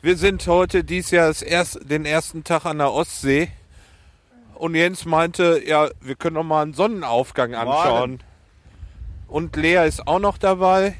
Wir 0.00 0.16
sind 0.16 0.44
heute 0.46 0.82
dies 0.82 1.10
Jahr 1.12 1.28
das 1.28 1.42
erst, 1.42 1.88
den 1.88 2.06
ersten 2.06 2.42
Tag 2.42 2.64
an 2.64 2.78
der 2.78 2.90
Ostsee. 2.90 3.50
Und 4.54 4.74
Jens 4.74 5.04
meinte, 5.04 5.62
ja, 5.64 5.90
wir 6.00 6.14
können 6.16 6.34
noch 6.34 6.42
mal 6.44 6.62
einen 6.62 6.74
Sonnenaufgang 6.74 7.54
anschauen. 7.54 8.22
Und 9.28 9.56
Lea 9.56 9.86
ist 9.86 10.06
auch 10.08 10.18
noch 10.18 10.38
dabei. 10.38 10.96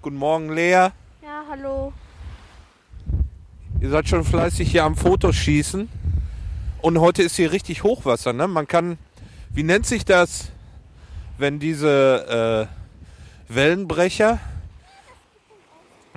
Guten 0.00 0.16
Morgen, 0.16 0.50
Lea. 0.52 0.88
Ja, 1.22 1.44
hallo. 1.50 1.92
Ihr 3.82 3.90
seid 3.90 4.08
schon 4.08 4.22
fleißig 4.22 4.70
hier 4.70 4.84
am 4.84 4.94
Fotoschießen. 4.94 5.88
Und 6.82 7.00
heute 7.00 7.24
ist 7.24 7.34
hier 7.34 7.50
richtig 7.50 7.82
Hochwasser, 7.82 8.32
ne? 8.32 8.46
Man 8.46 8.68
kann, 8.68 8.96
wie 9.50 9.64
nennt 9.64 9.86
sich 9.86 10.04
das, 10.04 10.52
wenn 11.36 11.58
diese 11.58 12.68
äh, 13.50 13.52
Wellenbrecher, 13.52 14.38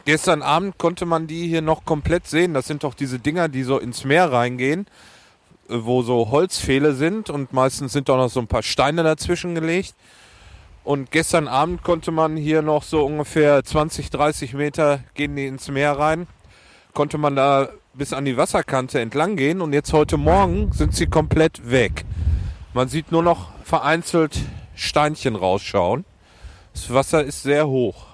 gestern 0.05 0.43
Abend 0.43 0.77
konnte 0.77 1.07
man 1.07 1.25
die 1.25 1.47
hier 1.47 1.63
noch 1.63 1.85
komplett 1.85 2.27
sehen. 2.27 2.53
Das 2.53 2.67
sind 2.67 2.83
doch 2.83 2.93
diese 2.93 3.17
Dinger, 3.17 3.49
die 3.49 3.63
so 3.63 3.79
ins 3.79 4.05
Meer 4.05 4.31
reingehen, 4.31 4.85
äh, 5.67 5.73
wo 5.79 6.03
so 6.03 6.29
Holzpfähle 6.29 6.93
sind 6.93 7.31
und 7.31 7.51
meistens 7.51 7.93
sind 7.93 8.09
doch 8.09 8.17
noch 8.17 8.29
so 8.29 8.41
ein 8.41 8.47
paar 8.47 8.61
Steine 8.61 9.01
dazwischen 9.01 9.55
gelegt. 9.55 9.95
Und 10.83 11.09
gestern 11.09 11.47
Abend 11.47 11.81
konnte 11.81 12.11
man 12.11 12.37
hier 12.37 12.61
noch 12.61 12.83
so 12.83 13.03
ungefähr 13.03 13.63
20, 13.63 14.11
30 14.11 14.53
Meter 14.53 14.99
gehen 15.15 15.35
die 15.35 15.47
ins 15.47 15.67
Meer 15.67 15.93
rein 15.97 16.27
konnte 16.95 17.19
man 17.19 17.35
da 17.35 17.69
bis 17.93 18.13
an 18.13 18.25
die 18.25 18.37
Wasserkante 18.37 18.99
entlang 18.99 19.35
gehen 19.35 19.61
und 19.61 19.73
jetzt 19.73 19.93
heute 19.93 20.17
Morgen 20.17 20.71
sind 20.71 20.95
sie 20.95 21.05
komplett 21.05 21.69
weg. 21.69 22.05
Man 22.73 22.87
sieht 22.87 23.11
nur 23.11 23.21
noch 23.21 23.49
vereinzelt 23.63 24.39
Steinchen 24.75 25.35
rausschauen. 25.35 26.05
Das 26.73 26.91
Wasser 26.91 27.23
ist 27.23 27.43
sehr 27.43 27.67
hoch. 27.67 28.07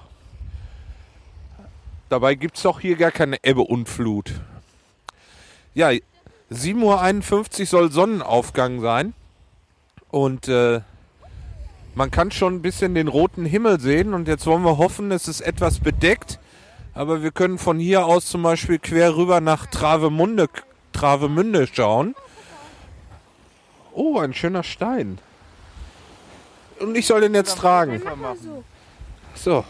Dabei 2.09 2.35
gibt 2.35 2.57
es 2.57 2.63
doch 2.63 2.79
hier 2.81 2.97
gar 2.97 3.11
keine 3.11 3.37
Ebbe 3.43 3.61
und 3.61 3.87
Flut. 3.87 4.33
Ja, 5.73 5.89
7.51 6.51 7.59
Uhr 7.61 7.65
soll 7.65 7.91
Sonnenaufgang 7.91 8.81
sein. 8.81 9.13
Und 10.09 10.47
äh, 10.47 10.81
man 11.95 12.11
kann 12.11 12.31
schon 12.31 12.55
ein 12.55 12.61
bisschen 12.61 12.95
den 12.95 13.07
roten 13.07 13.45
Himmel 13.45 13.79
sehen. 13.79 14.13
Und 14.13 14.27
jetzt 14.27 14.45
wollen 14.45 14.63
wir 14.63 14.77
hoffen, 14.77 15.11
es 15.11 15.27
ist 15.27 15.41
etwas 15.41 15.79
bedeckt. 15.79 16.39
Aber 16.93 17.23
wir 17.23 17.31
können 17.31 17.57
von 17.57 17.79
hier 17.79 18.05
aus 18.05 18.25
zum 18.25 18.43
Beispiel 18.43 18.79
quer 18.79 19.15
rüber 19.15 19.39
nach 19.39 19.65
Travemünde, 19.67 20.49
Travemünde 20.91 21.67
schauen. 21.67 22.15
Oh, 23.93 24.19
ein 24.19 24.33
schöner 24.33 24.63
Stein. 24.63 25.19
Und 26.79 26.95
ich 26.95 27.05
soll 27.05 27.21
den 27.21 27.33
jetzt 27.33 27.57
tragen. 27.57 28.01
So. 29.35 29.63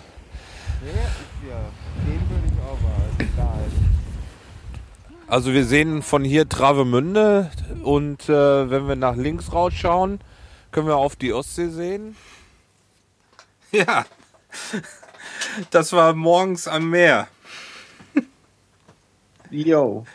Also 5.28 5.54
wir 5.54 5.66
sehen 5.66 6.02
von 6.02 6.24
hier 6.24 6.50
Travemünde 6.50 7.52
und 7.84 8.28
äh, 8.28 8.70
wenn 8.70 8.88
wir 8.88 8.96
nach 8.96 9.16
links 9.16 9.54
rausschauen, 9.54 10.20
können 10.72 10.88
wir 10.88 10.98
auf 10.98 11.16
die 11.16 11.34
Ostsee 11.34 11.70
sehen. 11.70 12.16
Ja, 13.72 14.06
das 15.70 15.94
war 15.94 16.14
morgens 16.14 16.68
am 16.68 16.90
Meer. 16.90 17.28
Yo. 19.50 20.06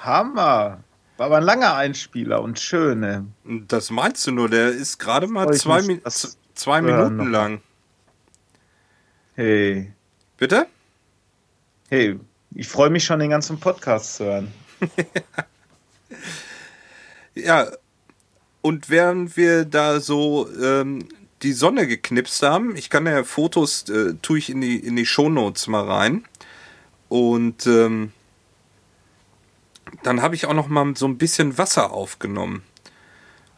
Hammer. 0.00 0.82
War 1.16 1.26
aber 1.26 1.36
ein 1.38 1.42
langer 1.42 1.74
Einspieler 1.74 2.40
und 2.40 2.58
schöne. 2.58 3.26
Das 3.44 3.90
meinst 3.90 4.26
du 4.26 4.30
nur, 4.30 4.48
der 4.48 4.68
ist 4.68 4.98
gerade 4.98 5.26
mal 5.26 5.52
zwei, 5.54 5.82
Mi 5.82 6.00
zwei 6.54 6.80
Minuten 6.80 7.30
lang. 7.30 7.60
Hey. 9.34 9.92
Bitte? 10.38 10.66
Hey, 11.88 12.18
ich 12.54 12.68
freue 12.68 12.90
mich 12.90 13.04
schon, 13.04 13.18
den 13.18 13.30
ganzen 13.30 13.60
Podcast 13.60 14.16
zu 14.16 14.24
hören. 14.24 14.52
Ja, 17.34 17.68
und 18.60 18.90
während 18.90 19.36
wir 19.36 19.64
da 19.64 20.00
so 20.00 20.48
ähm, 20.60 21.08
die 21.42 21.52
Sonne 21.52 21.86
geknipst 21.86 22.42
haben, 22.42 22.76
ich 22.76 22.90
kann 22.90 23.06
ja 23.06 23.24
Fotos, 23.24 23.88
äh, 23.88 24.14
tue 24.20 24.38
ich 24.38 24.50
in 24.50 24.60
die, 24.60 24.78
in 24.78 24.96
die 24.96 25.06
Shownotes 25.06 25.66
mal 25.68 25.84
rein. 25.84 26.24
Und 27.08 27.66
ähm, 27.66 28.12
dann 30.02 30.22
habe 30.22 30.34
ich 30.34 30.46
auch 30.46 30.54
noch 30.54 30.68
mal 30.68 30.94
so 30.96 31.06
ein 31.06 31.18
bisschen 31.18 31.58
Wasser 31.58 31.92
aufgenommen. 31.92 32.62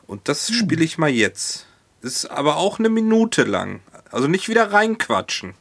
Und 0.06 0.28
das 0.28 0.52
spiele 0.52 0.84
ich 0.84 0.98
mal 0.98 1.10
jetzt. 1.10 1.66
Ist 2.00 2.26
aber 2.26 2.56
auch 2.56 2.78
eine 2.78 2.88
Minute 2.88 3.44
lang. 3.44 3.80
Also 4.10 4.28
nicht 4.28 4.48
wieder 4.48 4.72
reinquatschen. 4.72 5.54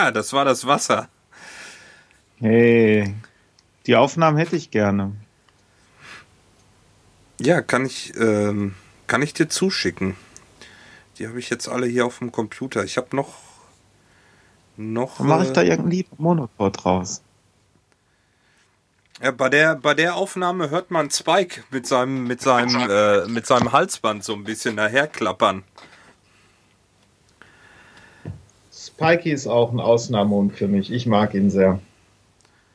Ja, 0.00 0.10
das 0.10 0.32
war 0.32 0.46
das 0.46 0.66
Wasser. 0.66 1.10
Hey, 2.38 3.14
die 3.86 3.96
Aufnahmen 3.96 4.38
hätte 4.38 4.56
ich 4.56 4.70
gerne. 4.70 5.12
Ja, 7.38 7.60
kann 7.60 7.84
ich, 7.84 8.16
ähm, 8.16 8.74
kann 9.06 9.20
ich 9.20 9.34
dir 9.34 9.50
zuschicken. 9.50 10.16
Die 11.18 11.28
habe 11.28 11.38
ich 11.38 11.50
jetzt 11.50 11.68
alle 11.68 11.86
hier 11.86 12.06
auf 12.06 12.18
dem 12.18 12.32
Computer. 12.32 12.82
Ich 12.82 12.96
habe 12.96 13.14
noch. 13.14 13.34
noch 14.78 15.18
Dann 15.18 15.26
mache 15.26 15.42
ich 15.42 15.50
äh, 15.50 15.52
da 15.52 15.62
irgendein 15.62 15.90
Lied 15.90 16.18
Monopod 16.18 16.86
raus. 16.86 17.20
Ja, 19.22 19.32
bei 19.32 19.50
der, 19.50 19.74
bei 19.74 19.92
der 19.92 20.14
Aufnahme 20.14 20.70
hört 20.70 20.90
man 20.90 21.10
Spike 21.10 21.64
mit 21.70 21.86
seinem, 21.86 22.26
mit 22.26 22.40
seinem, 22.40 22.88
äh, 22.88 23.28
mit 23.28 23.46
seinem 23.46 23.72
Halsband 23.72 24.24
so 24.24 24.32
ein 24.32 24.44
bisschen 24.44 24.78
daherklappern. 24.78 25.62
Spikey 29.00 29.30
ist 29.30 29.46
auch 29.46 29.72
ein 29.72 29.80
Ausnahmehund 29.80 30.54
für 30.54 30.68
mich. 30.68 30.92
Ich 30.92 31.06
mag 31.06 31.32
ihn 31.32 31.50
sehr. 31.50 31.80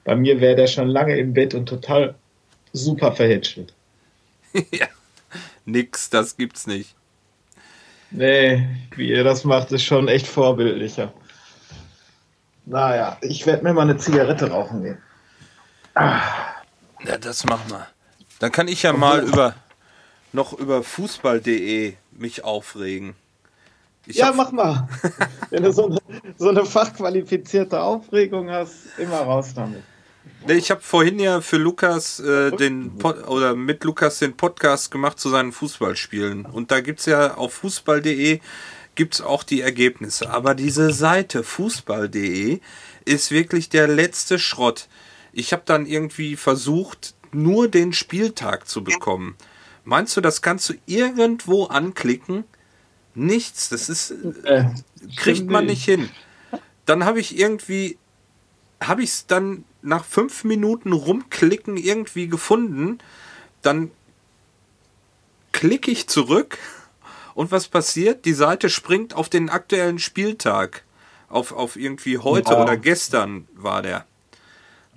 Bei 0.05 0.15
mir 0.15 0.41
wäre 0.41 0.55
der 0.55 0.65
schon 0.65 0.87
lange 0.87 1.15
im 1.17 1.33
Bett 1.33 1.53
und 1.53 1.67
total 1.67 2.15
super 2.73 3.11
verhätschelt. 3.11 3.73
ja. 4.71 4.87
Nix, 5.65 6.09
das 6.09 6.35
gibt's 6.35 6.65
nicht. 6.65 6.95
Nee, 8.09 8.67
wie 8.95 9.09
ihr 9.09 9.23
das 9.23 9.43
macht, 9.43 9.71
ist 9.71 9.83
schon 9.83 10.07
echt 10.07 10.25
vorbildlicher. 10.25 11.13
Naja, 12.65 13.17
ich 13.21 13.45
werde 13.45 13.63
mir 13.63 13.73
mal 13.73 13.83
eine 13.83 13.97
Zigarette 13.97 14.49
rauchen 14.49 14.81
gehen. 14.81 14.97
Ja, 15.95 17.17
das 17.19 17.45
machen 17.45 17.69
wir. 17.69 17.87
Dann 18.39 18.51
kann 18.51 18.67
ich 18.67 18.81
ja 18.81 18.93
mal 18.93 19.21
über 19.21 19.53
noch 20.33 20.53
über 20.53 20.81
Fußball.de 20.81 21.93
mich 22.11 22.43
aufregen. 22.43 23.15
Ich 24.07 24.17
ja, 24.17 24.31
mach 24.31 24.51
mal. 24.51 24.87
Wenn 25.49 25.63
du 25.63 25.71
so 25.71 25.87
eine, 25.87 25.97
so 26.37 26.49
eine 26.49 26.65
fachqualifizierte 26.65 27.79
Aufregung 27.79 28.49
hast, 28.49 28.73
immer 28.97 29.17
raus 29.17 29.53
damit. 29.55 29.83
Ich 30.47 30.69
habe 30.69 30.81
vorhin 30.81 31.19
ja 31.19 31.41
für 31.41 31.57
Lukas 31.57 32.19
äh, 32.19 32.51
den 32.51 32.97
Pod 32.97 33.27
oder 33.27 33.55
mit 33.55 33.83
Lukas 33.83 34.19
den 34.19 34.37
Podcast 34.37 34.91
gemacht 34.91 35.19
zu 35.19 35.29
seinen 35.29 35.51
Fußballspielen. 35.51 36.45
Und 36.45 36.71
da 36.71 36.81
gibt's 36.81 37.07
ja 37.07 37.35
auf 37.35 37.53
fußball.de 37.53 38.41
gibt's 38.95 39.21
auch 39.21 39.43
die 39.43 39.61
Ergebnisse. 39.61 40.29
Aber 40.29 40.55
diese 40.55 40.91
Seite 40.91 41.43
fußball.de 41.43 42.59
ist 43.05 43.31
wirklich 43.31 43.69
der 43.69 43.87
letzte 43.87 44.39
Schrott. 44.39 44.87
Ich 45.33 45.51
habe 45.51 45.63
dann 45.65 45.85
irgendwie 45.85 46.35
versucht, 46.35 47.13
nur 47.31 47.67
den 47.67 47.91
Spieltag 47.91 48.67
zu 48.67 48.83
bekommen. 48.83 49.35
Meinst 49.83 50.15
du, 50.15 50.21
das 50.21 50.41
kannst 50.41 50.69
du 50.69 50.73
irgendwo 50.85 51.65
anklicken? 51.65 52.45
Nichts. 53.15 53.69
Das 53.69 53.89
ist 53.89 54.11
Äh, 54.43 54.65
kriegt 55.15 55.49
man 55.49 55.65
nicht 55.65 55.83
hin. 55.85 56.09
Dann 56.85 57.05
habe 57.05 57.19
ich 57.19 57.37
irgendwie, 57.37 57.97
habe 58.81 59.01
ich 59.03 59.09
es 59.09 59.27
dann 59.27 59.63
nach 59.81 60.03
fünf 60.03 60.43
Minuten 60.43 60.93
rumklicken 60.93 61.77
irgendwie 61.77 62.27
gefunden. 62.27 62.99
Dann 63.61 63.89
klicke 65.51 65.89
ich 65.91 66.07
zurück 66.07 66.57
und 67.33 67.51
was 67.51 67.67
passiert? 67.67 68.25
Die 68.25 68.33
Seite 68.33 68.69
springt 68.69 69.15
auf 69.15 69.29
den 69.29 69.49
aktuellen 69.49 69.99
Spieltag. 69.99 70.83
Auf, 71.27 71.51
auf 71.51 71.75
irgendwie 71.75 72.19
heute 72.19 72.51
Wow. 72.51 72.61
oder 72.61 72.77
gestern 72.77 73.47
war 73.55 73.81
der. 73.81 74.05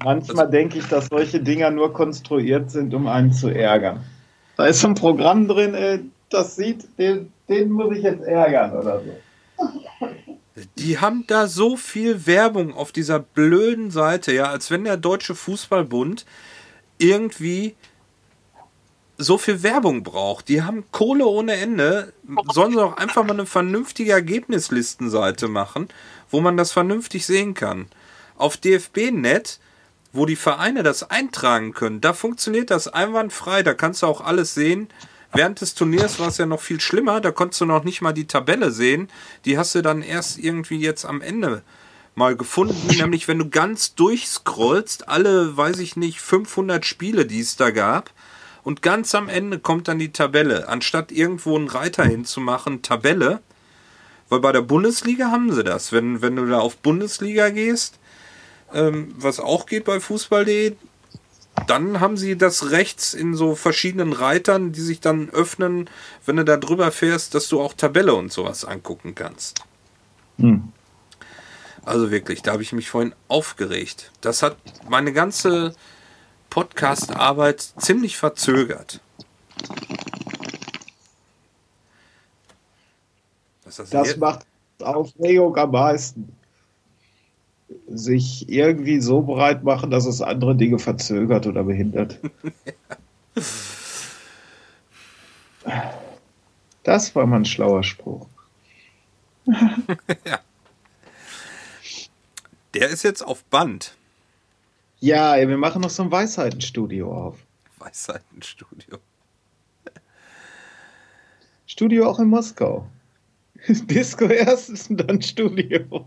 Manchmal 0.05 0.49
denke 0.49 0.79
ich, 0.79 0.87
dass 0.87 1.07
solche 1.07 1.41
Dinger 1.41 1.71
nur 1.71 1.93
konstruiert 1.93 2.71
sind, 2.71 2.95
um 2.95 3.07
einen 3.09 3.33
zu 3.33 3.49
ärgern. 3.49 4.05
Da 4.57 4.67
ist 4.67 4.81
so 4.81 4.89
ein 4.89 4.95
Programm 4.95 5.49
drin, 5.49 5.75
ey, 5.75 6.01
das 6.31 6.55
sieht, 6.57 6.87
den, 6.99 7.33
den 7.49 7.71
muss 7.71 7.97
ich 7.97 8.03
jetzt 8.03 8.23
ärgern 8.23 8.73
oder 8.73 9.01
so. 9.01 9.17
Die 10.77 10.99
haben 10.99 11.25
da 11.27 11.47
so 11.47 11.77
viel 11.77 12.27
Werbung 12.27 12.75
auf 12.75 12.93
dieser 12.93 13.21
blöden 13.21 13.91
Seite, 13.91 14.33
ja, 14.33 14.47
als 14.47 14.71
wenn 14.71 14.85
der 14.85 14.97
Deutsche 14.97 15.35
Fußballbund 15.35 16.27
irgendwie 16.99 17.77
so 19.19 19.37
viel 19.39 19.63
Werbung 19.63 20.05
braucht. 20.05 20.49
Die 20.49 20.63
haben 20.63 20.85
Kohle 20.93 21.27
ohne 21.27 21.55
Ende. 21.55 22.13
Sollen 22.53 22.71
sie 22.71 22.77
doch 22.77 22.97
einfach 22.97 23.25
mal 23.25 23.33
eine 23.33 23.47
vernünftige 23.47 24.13
Ergebnislistenseite 24.13 25.49
machen, 25.49 25.89
wo 26.31 26.41
man 26.41 26.57
das 26.57 26.73
vernünftig 26.73 27.27
sehen 27.27 27.55
kann. 27.55 27.87
Auf 28.37 28.57
DFB-Net, 28.57 29.59
wo 30.13 30.25
die 30.25 30.37
Vereine 30.37 30.85
das 30.85 31.11
eintragen 31.11 31.73
können, 31.73 32.01
da 32.01 32.13
funktioniert 32.13 32.71
das 32.71 32.89
einwandfrei. 32.89 33.63
Da 33.65 33.75
kannst 33.75 34.03
du 34.03 34.07
auch 34.07 34.21
alles 34.21 34.55
sehen. 34.55 34.89
Während 35.33 35.61
des 35.61 35.75
Turniers 35.75 36.19
war 36.19 36.29
es 36.29 36.39
ja 36.39 36.47
noch 36.47 36.61
viel 36.61 36.81
schlimmer. 36.81 37.21
Da 37.21 37.31
konntest 37.31 37.61
du 37.61 37.67
noch 37.67 37.85
nicht 37.85 38.01
mal 38.01 38.13
die 38.13 38.27
Tabelle 38.27 38.71
sehen. 38.71 39.09
Die 39.45 39.59
hast 39.59 39.75
du 39.75 39.83
dann 39.83 40.03
erst 40.03 40.39
irgendwie 40.39 40.79
jetzt 40.79 41.05
am 41.05 41.21
Ende 41.21 41.63
mal 42.15 42.37
gefunden. 42.37 42.89
Nämlich, 42.97 43.29
wenn 43.29 43.39
du 43.39 43.49
ganz 43.49 43.95
durchscrollst, 43.95 45.09
alle, 45.09 45.57
weiß 45.57 45.79
ich 45.81 45.97
nicht, 45.97 46.21
500 46.21 46.85
Spiele, 46.85 47.27
die 47.27 47.41
es 47.41 47.57
da 47.57 47.71
gab. 47.71 48.11
Und 48.65 48.83
ganz 48.83 49.15
am 49.15 49.29
Ende 49.29 49.59
kommt 49.59 49.89
dann 49.89 49.99
die 49.99 50.13
Tabelle. 50.13 50.69
Anstatt 50.69 51.13
irgendwo 51.13 51.57
einen 51.57 51.69
Reiter 51.69 52.05
hinzumachen, 52.05 52.83
Tabelle. 52.83 53.41
Weil 54.29 54.41
bei 54.41 54.53
der 54.53 54.63
Bundesliga 54.63 55.31
haben 55.31 55.53
sie 55.53 55.65
das. 55.65 55.93
Wenn, 55.93 56.21
wenn 56.21 56.37
du 56.37 56.47
da 56.47 56.59
auf 56.59 56.77
Bundesliga 56.79 57.49
gehst, 57.51 57.99
ähm, 58.75 59.15
was 59.17 59.41
auch 59.41 59.67
geht 59.67 59.85
bei 59.85 60.01
Fußball.de, 60.01 60.77
dann 61.67 62.01
haben 62.01 62.17
sie 62.17 62.37
das 62.37 62.71
rechts 62.71 63.15
in 63.15 63.35
so 63.35 63.55
verschiedenen 63.55 64.13
Reitern, 64.13 64.73
die 64.73 64.81
sich 64.81 65.01
dann 65.01 65.31
öffnen, 65.31 65.89
wenn 66.25 66.37
du 66.37 66.45
da 66.45 66.57
drüber 66.57 66.91
fährst, 66.93 67.35
dass 67.35 67.49
du 67.49 67.61
auch 67.61 67.73
Tabelle 67.73 68.15
und 68.15 68.33
sowas 68.33 68.65
angucken 68.65 69.15
kannst. 69.15 69.63
Hm. 70.39 70.73
Also 71.85 72.11
wirklich, 72.11 72.43
da 72.43 72.53
habe 72.53 72.63
ich 72.63 72.73
mich 72.73 72.91
vorhin 72.91 73.15
aufgeregt. 73.29 74.11
Das 74.21 74.43
hat 74.43 74.57
meine 74.89 75.13
ganze 75.13 75.75
Podcast-Arbeit 76.51 77.61
ziemlich 77.79 78.17
verzögert. 78.17 79.01
Das, 83.65 83.77
Das 83.91 84.17
macht 84.17 84.47
Aufregung 84.81 85.57
am 85.57 85.71
meisten. 85.71 86.38
Sich 87.89 88.49
irgendwie 88.49 89.01
so 89.01 89.23
breit 89.23 89.65
machen, 89.65 89.91
dass 89.91 90.07
es 90.07 90.23
andere 90.23 90.57
Dinge 90.57 90.79
verzögert 90.79 91.47
oder 91.47 91.65
behindert. 91.65 92.19
Das 96.89 97.15
war 97.15 97.27
mal 97.27 97.37
ein 97.37 97.45
schlauer 97.45 97.83
Spruch. 97.83 98.27
Der 102.73 102.89
ist 102.89 103.03
jetzt 103.03 103.21
auf 103.21 103.45
Band. 103.45 103.95
Ja, 104.99 105.37
wir 105.37 105.59
machen 105.59 105.83
noch 105.83 105.91
so 105.91 106.03
ein 106.03 106.11
Weisheitenstudio 106.11 107.13
auf. 107.13 107.37
Weisheitenstudio. 107.79 109.01
Studio 111.67 112.09
auch 112.09 112.19
in 112.19 112.29
Moskau. 112.29 112.89
Disco 113.69 114.25
erst 114.25 114.91
und 114.91 114.97
dann 114.97 115.21
Studio. 115.21 116.07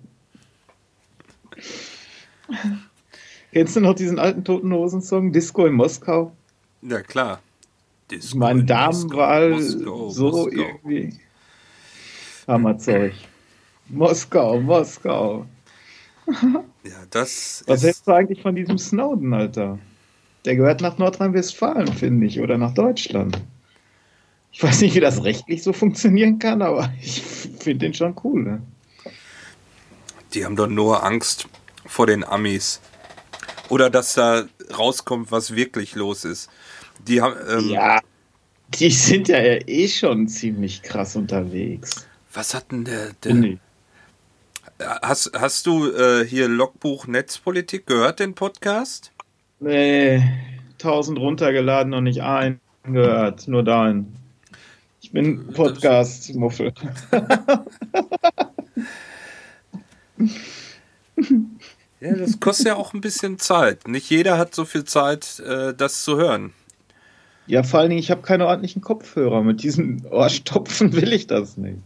Kennst 3.54 3.76
du 3.76 3.82
noch 3.82 3.96
diesen 3.96 4.20
alten 4.20 4.44
Toten 4.44 4.72
Hosen-Song 4.74 5.32
Disco 5.32 5.66
in 5.66 5.74
Moskau? 5.74 6.32
Ja, 6.82 7.02
klar. 7.02 7.40
Disco 8.10 8.38
Mein 8.38 8.60
in 8.60 8.68
Damenwahl 8.68 9.52
Moskau, 9.52 10.10
so 10.10 10.30
Moskau. 10.32 10.48
irgendwie. 10.50 11.20
Hammerzeug. 12.48 13.14
Moskau, 13.90 14.60
Moskau. 14.62 15.46
Ja, 16.84 16.94
das 17.12 17.64
Was 17.68 17.82
ist. 17.82 17.84
hältst 17.84 18.08
du 18.08 18.12
eigentlich 18.12 18.42
von 18.42 18.56
diesem 18.56 18.80
Snowden, 18.80 19.34
Alter? 19.36 19.78
Der 20.46 20.56
gehört 20.56 20.82
nach 20.82 20.98
Nordrhein-Westfalen, 20.98 21.88
finde 21.94 22.26
ich, 22.26 22.40
oder 22.40 22.58
nach 22.58 22.74
Deutschland. 22.74 23.40
Ich 24.52 24.64
weiß 24.64 24.82
nicht, 24.82 24.96
wie 24.96 25.00
das 25.00 25.24
rechtlich 25.24 25.62
so 25.62 25.74
funktionieren 25.74 26.40
kann, 26.40 26.64
aber 26.64 26.92
ich 27.02 27.22
finde 27.22 27.86
den 27.86 27.94
schon 27.94 28.16
cool. 28.24 28.42
Ne? 28.44 28.62
Die 30.34 30.46
haben 30.46 30.56
doch 30.56 30.68
nur 30.68 31.04
Angst 31.04 31.48
vor 31.86 32.08
den 32.08 32.24
Amis. 32.24 32.82
Oder 33.70 33.90
dass 33.90 34.14
da 34.14 34.46
rauskommt, 34.78 35.32
was 35.32 35.56
wirklich 35.56 35.96
los 35.96 36.26
ist. 36.26 36.50
Die 37.08 37.22
haben. 37.22 37.36
Ähm, 37.50 37.70
Ja, 37.70 38.00
die 38.70 38.90
sind 38.90 39.28
ja 39.28 39.38
eh 39.40 39.88
schon 39.88 40.28
ziemlich 40.28 40.82
krass 40.82 41.16
unterwegs. 41.16 42.08
Was 42.34 42.54
hat 42.54 42.72
denn 42.72 42.86
der. 42.86 43.12
Der 43.24 43.36
ich. 43.36 43.60
hast, 45.02 45.32
hast 45.34 45.66
du 45.66 45.92
äh, 45.92 46.26
hier 46.26 46.48
Logbuch 46.48 47.08
Netzpolitik 47.08 47.86
gehört, 47.86 48.20
den 48.20 48.36
Podcast? 48.36 49.12
Nee, 49.60 50.24
1000 50.74 51.20
runtergeladen 51.20 51.94
und 51.94 52.06
nicht 52.06 52.22
ein 52.22 52.60
gehört, 52.84 53.48
nur 53.48 53.64
dein. 53.64 54.16
Ich 55.02 55.12
bin 55.12 55.48
Podcast-Muffel. 55.54 56.74
Ja, 62.02 62.16
das 62.16 62.40
kostet 62.40 62.66
ja 62.68 62.76
auch 62.76 62.94
ein 62.94 63.02
bisschen 63.02 63.38
Zeit. 63.38 63.88
Nicht 63.88 64.10
jeder 64.10 64.40
hat 64.40 64.56
so 64.56 64.66
viel 64.66 64.86
Zeit, 64.86 65.40
äh, 65.40 65.74
das 65.74 66.04
zu 66.04 66.18
hören. 66.18 66.52
Ja, 67.46 67.62
vor 67.62 67.80
allen 67.80 67.90
Dingen, 67.90 68.00
ich 68.00 68.10
habe 68.10 68.24
keine 68.24 68.48
ordentlichen 68.48 68.82
Kopfhörer. 68.82 69.44
Mit 69.44 69.62
diesen 69.62 70.06
Ohrstopfen 70.08 70.94
will 70.96 71.14
ich 71.14 71.28
das 71.28 71.58
nicht. 71.58 71.82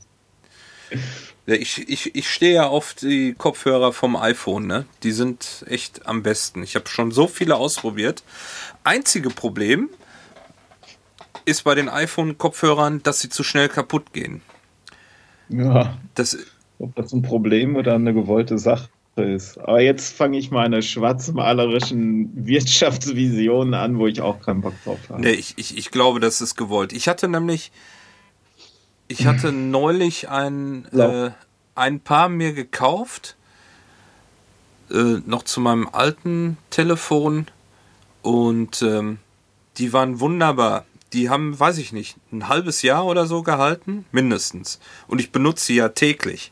Ich, 1.48 1.90
ich, 1.90 2.16
ich 2.16 2.30
stehe 2.30 2.56
ja 2.56 2.68
auf 2.68 2.94
die 2.94 3.34
Kopfhörer 3.34 3.92
vom 3.92 4.16
iPhone, 4.16 4.68
ne? 4.68 4.86
Die 5.04 5.12
sind 5.12 5.66
echt 5.68 6.08
am 6.08 6.24
besten. 6.24 6.64
Ich 6.64 6.76
habe 6.76 6.88
schon 6.88 7.12
so 7.12 7.28
viele 7.28 7.56
ausprobiert. 7.56 8.24
Einzige 8.84 9.30
Problem 9.30 9.90
ist 11.44 11.64
bei 11.64 11.76
den 11.76 11.90
iPhone-Kopfhörern, 11.90 13.04
dass 13.04 13.20
sie 13.20 13.30
zu 13.30 13.44
schnell 13.44 13.70
kaputt 13.70 14.14
gehen. 14.14 14.42
Ja. 15.50 15.98
Das, 16.16 16.38
Ob 16.80 16.96
das 16.96 17.14
ein 17.14 17.22
Problem 17.22 17.76
oder 17.76 17.96
eine 17.96 18.14
gewollte 18.14 18.58
Sache 18.58 18.90
ist. 19.16 19.58
Aber 19.60 19.82
jetzt 19.82 20.16
fange 20.16 20.38
ich 20.38 20.52
meine 20.52 20.82
schwarzmalerischen 20.82 22.30
Wirtschaftsvisionen 22.46 23.74
an, 23.74 23.98
wo 23.98 24.08
ich 24.08 24.22
auch 24.22 24.42
keinen 24.42 24.62
Bock 24.62 24.74
drauf 24.84 25.00
habe. 25.10 25.22
nee, 25.22 25.32
ich, 25.32 25.54
ich, 25.58 25.78
ich 25.78 25.92
glaube, 25.92 26.20
das 26.20 26.42
ist 26.42 26.56
gewollt. 26.56 26.92
Ich 26.92 27.08
hatte 27.08 27.28
nämlich, 27.28 27.72
ich 29.08 29.26
hatte 29.26 29.52
neulich 29.54 30.30
ein, 30.30 30.86
äh, 30.92 31.32
ein 31.76 32.00
paar 32.02 32.30
mir 32.30 32.54
gekauft, 32.54 33.36
äh, 34.92 35.22
noch 35.26 35.44
zu 35.44 35.62
meinem 35.62 35.88
alten 35.92 36.58
Telefon 36.70 37.48
und 38.22 38.82
ähm, 38.82 39.20
die 39.78 39.94
waren 39.94 40.20
wunderbar. 40.20 40.86
Die 41.14 41.30
haben, 41.30 41.58
weiß 41.58 41.78
ich 41.78 41.94
nicht, 41.94 42.18
ein 42.32 42.50
halbes 42.50 42.82
Jahr 42.82 43.06
oder 43.06 43.26
so 43.26 43.44
gehalten, 43.44 44.06
mindestens. 44.12 44.80
Und 45.08 45.20
ich 45.20 45.32
benutze 45.32 45.66
sie 45.66 45.76
ja 45.76 45.90
täglich. 45.90 46.52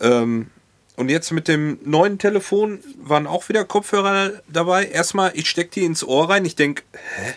Ähm, 0.00 0.50
und 0.96 1.08
jetzt 1.08 1.30
mit 1.30 1.48
dem 1.48 1.78
neuen 1.82 2.18
Telefon 2.18 2.80
waren 2.98 3.26
auch 3.26 3.48
wieder 3.48 3.64
Kopfhörer 3.64 4.42
dabei. 4.48 4.86
Erstmal, 4.86 5.32
ich 5.34 5.48
stecke 5.48 5.70
die 5.70 5.84
ins 5.84 6.04
Ohr 6.04 6.28
rein. 6.28 6.44
Ich 6.44 6.56
denke, 6.56 6.82
hä? 6.92 7.34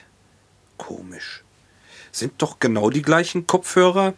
Komisch. 0.78 1.44
Sind 2.12 2.34
doch 2.42 2.60
genau 2.60 2.90
die 2.90 3.02
gleichen 3.02 3.48
Kopfhörer, 3.48 4.14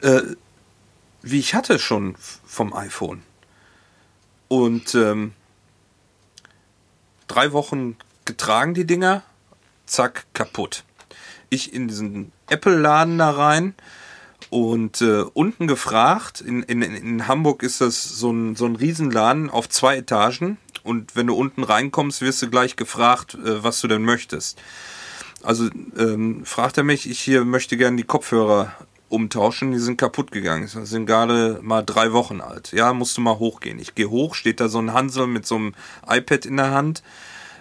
äh, 0.00 0.22
wie 1.22 1.38
ich 1.38 1.54
hatte 1.54 1.78
schon 1.78 2.16
vom 2.46 2.72
iPhone. 2.72 3.22
Und 4.48 4.94
ähm, 4.94 5.34
drei 7.26 7.52
Wochen 7.52 7.96
getragen 8.24 8.74
die 8.74 8.86
Dinger, 8.86 9.22
zack, 9.86 10.26
kaputt. 10.32 10.84
Ich 11.50 11.72
in 11.72 11.88
diesen 11.88 12.32
Apple-Laden 12.48 13.18
da 13.18 13.30
rein 13.30 13.74
und 14.50 15.00
äh, 15.00 15.22
unten 15.32 15.66
gefragt, 15.66 16.40
in, 16.40 16.62
in, 16.62 16.82
in 16.82 17.28
Hamburg 17.28 17.62
ist 17.62 17.80
das 17.80 18.04
so 18.04 18.30
ein, 18.30 18.56
so 18.56 18.66
ein 18.66 18.76
Riesenladen 18.76 19.50
auf 19.50 19.68
zwei 19.68 19.96
Etagen 19.96 20.58
und 20.82 21.16
wenn 21.16 21.26
du 21.26 21.34
unten 21.34 21.64
reinkommst, 21.64 22.20
wirst 22.20 22.42
du 22.42 22.50
gleich 22.50 22.76
gefragt, 22.76 23.34
äh, 23.34 23.62
was 23.62 23.80
du 23.80 23.88
denn 23.88 24.02
möchtest. 24.02 24.60
Also 25.42 25.68
ähm, 25.98 26.44
fragt 26.44 26.78
er 26.78 26.84
mich, 26.84 27.08
ich 27.08 27.20
hier 27.20 27.44
möchte 27.44 27.76
gerne 27.76 27.96
die 27.96 28.04
Kopfhörer 28.04 28.72
umtauschen, 29.08 29.72
die 29.72 29.78
sind 29.78 29.96
kaputt 29.96 30.32
gegangen. 30.32 30.68
Die 30.72 30.86
sind 30.86 31.06
gerade 31.06 31.60
mal 31.62 31.82
drei 31.82 32.12
Wochen 32.12 32.40
alt. 32.40 32.72
Ja, 32.72 32.92
musst 32.92 33.16
du 33.16 33.20
mal 33.20 33.38
hochgehen. 33.38 33.78
Ich 33.78 33.94
gehe 33.94 34.10
hoch, 34.10 34.34
steht 34.34 34.60
da 34.60 34.68
so 34.68 34.78
ein 34.78 34.92
Hansel 34.92 35.26
mit 35.26 35.46
so 35.46 35.56
einem 35.56 35.74
iPad 36.08 36.46
in 36.46 36.56
der 36.56 36.70
Hand, 36.70 37.02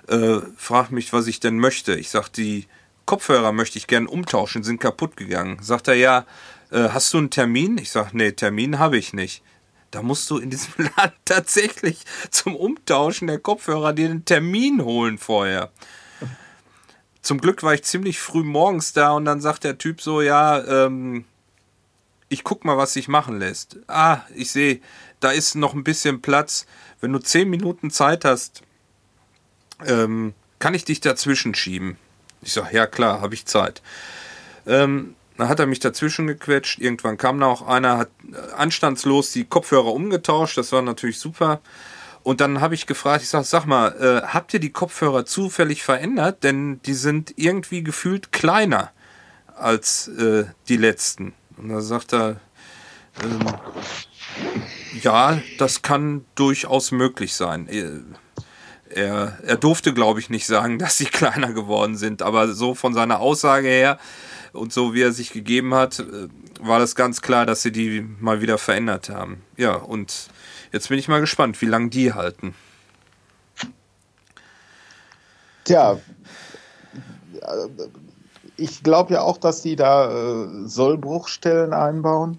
äh, 0.07 0.39
fragt 0.57 0.91
mich, 0.91 1.13
was 1.13 1.27
ich 1.27 1.39
denn 1.39 1.59
möchte. 1.59 1.95
Ich 1.95 2.09
sag, 2.09 2.29
die 2.29 2.67
Kopfhörer 3.05 3.51
möchte 3.51 3.77
ich 3.77 3.87
gerne 3.87 4.07
umtauschen, 4.07 4.63
sind 4.63 4.79
kaputt 4.79 5.17
gegangen. 5.17 5.57
Sagt 5.61 5.87
er, 5.87 5.95
ja, 5.95 6.25
äh, 6.73 6.89
hast 6.89 7.13
du 7.13 7.19
einen 7.19 7.29
Termin? 7.29 7.77
Ich 7.77 7.91
sag, 7.91 8.13
nee, 8.13 8.31
Termin 8.31 8.79
habe 8.79 8.97
ich 8.97 9.13
nicht. 9.13 9.43
Da 9.91 10.01
musst 10.01 10.29
du 10.29 10.37
in 10.39 10.49
diesem 10.49 10.73
Land 10.97 11.13
tatsächlich 11.23 11.99
zum 12.31 12.55
Umtauschen 12.55 13.27
der 13.27 13.39
Kopfhörer 13.39 13.93
dir 13.93 14.09
einen 14.09 14.25
Termin 14.25 14.83
holen 14.83 15.17
vorher. 15.17 15.71
Zum 17.21 17.39
Glück 17.39 17.63
war 17.63 17.73
ich 17.73 17.83
ziemlich 17.83 18.19
früh 18.19 18.43
morgens 18.43 18.91
da 18.91 19.11
und 19.11 19.23
dann 19.23 19.39
sagt 19.39 19.63
der 19.63 19.77
Typ 19.77 20.01
so, 20.01 20.21
ja, 20.21 20.61
ähm, 20.85 21.23
ich 22.27 22.43
guck 22.43 22.65
mal, 22.65 22.75
was 22.75 22.93
sich 22.93 23.07
machen 23.07 23.39
lässt. 23.39 23.77
Ah, 23.87 24.21
ich 24.35 24.51
sehe, 24.51 24.81
da 25.19 25.31
ist 25.31 25.55
noch 25.55 25.73
ein 25.73 25.83
bisschen 25.85 26.21
Platz. 26.21 26.65
Wenn 26.99 27.13
du 27.13 27.19
zehn 27.19 27.49
Minuten 27.49 27.91
Zeit 27.91 28.25
hast, 28.25 28.63
ähm, 29.85 30.33
kann 30.59 30.73
ich 30.73 30.83
dich 30.83 30.99
dazwischen 30.99 31.53
schieben. 31.53 31.97
Ich 32.41 32.53
sag, 32.53 32.73
ja 32.73 32.87
klar, 32.87 33.21
habe 33.21 33.35
ich 33.35 33.45
Zeit. 33.45 33.81
Ähm, 34.65 35.15
dann 35.37 35.49
hat 35.49 35.59
er 35.59 35.65
mich 35.65 35.79
dazwischen 35.79 36.27
gequetscht. 36.27 36.79
Irgendwann 36.79 37.17
kam 37.17 37.39
da 37.39 37.47
auch 37.47 37.67
einer, 37.67 37.97
hat 37.97 38.09
äh, 38.31 38.53
anstandslos 38.53 39.31
die 39.31 39.45
Kopfhörer 39.45 39.93
umgetauscht. 39.93 40.57
Das 40.57 40.71
war 40.71 40.81
natürlich 40.81 41.19
super. 41.19 41.61
Und 42.21 42.39
dann 42.39 42.61
habe 42.61 42.75
ich 42.75 42.87
gefragt, 42.87 43.23
ich 43.23 43.29
sag, 43.29 43.43
sag 43.45 43.65
mal, 43.65 43.89
äh, 43.99 44.27
habt 44.27 44.53
ihr 44.53 44.59
die 44.59 44.71
Kopfhörer 44.71 45.25
zufällig 45.25 45.83
verändert? 45.83 46.43
Denn 46.43 46.81
die 46.83 46.93
sind 46.93 47.33
irgendwie 47.35 47.83
gefühlt 47.83 48.31
kleiner 48.31 48.91
als 49.55 50.07
äh, 50.07 50.45
die 50.69 50.77
letzten. 50.77 51.33
Und 51.57 51.69
da 51.69 51.81
sagt 51.81 52.13
er, 52.13 52.39
ähm, 53.23 53.45
ja, 55.01 55.39
das 55.57 55.81
kann 55.81 56.25
durchaus 56.35 56.91
möglich 56.91 57.33
sein. 57.35 57.67
Er, 58.89 59.37
er 59.43 59.57
durfte, 59.57 59.93
glaube 59.93 60.19
ich, 60.19 60.29
nicht 60.29 60.45
sagen, 60.45 60.79
dass 60.79 60.97
sie 60.97 61.05
kleiner 61.05 61.53
geworden 61.53 61.97
sind, 61.97 62.21
aber 62.21 62.53
so 62.53 62.75
von 62.75 62.93
seiner 62.93 63.19
Aussage 63.19 63.67
her 63.67 63.99
und 64.53 64.71
so 64.71 64.93
wie 64.93 65.01
er 65.01 65.11
sich 65.11 65.33
gegeben 65.33 65.73
hat, 65.73 65.99
äh, 65.99 66.29
war 66.61 66.79
das 66.79 66.95
ganz 66.95 67.21
klar, 67.21 67.45
dass 67.45 67.61
sie 67.61 67.71
die 67.71 68.01
mal 68.19 68.41
wieder 68.41 68.57
verändert 68.57 69.09
haben. 69.09 69.41
Ja, 69.57 69.75
und 69.75 70.29
jetzt 70.71 70.89
bin 70.89 70.99
ich 70.99 71.07
mal 71.07 71.19
gespannt, 71.19 71.61
wie 71.61 71.65
lange 71.65 71.89
die 71.89 72.13
halten. 72.13 72.55
Tja, 75.65 75.99
äh, 77.41 77.67
ich 78.55 78.83
glaube 78.83 79.13
ja 79.13 79.21
auch, 79.21 79.37
dass 79.37 79.61
die 79.61 79.75
da 79.75 80.11
äh, 80.11 80.67
Sollbruchstellen 80.67 81.73
einbauen. 81.73 82.37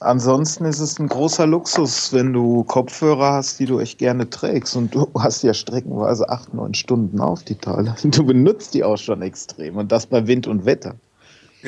Ansonsten 0.00 0.64
ist 0.64 0.78
es 0.78 1.00
ein 1.00 1.08
großer 1.08 1.44
Luxus, 1.48 2.12
wenn 2.12 2.32
du 2.32 2.62
Kopfhörer 2.62 3.32
hast, 3.32 3.58
die 3.58 3.66
du 3.66 3.80
echt 3.80 3.98
gerne 3.98 4.30
trägst. 4.30 4.76
Und 4.76 4.94
du 4.94 5.10
hast 5.18 5.42
ja 5.42 5.52
streckenweise 5.52 6.28
acht, 6.28 6.54
neun 6.54 6.72
Stunden 6.74 7.20
auf 7.20 7.42
die 7.42 7.56
Teile. 7.56 7.96
Du 8.04 8.24
benutzt 8.24 8.74
die 8.74 8.84
auch 8.84 8.96
schon 8.96 9.22
extrem. 9.22 9.76
Und 9.76 9.90
das 9.90 10.06
bei 10.06 10.24
Wind 10.28 10.46
und 10.46 10.64
Wetter. 10.64 10.94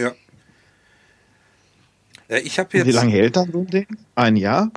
Ja. 0.00 0.12
Ja, 2.28 2.36
ich 2.36 2.58
habe 2.58 2.72
Wie 2.72 2.78
jetzt. 2.78 2.92
lange 2.94 3.10
hält 3.10 3.36
dann 3.36 3.50
so 3.50 3.60
ein 3.60 3.66
Ding? 3.66 3.86
Ein 4.14 4.36
Jahr? 4.36 4.70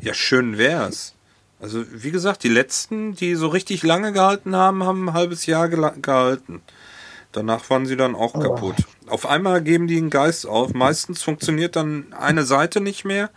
Ja, 0.00 0.12
schön 0.12 0.58
wär's. 0.58 1.14
Also, 1.60 1.84
wie 1.92 2.10
gesagt, 2.10 2.42
die 2.42 2.48
letzten, 2.48 3.14
die 3.14 3.34
so 3.34 3.48
richtig 3.48 3.82
lange 3.82 4.12
gehalten 4.12 4.56
haben, 4.56 4.82
haben 4.84 5.08
ein 5.08 5.12
halbes 5.12 5.46
Jahr 5.46 5.68
gehalten. 5.68 6.62
Danach 7.32 7.68
waren 7.70 7.86
sie 7.86 7.96
dann 7.96 8.16
auch 8.16 8.32
kaputt. 8.32 8.74
Auf 9.06 9.26
einmal 9.26 9.62
geben 9.62 9.86
die 9.86 9.98
einen 9.98 10.10
Geist 10.10 10.46
auf. 10.46 10.74
Meistens 10.74 11.22
funktioniert 11.22 11.76
dann 11.76 12.12
eine 12.12 12.42
Seite 12.44 12.80
nicht 12.80 13.04
mehr. 13.04 13.30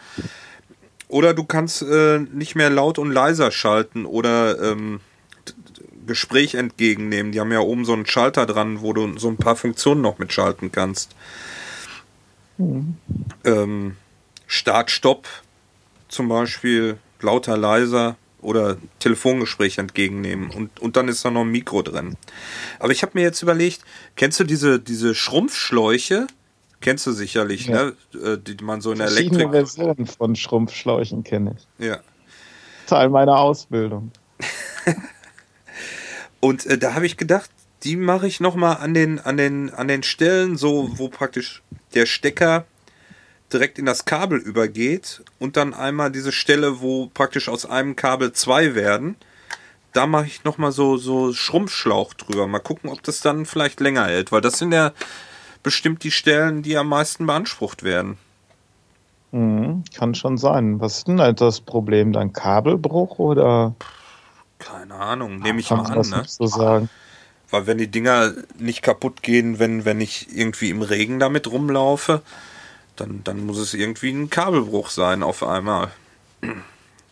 Oder 1.09 1.35
du 1.35 1.43
kannst 1.43 1.83
äh, 1.83 2.19
nicht 2.19 2.55
mehr 2.55 2.71
laut 2.71 2.97
und 2.97 3.11
leiser 3.11 3.51
schalten 3.51 4.05
oder 4.07 4.59
ähm, 4.71 4.99
Gespräch 6.05 6.55
entgegennehmen. 6.55 7.31
Die 7.31 7.39
haben 7.39 7.51
ja 7.51 7.59
oben 7.59 7.85
so 7.85 7.93
einen 7.93 8.05
Schalter 8.05 8.45
dran, 8.45 8.81
wo 8.81 8.93
du 8.93 9.17
so 9.17 9.29
ein 9.29 9.37
paar 9.37 9.55
Funktionen 9.55 10.01
noch 10.01 10.19
mitschalten 10.19 10.71
kannst. 10.71 11.15
Ähm, 13.43 13.95
Start, 14.47 14.91
Stopp 14.91 15.27
zum 16.07 16.29
Beispiel, 16.29 16.97
lauter, 17.21 17.57
leiser 17.57 18.15
oder 18.41 18.77
Telefongespräch 18.99 19.77
entgegennehmen 19.77 20.49
und, 20.51 20.79
und 20.79 20.95
dann 20.97 21.07
ist 21.07 21.23
da 21.25 21.31
noch 21.31 21.41
ein 21.41 21.49
Mikro 21.51 21.81
drin. 21.81 22.15
Aber 22.79 22.91
ich 22.91 23.01
habe 23.01 23.13
mir 23.15 23.21
jetzt 23.21 23.41
überlegt, 23.41 23.81
kennst 24.15 24.39
du 24.39 24.43
diese, 24.43 24.79
diese 24.79 25.15
Schrumpfschläuche? 25.15 26.27
Kennst 26.81 27.07
du 27.07 27.13
sicherlich, 27.13 27.67
Ja. 27.67 27.85
ne? 27.85 27.93
Äh, 28.21 28.37
Die 28.37 28.61
man 28.63 28.81
so 28.81 28.91
in 28.91 28.97
der 28.99 29.07
Verschiedene 29.07 29.43
Elektrik. 29.43 29.51
Versionen 29.77 30.05
von 30.05 30.35
Schrumpfschläuchen 30.35 31.23
kenne 31.23 31.55
ich. 31.57 31.85
Ja. 31.85 31.99
Teil 32.85 33.09
meiner 33.09 33.37
Ausbildung. 33.39 34.11
Und 36.43 36.65
äh, 36.65 36.77
da 36.77 36.93
habe 36.93 37.05
ich 37.05 37.15
gedacht, 37.15 37.49
die 37.85 37.95
mache 37.95 38.27
ich 38.27 38.41
nochmal 38.41 38.75
an 38.75 38.93
den, 38.93 39.17
an, 39.17 39.37
den, 39.37 39.73
an 39.73 39.87
den 39.87 40.03
Stellen, 40.03 40.57
so 40.57 40.89
wo 40.97 41.07
praktisch 41.07 41.63
der 41.93 42.05
Stecker 42.05 42.65
direkt 43.53 43.79
in 43.79 43.85
das 43.85 44.03
Kabel 44.03 44.39
übergeht 44.39 45.23
und 45.39 45.55
dann 45.55 45.73
einmal 45.73 46.11
diese 46.11 46.33
Stelle, 46.33 46.81
wo 46.81 47.07
praktisch 47.13 47.47
aus 47.47 47.65
einem 47.65 47.95
Kabel 47.95 48.33
zwei 48.33 48.75
werden. 48.75 49.15
Da 49.93 50.05
mache 50.05 50.25
ich 50.25 50.43
nochmal 50.43 50.73
so, 50.73 50.97
so 50.97 51.31
Schrumpfschlauch 51.31 52.13
drüber. 52.13 52.45
Mal 52.45 52.59
gucken, 52.59 52.89
ob 52.89 53.01
das 53.03 53.21
dann 53.21 53.45
vielleicht 53.45 53.79
länger 53.79 54.07
hält, 54.07 54.33
weil 54.33 54.41
das 54.41 54.59
sind 54.59 54.73
ja 54.73 54.91
bestimmt 55.63 56.03
die 56.03 56.11
Stellen, 56.11 56.61
die 56.61 56.75
am 56.75 56.89
meisten 56.89 57.25
beansprucht 57.25 57.83
werden. 57.83 58.17
Mhm, 59.31 59.85
kann 59.95 60.13
schon 60.13 60.37
sein. 60.37 60.81
Was 60.81 60.97
ist 60.97 61.07
denn 61.07 61.35
das 61.37 61.61
Problem? 61.61 62.11
Dann 62.11 62.33
Kabelbruch 62.33 63.17
oder 63.17 63.75
Keine 64.63 64.95
Ahnung, 64.95 65.39
nehme 65.39 65.59
ich 65.59 65.69
mal 65.69 65.85
an, 65.85 66.09
ne? 66.09 66.23
so 66.25 66.47
sagen? 66.47 66.89
Weil 67.49 67.67
wenn 67.67 67.77
die 67.77 67.91
Dinger 67.91 68.33
nicht 68.57 68.81
kaputt 68.81 69.21
gehen, 69.21 69.59
wenn, 69.59 69.85
wenn 69.85 70.01
ich 70.01 70.35
irgendwie 70.35 70.69
im 70.69 70.81
Regen 70.81 71.19
damit 71.19 71.51
rumlaufe, 71.51 72.21
dann, 72.95 73.23
dann 73.23 73.45
muss 73.45 73.57
es 73.57 73.73
irgendwie 73.73 74.11
ein 74.11 74.29
Kabelbruch 74.29 74.89
sein 74.89 75.21
auf 75.21 75.43
einmal. 75.43 75.91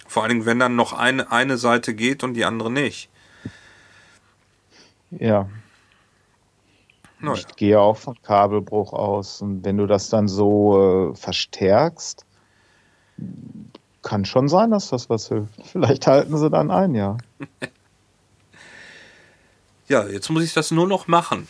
Vor 0.08 0.24
allen 0.24 0.32
Dingen, 0.32 0.46
wenn 0.46 0.60
dann 0.60 0.76
noch 0.76 0.94
eine, 0.94 1.32
eine 1.32 1.58
Seite 1.58 1.94
geht 1.94 2.24
und 2.24 2.34
die 2.34 2.46
andere 2.46 2.72
nicht. 2.72 3.10
Ja. 5.12 5.50
Naja. 7.20 7.34
Ich 7.36 7.56
gehe 7.56 7.80
auch 7.80 7.98
von 7.98 8.20
Kabelbruch 8.24 8.94
aus. 8.94 9.42
Und 9.42 9.64
wenn 9.64 9.78
du 9.78 9.86
das 9.86 10.10
dann 10.10 10.28
so 10.28 11.12
äh, 11.12 11.16
verstärkst, 11.16 12.26
kann 14.02 14.26
schon 14.26 14.48
sein, 14.50 14.72
dass 14.72 14.90
das 14.90 15.10
was 15.10 15.28
hilft. 15.28 15.54
Vielleicht 15.72 16.08
halten 16.08 16.38
sie 16.38 16.50
dann 16.50 16.72
ein, 16.72 16.96
ja. 16.96 17.18
Ja, 19.88 20.08
jetzt 20.08 20.30
muss 20.30 20.44
ich 20.44 20.54
das 20.54 20.72
nur 20.72 20.88
noch 20.88 21.08
machen. 21.08 21.50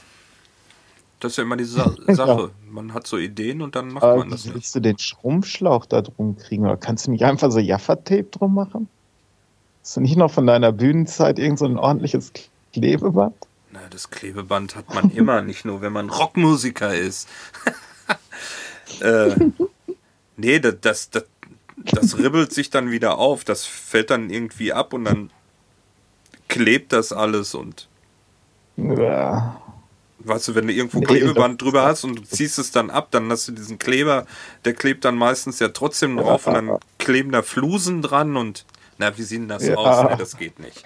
Das 1.20 1.34
ist 1.34 1.38
ja 1.38 1.44
immer 1.44 1.58
die 1.58 1.64
Sa 1.66 1.94
Sache. 2.08 2.50
Man 2.72 2.92
hat 2.94 3.06
so 3.06 3.18
Ideen 3.18 3.62
und 3.62 3.76
dann 3.76 3.90
macht 3.90 4.04
Aber 4.04 4.18
man 4.18 4.32
das 4.32 4.46
nicht. 4.46 4.56
willst 4.56 4.74
du 4.74 4.80
den 4.80 4.98
Schrumpfschlauch 4.98 5.86
da 5.86 6.02
drum 6.02 6.36
kriegen? 6.38 6.64
Oder 6.64 6.78
kannst 6.78 7.06
du 7.06 7.12
nicht 7.12 7.24
einfach 7.24 7.52
so 7.52 7.60
Jaffa-Tape 7.60 8.24
drum 8.32 8.56
machen? 8.56 8.90
Hast 9.84 9.98
du 9.98 10.02
nicht 10.02 10.18
noch 10.18 10.32
von 10.32 10.48
deiner 10.48 10.72
Bühnenzeit 10.72 11.38
irgend 11.38 11.60
so 11.60 11.66
ein 11.66 11.78
ordentliches 11.78 12.32
Klebeband? 12.74 13.36
Na, 13.72 13.82
das 13.92 14.10
Klebeband 14.10 14.76
hat 14.76 14.92
man 14.92 15.12
immer, 15.16 15.44
nicht 15.44 15.64
nur 15.64 15.82
wenn 15.82 15.94
man 15.94 16.10
Rockmusiker 16.10 16.96
ist. 16.96 17.28
äh, 19.02 19.36
nee, 20.36 20.60
das, 20.60 20.76
das, 20.82 21.10
das, 21.12 21.26
das 21.86 22.18
ribbelt 22.18 22.54
sich 22.54 22.70
dann 22.70 22.92
wieder 22.92 23.18
auf. 23.18 23.44
Das 23.44 23.66
fällt 23.66 24.10
dann 24.10 24.30
irgendwie 24.30 24.74
ab 24.74 24.94
und 24.94 25.06
dann 25.06 25.32
klebt 26.48 26.92
das 26.94 27.14
alles 27.14 27.54
und 27.56 27.88
Ja. 28.78 29.62
weißt 30.20 30.50
du, 30.50 30.56
wenn 30.56 30.68
du 30.68 30.74
irgendwo 30.74 31.00
Nee, 31.00 31.06
Klebeband 31.06 31.62
drüber 31.62 31.84
hast 31.84 32.04
und 32.04 32.16
du 32.16 32.24
ziehst 32.24 32.60
es 32.60 32.72
dann 32.72 32.90
ab, 32.90 33.08
dann 33.12 33.30
hast 33.32 33.48
du 33.48 33.52
diesen 33.54 33.80
Kleber, 33.80 34.26
der 34.66 34.74
klebt 34.74 35.06
dann 35.06 35.16
meistens 35.16 35.60
ja 35.60 35.70
trotzdem 35.70 36.18
drauf 36.18 36.48
und 36.48 36.54
dann 36.54 36.78
kleben 36.98 37.32
da 37.32 37.42
Flusen 37.42 38.02
dran 38.02 38.36
und 38.38 38.66
na, 38.98 39.18
wie 39.18 39.24
sieht 39.24 39.40
denn 39.42 39.48
das 39.48 39.64
Ja. 39.64 39.76
aus? 39.76 40.04
Nee, 40.10 40.16
das 40.18 40.38
geht 40.38 40.60
nicht. 40.60 40.86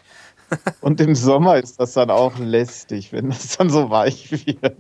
Und 0.80 1.02
im 1.02 1.16
Sommer 1.16 1.58
ist 1.58 1.80
das 1.80 1.93
dann 1.93 2.12
auch 2.12 2.38
lästig, 2.38 3.12
wenn 3.12 3.30
das 3.30 3.58
dann 3.58 3.70
so 3.70 3.89
weich 3.89 4.32
wird. 4.46 4.78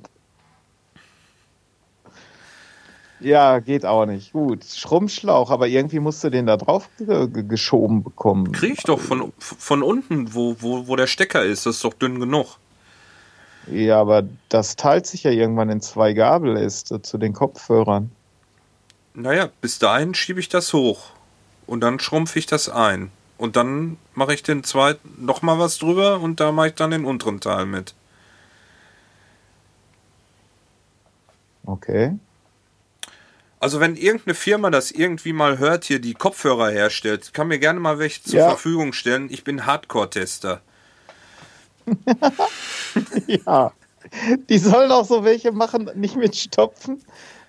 Ja, 3.25 3.57
geht 3.57 3.87
auch 3.87 4.05
nicht. 4.05 4.33
Gut, 4.33 4.63
Schrumpfschlauch, 4.63 5.49
aber 5.49 5.67
irgendwie 5.67 5.99
musst 5.99 6.23
du 6.23 6.29
den 6.29 6.45
da 6.45 6.57
drauf 6.57 6.87
ge 6.99 7.27
ge- 7.27 7.43
geschoben 7.43 8.03
bekommen. 8.03 8.51
Krieg 8.51 8.73
ich 8.77 8.83
doch 8.83 8.99
von, 8.99 9.33
von 9.39 9.81
unten, 9.81 10.35
wo, 10.35 10.55
wo, 10.59 10.87
wo 10.87 10.95
der 10.95 11.07
Stecker 11.07 11.43
ist, 11.43 11.65
das 11.65 11.77
ist 11.77 11.83
doch 11.83 11.95
dünn 11.95 12.19
genug. 12.19 12.57
Ja, 13.71 13.99
aber 13.99 14.25
das 14.49 14.75
teilt 14.75 15.07
sich 15.07 15.23
ja 15.23 15.31
irgendwann 15.31 15.71
in 15.71 15.81
zwei 15.81 16.13
Gabeläste 16.13 17.01
zu 17.01 17.17
den 17.17 17.33
Kopfhörern. 17.33 18.11
Naja, 19.15 19.49
bis 19.59 19.79
dahin 19.79 20.13
schiebe 20.13 20.39
ich 20.39 20.49
das 20.49 20.71
hoch. 20.71 21.09
Und 21.65 21.81
dann 21.81 21.99
schrumpfe 21.99 22.37
ich 22.37 22.45
das 22.45 22.69
ein. 22.69 23.09
Und 23.39 23.55
dann 23.55 23.97
mache 24.13 24.35
ich 24.35 24.43
den 24.43 24.63
zweiten 24.63 25.25
nochmal 25.25 25.57
was 25.57 25.79
drüber 25.79 26.19
und 26.19 26.39
da 26.39 26.51
mache 26.51 26.67
ich 26.67 26.75
dann 26.75 26.91
den 26.91 27.05
unteren 27.05 27.39
Teil 27.39 27.65
mit. 27.65 27.95
Okay. 31.65 32.19
Also 33.65 33.79
wenn 33.79 33.95
irgendeine 33.95 34.35
Firma 34.35 34.69
das 34.69 34.91
irgendwie 34.91 35.33
mal 35.33 35.57
hört, 35.57 35.85
hier 35.85 35.97
die 35.97 36.13
Kopfhörer 36.13 36.69
herstellt, 36.69 37.33
kann 37.33 37.47
mir 37.47 37.57
gerne 37.57 37.79
mal 37.79 37.97
welche 37.97 38.21
zur 38.21 38.37
Ja. 38.37 38.49
Verfügung 38.49 38.93
stellen. 38.93 39.27
Ich 39.31 39.43
bin 39.43 39.65
Hardcore-Tester. 39.65 40.61
Ja. 43.25 43.71
Die 44.49 44.59
sollen 44.59 44.91
auch 44.91 45.03
so 45.05 45.23
welche 45.23 45.51
machen, 45.51 45.89
nicht 45.95 46.15
mit 46.15 46.35
Stopfen. 46.35 47.01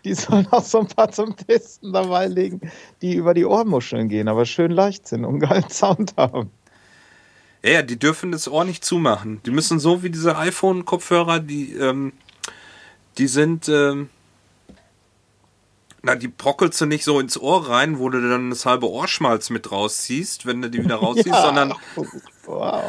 Die 0.07 0.15
sollen 0.15 0.47
auch 0.53 0.65
so 0.65 0.79
ein 0.81 0.87
paar 0.87 1.11
zum 1.13 1.37
Testen 1.37 1.93
dabei 1.93 2.29
legen, 2.29 2.63
die 3.03 3.17
über 3.17 3.35
die 3.35 3.45
Ohrmuscheln 3.45 4.09
gehen, 4.09 4.29
aber 4.29 4.47
schön 4.47 4.71
leicht 4.71 5.07
sind 5.07 5.27
und 5.27 5.41
geilen 5.41 5.69
Sound 5.69 6.15
haben. 6.17 6.51
Ja, 7.63 7.73
ja, 7.73 7.83
die 7.83 7.99
dürfen 7.99 8.33
das 8.33 8.49
Ohr 8.49 8.65
nicht 8.65 8.87
zumachen. 8.87 9.43
Die 9.45 9.51
müssen 9.51 9.79
so 9.79 10.03
wie 10.03 10.09
diese 10.09 10.39
iPhone-Kopfhörer, 10.39 11.41
die, 11.41 11.75
ähm, 11.75 12.15
die 13.19 13.27
sind, 13.27 13.69
ähm, 13.69 14.09
na, 16.07 16.15
die 16.15 16.29
brockelst 16.29 16.81
du 16.81 16.87
nicht 16.87 17.03
so 17.05 17.19
ins 17.19 17.37
Ohr 17.37 17.69
rein, 17.69 17.99
wo 17.99 18.09
du 18.09 18.21
dann 18.29 18.51
das 18.51 18.65
halbe 18.65 18.89
Ohrschmalz 18.89 19.51
mit 19.51 19.73
rausziehst, 19.73 20.47
wenn 20.47 20.63
du 20.63 20.71
die 20.71 20.85
wieder 20.85 20.95
rausziehst, 21.05 21.27
Ja. 21.27 21.43
sondern 21.43 21.75
Wow. 22.45 22.85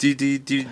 die, 0.00 0.16
die, 0.16 0.38
die, 0.40 0.66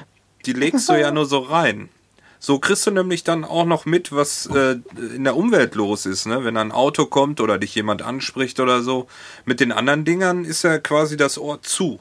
die 0.46 0.53
legst 0.55 0.88
du 0.88 0.98
ja 0.98 1.11
nur 1.11 1.26
so 1.26 1.40
rein. 1.40 1.90
So 2.38 2.59
kriegst 2.59 2.86
du 2.86 2.90
nämlich 2.90 3.22
dann 3.22 3.44
auch 3.44 3.66
noch 3.66 3.84
mit, 3.84 4.12
was 4.12 4.46
äh, 4.46 4.76
in 5.14 5.24
der 5.24 5.36
Umwelt 5.36 5.74
los 5.74 6.07
ist, 6.07 6.24
ne? 6.24 6.42
Wenn 6.42 6.57
ein 6.57 6.72
Auto 6.72 7.05
kommt 7.05 7.38
oder 7.38 7.59
dich 7.59 7.74
jemand 7.74 8.01
anspricht 8.01 8.61
oder 8.61 8.80
so. 8.82 9.07
Mit 9.44 9.61
den 9.61 9.72
anderen 9.72 10.07
Dingern 10.07 10.46
ist 10.46 10.62
ja 10.62 10.78
quasi 10.78 11.18
das 11.18 11.36
Ohr 11.36 11.61
zu. 11.61 12.01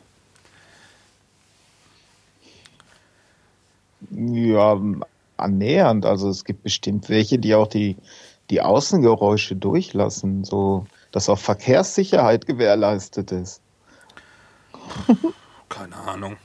Ja, 4.11 4.79
annähernd. 5.35 6.05
Also 6.05 6.29
es 6.29 6.45
gibt 6.45 6.63
bestimmt 6.63 7.09
welche, 7.09 7.37
die 7.37 7.53
auch 7.55 7.67
die, 7.67 7.97
die 8.49 8.61
Außengeräusche 8.61 9.55
durchlassen, 9.55 10.43
so 10.43 10.85
dass 11.11 11.29
auch 11.29 11.39
Verkehrssicherheit 11.39 12.45
gewährleistet 12.45 13.31
ist. 13.31 13.61
Keine 15.69 15.95
Ahnung. 15.95 16.37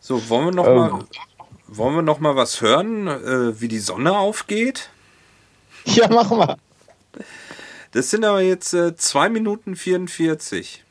So, 0.00 0.28
wollen 0.28 0.46
wir 0.46 0.52
noch 0.52 0.66
Ähm. 0.66 0.76
mal, 0.76 1.04
wollen 1.66 1.94
wir 1.96 2.02
noch 2.02 2.18
mal 2.18 2.34
was 2.36 2.60
hören, 2.60 3.06
äh, 3.08 3.60
wie 3.60 3.68
die 3.68 3.78
Sonne 3.78 4.16
aufgeht? 4.16 4.90
Ja, 5.84 6.06
mach 6.08 6.30
mal. 6.30 6.56
Das 7.92 8.10
sind 8.10 8.22
aber 8.24 8.42
jetzt 8.42 8.74
äh, 8.74 8.94
2 8.94 9.30
Minuten 9.30 9.74
44. 9.74 10.84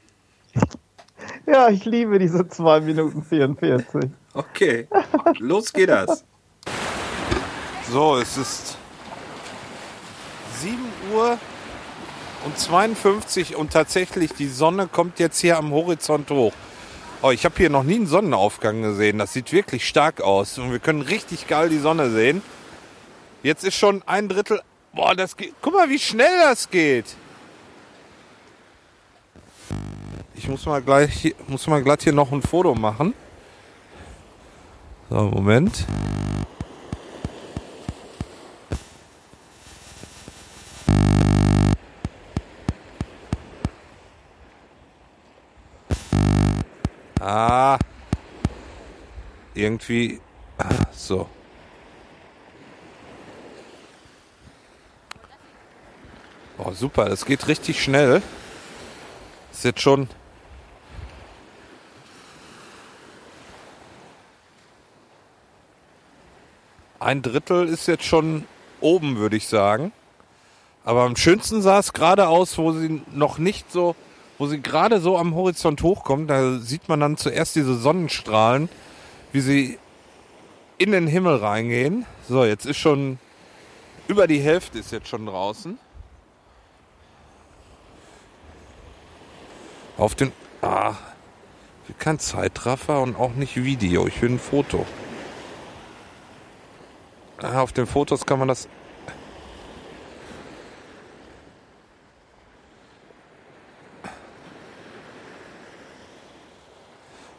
Ja, 1.45 1.69
ich 1.69 1.85
liebe 1.85 2.17
diese 2.17 2.47
2 2.47 2.79
Minuten 2.81 3.23
44. 3.23 4.09
Okay, 4.33 4.87
los 5.37 5.71
geht 5.73 5.89
das. 5.89 6.23
So, 7.89 8.17
es 8.17 8.35
ist 8.35 8.77
7 10.59 10.77
Uhr 11.13 11.37
und 12.43 12.57
52 12.57 13.55
und 13.55 13.71
tatsächlich 13.71 14.33
die 14.33 14.49
Sonne 14.49 14.87
kommt 14.87 15.19
jetzt 15.19 15.39
hier 15.39 15.57
am 15.57 15.71
Horizont 15.71 16.29
hoch. 16.29 16.51
Oh, 17.21 17.31
ich 17.31 17.45
habe 17.45 17.55
hier 17.55 17.69
noch 17.69 17.83
nie 17.83 17.95
einen 17.95 18.05
Sonnenaufgang 18.05 18.81
gesehen. 18.81 19.19
Das 19.19 19.31
sieht 19.31 19.53
wirklich 19.53 19.87
stark 19.87 20.19
aus 20.19 20.57
und 20.57 20.71
wir 20.71 20.79
können 20.79 21.01
richtig 21.01 21.47
geil 21.47 21.69
die 21.69 21.79
Sonne 21.79 22.11
sehen. 22.11 22.41
Jetzt 23.41 23.63
ist 23.63 23.75
schon 23.75 24.03
ein 24.05 24.27
Drittel. 24.27 24.61
Boah, 24.93 25.15
das 25.15 25.37
geht. 25.37 25.53
Guck 25.61 25.73
mal, 25.73 25.89
wie 25.89 25.99
schnell 25.99 26.39
das 26.43 26.69
geht. 26.69 27.05
Ich 30.35 30.49
muss 30.49 30.65
mal 30.65 30.81
gleich, 30.81 31.33
muss 31.47 31.65
mal 31.67 31.81
glatt 31.81 32.03
hier 32.03 32.13
noch 32.13 32.33
ein 32.33 32.41
Foto 32.41 32.75
machen. 32.75 33.13
So, 35.09 35.23
Moment. 35.23 35.85
Ah. 47.27 47.77
Irgendwie. 49.53 50.21
Ah, 50.57 50.69
so. 50.93 51.27
Oh, 56.57 56.71
super, 56.71 57.09
das 57.09 57.25
geht 57.25 57.49
richtig 57.49 57.83
schnell. 57.83 58.21
Ist 59.51 59.65
jetzt 59.65 59.81
schon. 59.81 60.07
Ein 66.97 67.21
Drittel 67.21 67.67
ist 67.67 67.89
jetzt 67.89 68.05
schon 68.05 68.45
oben, 68.79 69.17
würde 69.17 69.35
ich 69.35 69.49
sagen. 69.49 69.91
Aber 70.85 71.01
am 71.01 71.17
schönsten 71.17 71.61
sah 71.61 71.79
es 71.79 71.91
gerade 71.91 72.29
aus, 72.29 72.57
wo 72.57 72.71
sie 72.71 73.01
noch 73.11 73.37
nicht 73.37 73.69
so, 73.69 73.97
wo 74.37 74.47
sie 74.47 74.61
gerade 74.61 74.99
so 74.99 75.17
am 75.17 75.35
Horizont 75.35 75.81
hochkommt. 75.83 76.29
Da 76.29 76.59
sieht 76.59 76.89
man 76.89 76.99
dann 76.99 77.17
zuerst 77.17 77.55
diese 77.55 77.75
Sonnenstrahlen, 77.75 78.69
wie 79.31 79.41
sie 79.41 79.79
in 80.77 80.91
den 80.91 81.07
Himmel 81.07 81.37
reingehen. 81.37 82.05
So, 82.27 82.45
jetzt 82.45 82.65
ist 82.65 82.77
schon 82.77 83.19
über 84.07 84.27
die 84.27 84.39
Hälfte 84.39 84.79
ist 84.79 84.91
jetzt 84.91 85.09
schon 85.09 85.25
draußen. 85.25 85.77
Auf 89.97 90.15
den. 90.15 90.31
Ah. 90.61 90.95
Kein 91.99 92.19
Zeitraffer 92.19 93.01
und 93.01 93.15
auch 93.15 93.33
nicht 93.33 93.55
Video. 93.63 94.07
Ich 94.07 94.21
will 94.21 94.31
ein 94.31 94.39
Foto. 94.39 94.85
Ah, 97.41 97.61
auf 97.61 97.71
den 97.71 97.87
Fotos 97.87 98.25
kann 98.25 98.39
man 98.39 98.47
das. 98.47 98.67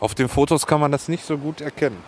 Auf 0.00 0.14
den 0.14 0.28
Fotos 0.28 0.66
kann 0.66 0.80
man 0.80 0.92
das 0.92 1.08
nicht 1.08 1.24
so 1.24 1.36
gut 1.38 1.60
erkennen. 1.60 2.02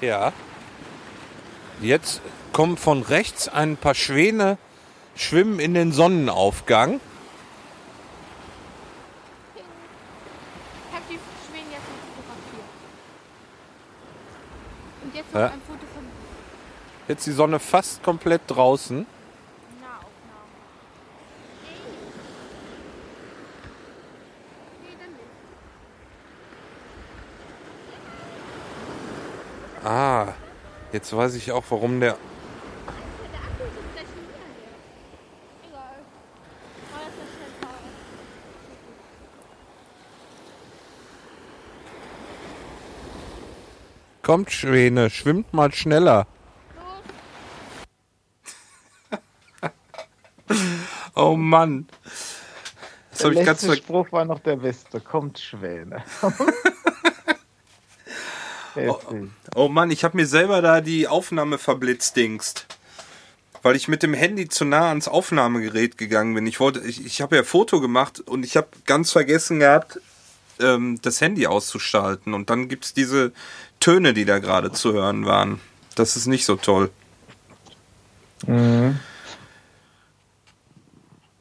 Ja. 0.00 0.32
Jetzt 1.80 2.20
kommen 2.52 2.76
von 2.76 3.02
rechts 3.02 3.48
ein 3.48 3.76
paar 3.76 3.94
Schwäne, 3.94 4.58
schwimmen 5.14 5.60
in 5.60 5.74
den 5.74 5.92
Sonnenaufgang. 5.92 7.00
Ich 9.54 9.62
habe 10.92 11.04
die 11.08 11.18
Schwäne 11.46 11.70
jetzt 11.70 11.82
noch 11.88 12.00
fotografiert. 12.16 12.70
Und 15.04 15.14
jetzt 15.14 15.34
Ja. 15.34 15.40
noch 15.46 15.52
ein 15.52 15.62
Foto 15.66 15.86
von 15.94 16.04
Jetzt 17.10 17.26
die 17.26 17.32
Sonne 17.32 17.58
fast 17.58 18.04
komplett 18.04 18.42
draußen. 18.46 19.04
Ah, 29.82 30.34
jetzt 30.92 31.12
weiß 31.16 31.34
ich 31.34 31.50
auch, 31.50 31.64
warum 31.70 31.98
der. 31.98 32.16
Kommt, 44.22 44.52
Schwäne, 44.52 45.10
schwimmt 45.10 45.52
mal 45.52 45.72
schneller. 45.72 46.28
Oh 51.22 51.36
Mann. 51.50 51.88
Das 53.10 53.18
Der 53.18 53.26
habe 53.26 53.40
ich 53.40 53.46
ganz 53.46 53.62
letzte 53.62 53.76
Spruch 53.76 54.12
war 54.12 54.24
noch 54.24 54.40
der 54.40 54.56
beste. 54.56 55.00
Kommt 55.00 55.38
Schwäne. 55.38 56.02
Heftig. 58.74 59.30
Oh 59.56 59.68
Mann, 59.68 59.90
ich 59.90 60.04
habe 60.04 60.16
mir 60.16 60.26
selber 60.26 60.62
da 60.62 60.80
die 60.80 61.08
Aufnahme 61.08 61.58
verblitzdingst. 61.58 62.66
Weil 63.62 63.74
ich 63.74 63.88
mit 63.88 64.04
dem 64.04 64.14
Handy 64.14 64.48
zu 64.48 64.64
nah 64.64 64.90
ans 64.90 65.08
Aufnahmegerät 65.08 65.98
gegangen 65.98 66.34
bin. 66.34 66.46
Ich 66.46 66.60
wollte, 66.60 66.78
ich, 66.80 67.04
ich 67.04 67.20
habe 67.20 67.34
ja 67.34 67.42
Foto 67.42 67.80
gemacht 67.80 68.20
und 68.20 68.44
ich 68.44 68.56
habe 68.56 68.68
ganz 68.86 69.10
vergessen 69.10 69.58
gehabt, 69.58 70.00
ähm, 70.60 71.00
das 71.02 71.20
Handy 71.20 71.48
auszuschalten. 71.48 72.32
Und 72.32 72.48
dann 72.48 72.68
gibt's 72.68 72.94
diese 72.94 73.32
Töne, 73.80 74.14
die 74.14 74.24
da 74.24 74.38
gerade 74.38 74.70
zu 74.70 74.92
hören 74.92 75.26
waren. 75.26 75.60
Das 75.96 76.16
ist 76.16 76.26
nicht 76.26 76.44
so 76.44 76.54
toll. 76.54 76.90
Mhm. 78.46 79.00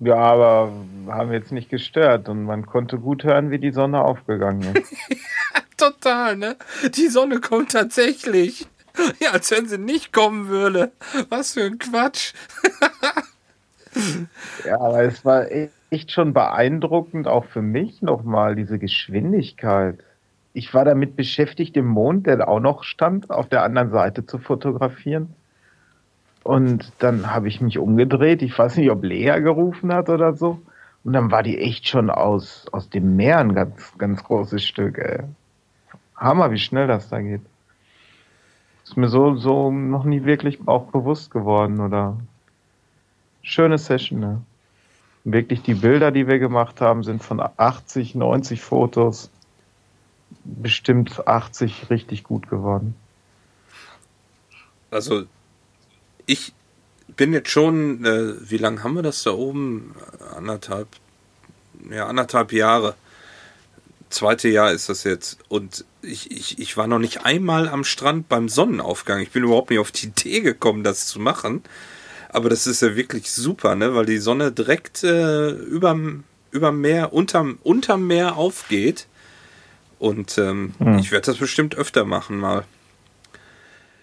Ja, 0.10 0.16
aber 0.16 0.72
haben 1.07 1.32
jetzt 1.32 1.51
nicht 1.51 1.70
gestört 1.70 2.30
und 2.30 2.43
man 2.43 2.66
konnte 2.66 2.97
gut 2.97 3.24
hören, 3.24 3.51
wie 3.51 3.60
die 3.60 3.70
Sonne 3.70 4.01
aufgegangen 4.01 4.76
ist. 4.76 4.91
Total, 5.78 6.36
ne? 6.36 6.55
Die 6.95 7.10
Sonne 7.10 7.39
kommt 7.39 7.74
tatsächlich. 7.74 8.66
Ja, 9.20 9.34
als 9.34 9.51
wenn 9.51 9.68
sie 9.68 9.78
nicht 9.78 10.12
kommen 10.12 10.47
würde. 10.47 10.91
Was 11.30 11.53
für 11.53 11.66
ein 11.66 11.78
Quatsch. 11.78 12.34
ja, 14.66 14.80
aber 14.80 15.03
es 15.03 15.24
war 15.24 15.45
echt 15.91 16.12
schon 16.12 16.34
beeindruckend, 16.34 17.28
auch 17.28 17.45
für 17.45 17.62
mich 17.62 18.01
nochmal, 18.01 18.55
diese 18.55 18.80
Geschwindigkeit. 18.80 19.99
Ich 20.53 20.74
war 20.74 20.86
damit 20.86 21.18
beschäftigt, 21.18 21.76
den 21.76 21.86
Mond, 21.86 22.26
der 22.26 22.47
auch 22.47 22.60
noch 22.60 22.84
stand, 22.84 23.30
auf 23.30 23.47
der 23.47 23.62
anderen 23.62 23.91
Seite 23.91 24.26
zu 24.26 24.39
fotografieren. 24.39 25.36
Und 26.44 26.92
dann 27.00 27.32
habe 27.32 27.48
ich 27.48 27.62
mich 27.62 27.78
umgedreht. 27.78 28.42
Ich 28.42 28.58
weiß 28.58 28.78
nicht, 28.78 28.90
ob 28.92 29.04
Lea 29.04 29.40
gerufen 29.40 29.94
hat 29.94 30.10
oder 30.10 30.34
so. 30.34 30.62
Und 31.04 31.14
dann 31.14 31.32
war 31.32 31.44
die 31.44 31.58
echt 31.58 31.88
schon 31.88 32.10
aus, 32.10 32.66
aus 32.72 32.90
dem 32.90 33.16
Meer 33.16 33.40
ein 33.40 33.54
ganz, 33.54 33.94
ganz 33.98 34.24
großes 34.24 34.64
Stück. 34.64 34.98
Ey. 34.98 35.24
Hammer, 36.16 36.52
wie 36.52 36.58
schnell 36.58 36.88
das 36.88 37.10
da 37.10 37.22
geht. 37.22 37.42
Ist 38.84 38.98
mir 38.98 39.08
so, 39.08 39.36
so 39.36 39.72
noch 39.72 40.04
nie 40.04 40.26
wirklich 40.26 40.60
auch 40.68 40.86
bewusst 40.86 41.32
geworden, 41.32 41.80
oder? 41.80 42.18
Schöne 43.42 43.78
Session, 43.78 44.20
ne? 44.20 44.42
Wirklich 45.24 45.62
die 45.62 45.76
Bilder, 45.76 46.12
die 46.12 46.28
wir 46.28 46.40
gemacht 46.40 46.82
haben, 46.82 47.04
sind 47.04 47.24
von 47.24 47.40
80, 47.40 48.16
90 48.16 48.62
Fotos 48.62 49.30
bestimmt 50.44 51.28
80 51.28 51.90
richtig 51.90 52.24
gut 52.24 52.50
geworden. 52.50 52.96
Also, 54.92 55.26
ich 56.30 56.54
bin 57.18 57.34
jetzt 57.34 57.50
schon, 57.50 58.06
äh, 58.06 58.36
wie 58.50 58.58
lange 58.58 58.84
haben 58.84 58.94
wir 58.94 59.02
das 59.02 59.24
da 59.24 59.32
oben? 59.32 59.96
Anderthalb, 60.36 60.88
ja, 61.90 62.06
anderthalb 62.06 62.54
Jahre. 62.54 62.94
Zweite 64.12 64.48
Jahr 64.48 64.72
ist 64.72 64.90
das 64.90 65.04
jetzt. 65.06 65.40
Und 65.50 65.86
ich, 66.04 66.30
ich, 66.30 66.60
ich 66.60 66.78
war 66.78 66.86
noch 66.86 67.00
nicht 67.00 67.26
einmal 67.26 67.68
am 67.68 67.84
Strand 67.84 68.30
beim 68.30 68.48
Sonnenaufgang. 68.48 69.22
Ich 69.22 69.32
bin 69.32 69.44
überhaupt 69.44 69.72
nicht 69.72 69.80
auf 69.80 69.92
die 69.92 70.08
Idee 70.08 70.42
gekommen, 70.42 70.84
das 70.84 71.08
zu 71.08 71.20
machen. 71.20 71.64
Aber 72.30 72.50
das 72.50 72.68
ist 72.68 72.84
ja 72.84 72.96
wirklich 72.96 73.32
super, 73.32 73.76
ne? 73.76 73.96
Weil 73.96 74.06
die 74.06 74.20
Sonne 74.20 74.52
direkt 74.52 75.04
äh, 75.04 75.50
überm, 75.50 76.26
überm 76.52 76.80
Meer, 76.80 77.12
unterm, 77.12 77.58
unterm 77.64 78.06
Meer 78.06 78.38
aufgeht. 78.38 79.08
Und 79.98 80.38
ähm, 80.38 80.74
Hm. 80.78 81.00
ich 81.00 81.12
werde 81.12 81.26
das 81.26 81.38
bestimmt 81.38 81.76
öfter 81.76 82.06
machen 82.06 82.38
mal. 82.38 82.66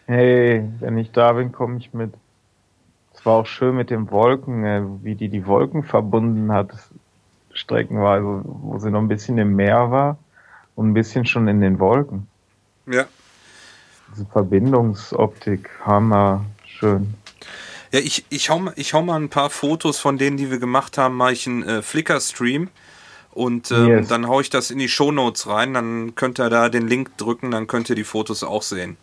Hey, 0.07 0.64
wenn 0.80 0.98
ich 0.98 1.11
da 1.11 1.32
bin, 1.32 1.52
komme 1.52 1.78
ich 1.78 1.92
mit. 1.92 2.12
Es 3.14 3.26
war 3.26 3.34
auch 3.34 3.46
schön 3.46 3.74
mit 3.76 3.90
den 3.90 4.11
Wolken, 4.11 4.64
äh, 4.64 4.82
wie 5.02 5.14
die 5.14 5.28
die 5.28 5.46
Wolken 5.46 5.82
verbunden 5.82 6.52
hat, 6.52 6.70
streckenweise, 7.52 8.42
wo 8.44 8.78
sie 8.78 8.90
noch 8.90 9.00
ein 9.00 9.09
bisschen 9.09 9.38
im 9.38 9.57
Meer 9.57 9.90
war 9.90 10.18
und 10.76 10.90
ein 10.90 10.94
bisschen 10.94 11.26
schon 11.26 11.48
in 11.48 11.61
den 11.61 11.78
Wolken. 11.80 12.28
Ja. 12.86 13.07
Diese 14.12 14.26
Verbindungsoptik, 14.26 15.68
hammer, 15.84 16.44
schön. 16.64 17.14
Ja, 17.90 17.98
ich, 18.00 18.24
ich, 18.28 18.50
hau, 18.50 18.61
mal- 18.61 18.74
ich 18.76 18.94
hau 18.94 19.02
mal 19.02 19.16
ein 19.18 19.28
paar 19.30 19.50
Fotos 19.50 19.98
von 19.98 20.18
denen, 20.18 20.36
die 20.36 20.50
wir 20.50 20.59
gemacht 20.59 20.98
haben, 20.98 21.16
mache 21.16 21.32
ich 21.32 21.46
einen 21.48 21.62
äh, 21.64 21.82
Flickr-Stream 21.82 22.68
und 23.32 23.70
ähm, 23.72 23.86
Yes. 23.88 24.09
dann 24.09 24.28
hau 24.28 24.40
ich 24.40 24.50
das 24.50 24.70
in 24.70 24.78
die 24.78 24.88
Shownotes 24.88 25.48
rein, 25.48 25.74
dann 25.74 26.14
könnt 26.14 26.38
ihr 26.38 26.48
da 26.50 26.68
den 26.68 26.86
Link 26.86 27.16
drücken, 27.16 27.50
dann 27.50 27.66
könnt 27.66 27.90
ihr 27.90 27.96
die 27.96 28.04
Fotos 28.04 28.44
auch 28.44 28.62
sehen. 28.62 28.96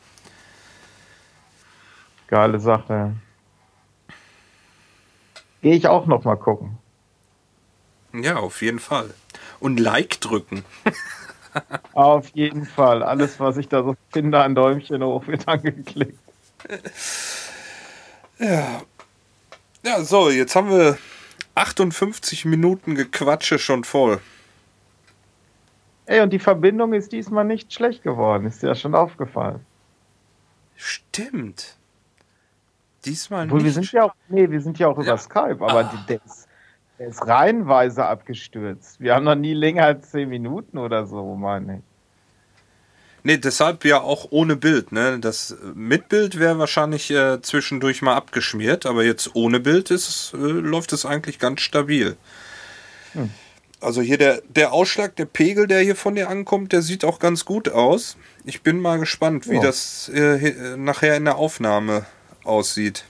Geile 2.28 2.60
Sache. 2.60 3.14
Gehe 5.62 5.76
ich 5.76 5.88
auch 5.88 6.06
noch 6.06 6.24
mal 6.24 6.36
gucken. 6.36 6.78
Ja, 8.14 8.38
auf 8.38 8.62
jeden 8.62 8.80
Fall. 8.80 9.14
Und 9.60 9.80
Like 9.80 10.22
drücken. 10.22 10.64
Auf 11.94 12.30
jeden 12.30 12.66
Fall. 12.66 13.04
Alles, 13.04 13.40
was 13.40 13.58
ich 13.58 13.68
da 13.68 13.84
so 13.84 13.96
finde, 14.12 14.42
ein 14.42 14.56
Däumchen 14.56 15.04
hoch 15.04 15.28
wird 15.28 15.48
angeklickt. 15.48 16.18
Ja, 18.40 20.04
so, 20.04 20.32
jetzt 20.32 20.56
haben 20.56 20.72
wir 20.72 20.98
58 21.56 22.46
Minuten 22.46 22.96
Gequatsche 22.96 23.60
schon 23.60 23.84
voll. 23.84 24.20
Ey, 26.06 26.22
und 26.22 26.32
die 26.34 26.40
Verbindung 26.40 26.94
ist 26.94 27.12
diesmal 27.12 27.46
nicht 27.46 27.72
schlecht 27.74 28.04
geworden. 28.04 28.46
Ist 28.46 28.64
dir 28.64 28.68
ja 28.68 28.76
schon 28.76 28.96
aufgefallen. 28.96 29.66
Stimmt. 30.76 31.78
Diesmal 33.06 33.46
Obwohl, 33.46 33.60
wir 33.60 33.66
nicht. 33.66 33.74
sind 33.76 33.92
ja 33.92 34.04
auch, 34.04 34.16
nee, 34.30 34.50
wir 34.50 34.62
sind 34.62 34.80
ja 34.80 34.88
auch 34.88 34.98
über 34.98 35.06
Ja. 35.08 35.18
Skype, 35.18 35.58
aber 35.62 35.86
Ah. 35.92 36.06
der, 36.08 36.20
ist, 36.26 36.48
der 37.00 37.08
ist 37.08 37.26
reihenweise 37.28 38.06
abgestürzt. 38.06 39.00
Wir 39.02 39.16
haben 39.16 39.26
noch 39.26 39.36
nie 39.36 39.54
länger 39.54 39.86
als 39.86 40.12
10 40.12 40.30
Minuten 40.30 40.78
oder 40.78 41.06
so, 41.06 41.36
meine 41.36 41.78
ich. 41.78 41.82
Nee, 43.26 43.38
deshalb 43.38 43.86
ja 43.86 44.02
auch 44.02 44.28
ohne 44.32 44.58
Bild. 44.58 44.92
Ne? 44.92 45.18
Das 45.20 45.52
äh, 45.52 45.56
mit 45.76 46.10
Bild 46.10 46.40
wäre 46.40 46.60
wahrscheinlich 46.60 47.10
äh, 47.10 47.42
zwischendurch 47.42 48.02
mal 48.02 48.16
abgeschmiert, 48.16 48.86
aber 48.86 49.04
jetzt 49.06 49.34
ohne 49.36 49.60
Bild 49.62 49.92
ist, 49.92 50.34
äh, 50.34 50.38
läuft 50.38 50.92
es 50.92 51.06
eigentlich 51.06 51.40
ganz 51.40 51.62
stabil. 51.62 52.18
Hm. 53.14 53.30
Also 53.80 54.02
hier 54.02 54.18
der, 54.18 54.42
der 54.50 54.72
Ausschlag, 54.74 55.16
der 55.18 55.26
Pegel, 55.26 55.68
der 55.68 55.82
hier 55.82 55.96
von 55.96 56.16
dir 56.16 56.30
ankommt, 56.30 56.72
der 56.74 56.82
sieht 56.82 57.04
auch 57.06 57.20
ganz 57.20 57.44
gut 57.46 57.70
aus. 57.70 58.18
Ich 58.46 58.62
bin 58.62 58.80
mal 58.80 58.98
gespannt, 59.00 59.50
wie 59.50 59.56
Ja. 59.56 59.62
das 59.62 60.10
äh, 60.10 60.38
he- 60.38 60.78
nachher 60.78 61.16
in 61.18 61.26
der 61.26 61.36
Aufnahme 61.38 62.06
aussieht. 62.44 63.06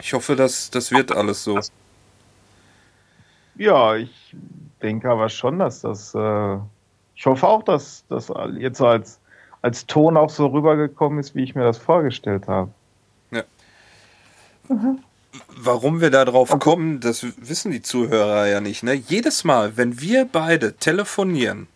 Ich 0.00 0.12
hoffe, 0.12 0.36
dass 0.36 0.70
das 0.70 0.90
wird 0.90 1.12
alles 1.12 1.44
so. 1.44 1.60
Ja, 3.56 3.94
ich 3.96 4.34
denke 4.82 5.08
aber 5.10 5.28
schon, 5.28 5.58
dass 5.58 5.80
das. 5.82 6.14
Äh, 6.14 6.56
ich 7.16 7.24
hoffe 7.26 7.46
auch, 7.46 7.62
dass 7.62 8.04
das 8.08 8.32
jetzt 8.58 8.78
so 8.78 8.86
als, 8.88 9.20
als 9.62 9.86
Ton 9.86 10.16
auch 10.16 10.30
so 10.30 10.46
rübergekommen 10.48 11.20
ist, 11.20 11.34
wie 11.34 11.44
ich 11.44 11.54
mir 11.54 11.62
das 11.64 11.78
vorgestellt 11.78 12.48
habe. 12.48 12.72
Warum 15.56 16.00
wir 16.00 16.10
da 16.10 16.24
drauf 16.24 16.56
kommen, 16.58 17.00
das 17.00 17.24
wissen 17.38 17.72
die 17.72 17.82
Zuhörer 17.82 18.46
ja 18.46 18.60
nicht. 18.60 18.82
Ne? 18.82 18.94
Jedes 18.94 19.44
Mal, 19.44 19.76
wenn 19.76 20.00
wir 20.00 20.26
beide 20.26 20.76
telefonieren, 20.76 21.66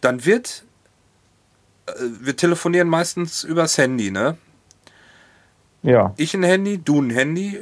dann 0.00 0.24
wird. 0.24 0.64
äh, 1.86 1.92
Wir 2.20 2.36
telefonieren 2.36 2.88
meistens 2.88 3.44
übers 3.44 3.78
Handy, 3.78 4.10
ne? 4.10 4.36
Ja, 5.82 6.12
Ich 6.16 6.34
ein 6.34 6.42
Handy, 6.42 6.78
du 6.78 7.00
ein 7.00 7.10
Handy, 7.10 7.58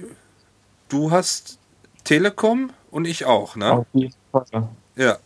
du 0.89 1.11
hast 1.11 1.59
Telekom 2.05 2.71
und 2.91 3.07
ich 3.07 3.25
auch, 3.27 3.57
ne? 3.57 3.73
auf 3.73 3.87
jeden 3.93 4.15
Fall. 4.33 4.69
Ja. 4.97 5.17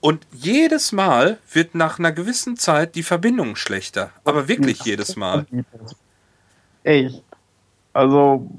Und 0.00 0.26
jedes 0.32 0.90
Mal 0.92 1.38
wird 1.52 1.74
nach 1.74 1.98
einer 1.98 2.10
gewissen 2.10 2.56
Zeit 2.56 2.96
die 2.96 3.04
Verbindung 3.04 3.54
schlechter. 3.54 4.10
Aber 4.24 4.48
wirklich 4.48 4.84
jedes 4.84 5.14
Mal. 5.16 5.46
Echt. 6.82 7.22
Also 7.92 8.50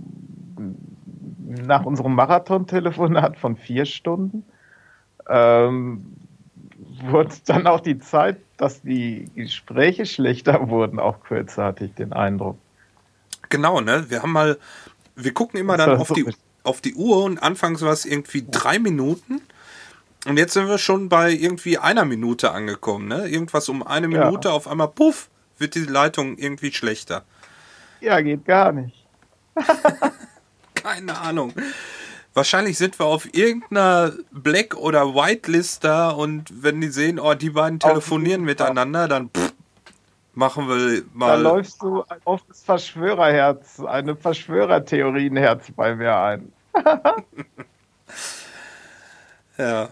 nach 1.45 1.85
unserem 1.85 2.15
Marathon-Telefonat 2.15 3.37
von 3.37 3.57
vier 3.57 3.85
Stunden 3.85 4.45
ähm, 5.27 6.05
wurde 7.05 7.33
dann 7.45 7.67
auch 7.67 7.81
die 7.81 7.99
Zeit, 7.99 8.37
dass 8.57 8.81
die 8.81 9.29
Gespräche 9.35 10.05
schlechter 10.05 10.69
wurden, 10.69 10.99
auch 10.99 11.21
kürzer, 11.23 11.65
hatte 11.65 11.85
ich 11.85 11.93
den 11.93 12.13
Eindruck. 12.13 12.57
Genau, 13.53 13.81
ne? 13.81 14.05
Wir 14.09 14.23
haben 14.23 14.31
mal, 14.31 14.57
wir 15.15 15.31
gucken 15.31 15.59
immer 15.59 15.77
dann 15.77 15.91
auf 15.97 16.11
die, 16.11 16.25
auf 16.63 16.81
die 16.81 16.95
Uhr 16.95 17.23
und 17.23 17.37
anfangs 17.37 17.83
war 17.83 17.93
es 17.93 18.03
irgendwie 18.03 18.43
drei 18.49 18.79
Minuten. 18.79 19.41
Und 20.25 20.37
jetzt 20.37 20.53
sind 20.53 20.67
wir 20.67 20.79
schon 20.79 21.07
bei 21.07 21.31
irgendwie 21.31 21.77
einer 21.77 22.03
Minute 22.03 22.49
angekommen, 22.49 23.07
ne? 23.07 23.27
Irgendwas 23.27 23.69
um 23.69 23.85
eine 23.85 24.09
Ja. 24.11 24.25
Minute, 24.25 24.51
auf 24.51 24.67
einmal, 24.67 24.87
puff, 24.87 25.29
wird 25.59 25.75
die 25.75 25.81
Leitung 25.81 26.35
irgendwie 26.39 26.73
schlechter. 26.73 27.25
Ja, 28.01 28.19
geht 28.21 28.43
gar 28.45 28.71
nicht. 28.71 29.05
Keine 30.73 31.15
Ahnung. 31.19 31.53
Wahrscheinlich 32.33 32.79
sind 32.79 32.97
wir 32.97 33.05
auf 33.05 33.31
irgendeiner 33.35 34.13
Black- 34.31 34.75
oder 34.75 35.13
Whitelist-da 35.13 36.09
und 36.09 36.63
wenn 36.63 36.81
die 36.81 36.87
sehen, 36.87 37.19
oh, 37.19 37.35
die 37.35 37.51
beiden 37.51 37.79
telefonieren 37.79 38.43
miteinander, 38.43 39.07
dann 39.07 39.29
pff, 39.29 39.52
machen 40.33 40.67
wir 40.67 41.01
Da 41.01 41.07
mal. 41.13 41.41
läufst 41.41 41.81
du 41.81 42.03
auf 42.25 42.41
das 42.47 42.61
Verschwörerherz, 42.63 43.79
eine 43.81 44.15
Verschwörertheorienherz 44.15 45.71
bei 45.75 45.95
mir 45.95 46.15
ein. 46.17 46.51
Ja. 49.55 49.89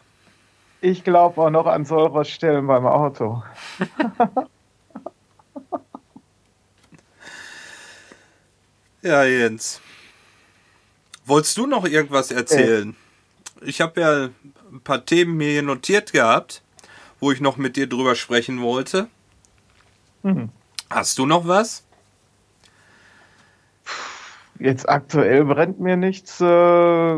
Ich 0.81 1.03
glaube 1.03 1.39
auch 1.39 1.51
noch 1.51 1.67
an 1.67 1.85
Sollroststellen 1.85 2.65
beim 2.65 2.87
Auto. 2.87 3.43
Ja, 9.01 9.23
Jens. 9.23 9.81
Wolltest 11.25 11.57
du 11.57 11.65
noch 11.65 11.85
irgendwas 11.85 12.31
erzählen? 12.31 12.95
Ich 13.61 13.81
habe 13.81 14.01
ja 14.01 14.29
ein 14.71 14.81
paar 14.83 15.05
Themen 15.05 15.37
mir 15.37 15.49
hier 15.49 15.63
notiert 15.63 16.11
gehabt, 16.13 16.61
wo 17.19 17.31
ich 17.31 17.41
noch 17.41 17.57
mit 17.57 17.75
dir 17.77 17.87
drüber 17.87 18.15
sprechen 18.15 18.61
wollte. 18.61 19.07
Mhm. 20.24 20.49
Hast 20.89 21.17
du 21.17 21.26
noch 21.26 21.47
was? 21.47 21.84
Jetzt 24.59 24.88
aktuell 24.88 25.43
brennt 25.45 25.80
mir 25.80 25.97
nichts. 25.97 26.39
äh, 26.39 27.15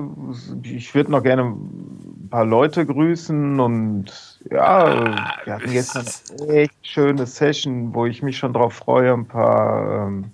Ich 0.64 0.96
würde 0.96 1.12
noch 1.12 1.24
gerne 1.24 1.44
ein 1.44 2.28
paar 2.30 2.46
Leute 2.46 2.86
grüßen 2.86 3.60
und 3.60 4.40
ja, 4.50 5.36
wir 5.44 5.54
hatten 5.54 5.72
gestern 5.72 6.06
eine 6.42 6.54
echt 6.54 6.88
schöne 6.88 7.26
Session, 7.26 7.94
wo 7.94 8.06
ich 8.06 8.22
mich 8.22 8.38
schon 8.38 8.54
drauf 8.54 8.76
freue, 8.76 9.14
ein 9.14 9.26
paar 9.28 10.08
ähm, 10.08 10.32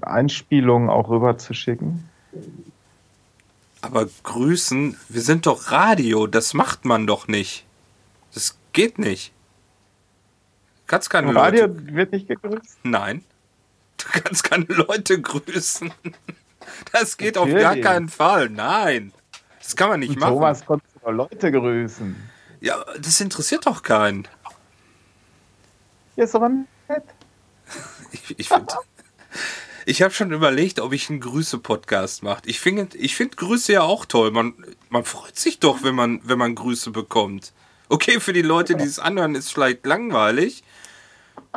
Einspielungen 0.00 0.88
auch 0.88 1.10
rüber 1.10 1.36
zu 1.36 1.52
schicken. 1.52 2.08
Aber 3.82 4.08
grüßen, 4.22 4.96
wir 5.10 5.20
sind 5.20 5.46
doch 5.46 5.70
Radio, 5.70 6.26
das 6.26 6.54
macht 6.54 6.86
man 6.86 7.06
doch 7.06 7.28
nicht. 7.28 7.66
Das 8.32 8.56
geht 8.72 8.98
nicht. 8.98 9.32
Du 10.86 10.90
kannst 10.92 11.10
keine 11.10 11.30
Im 11.30 11.36
Radio 11.36 11.66
Leute. 11.66 11.94
wird 11.94 12.12
nicht 12.12 12.28
gegrüßt. 12.28 12.78
Nein. 12.84 13.24
Du 13.98 14.20
kannst 14.20 14.44
keine 14.44 14.66
Leute 14.66 15.20
grüßen. 15.20 15.92
Das 16.90 17.16
geht 17.16 17.38
auf 17.38 17.48
gar 17.48 17.60
Natürlich. 17.62 17.84
keinen 17.84 18.08
Fall. 18.08 18.48
Nein. 18.48 19.12
Das 19.62 19.76
kann 19.76 19.88
man 19.88 20.00
nicht 20.00 20.10
Und 20.10 20.18
machen. 20.18 20.34
Thomas 20.34 20.66
konnte 20.66 20.84
doch 21.00 21.12
Leute 21.12 21.52
grüßen. 21.52 22.16
Ja, 22.60 22.84
das 22.98 23.20
interessiert 23.20 23.66
doch 23.66 23.84
keinen. 23.84 24.26
Ja, 26.16 26.24
ist 26.24 26.34
aber 26.34 26.48
nett. 26.48 26.66
Ich, 28.10 28.38
ich 28.38 28.48
finde. 28.48 28.66
Ich 29.88 30.02
habe 30.02 30.12
schon 30.12 30.32
überlegt, 30.32 30.80
ob 30.80 30.92
ich 30.92 31.08
einen 31.08 31.20
Grüße-Podcast 31.20 32.24
mache. 32.24 32.42
Ich 32.46 32.58
finde 32.58 32.88
ich 32.98 33.14
find 33.14 33.36
Grüße 33.36 33.72
ja 33.72 33.82
auch 33.82 34.04
toll. 34.04 34.32
Man, 34.32 34.54
man 34.88 35.04
freut 35.04 35.38
sich 35.38 35.60
doch, 35.60 35.84
wenn 35.84 35.94
man, 35.94 36.20
wenn 36.24 36.38
man 36.38 36.56
Grüße 36.56 36.90
bekommt. 36.90 37.52
Okay, 37.88 38.18
für 38.18 38.32
die 38.32 38.42
Leute, 38.42 38.74
die 38.74 38.82
es 38.82 38.98
anhören, 38.98 39.36
ist 39.36 39.52
vielleicht 39.52 39.86
langweilig. 39.86 40.64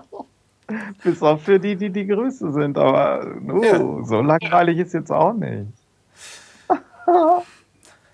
Bis 1.03 1.21
auf 1.23 1.43
für 1.43 1.59
die, 1.59 1.75
die 1.75 1.89
die 1.89 2.05
Grüße 2.05 2.51
sind. 2.53 2.77
Aber 2.77 3.25
uh, 3.25 3.63
Ja. 3.63 3.77
so 4.05 4.21
langweilig 4.21 4.77
ist 4.77 4.93
jetzt 4.93 5.11
auch 5.11 5.33
nicht. 5.33 5.67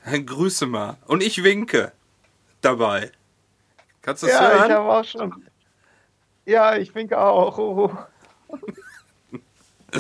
Grüße 0.26 0.66
mal. 0.66 0.98
Und 1.08 1.22
ich 1.24 1.44
winke 1.44 1.92
dabei. 2.62 3.12
Kannst 4.02 4.24
du 4.24 4.28
das 4.28 4.36
Ja, 4.36 4.54
ich 4.54 4.60
hören? 4.62 4.72
habe 4.72 4.90
auch 4.94 5.04
schon. 5.04 5.44
Ja, 6.46 6.76
ich 6.78 6.94
winke 6.96 7.20
auch. 7.20 7.58
Oh. 7.58 7.92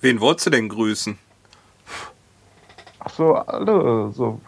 Wen 0.00 0.20
wolltest 0.20 0.46
du 0.46 0.50
denn 0.50 0.68
grüßen? 0.68 1.18
Ach 3.00 3.10
so, 3.10 3.34
alle, 3.34 4.12
so, 4.12 4.40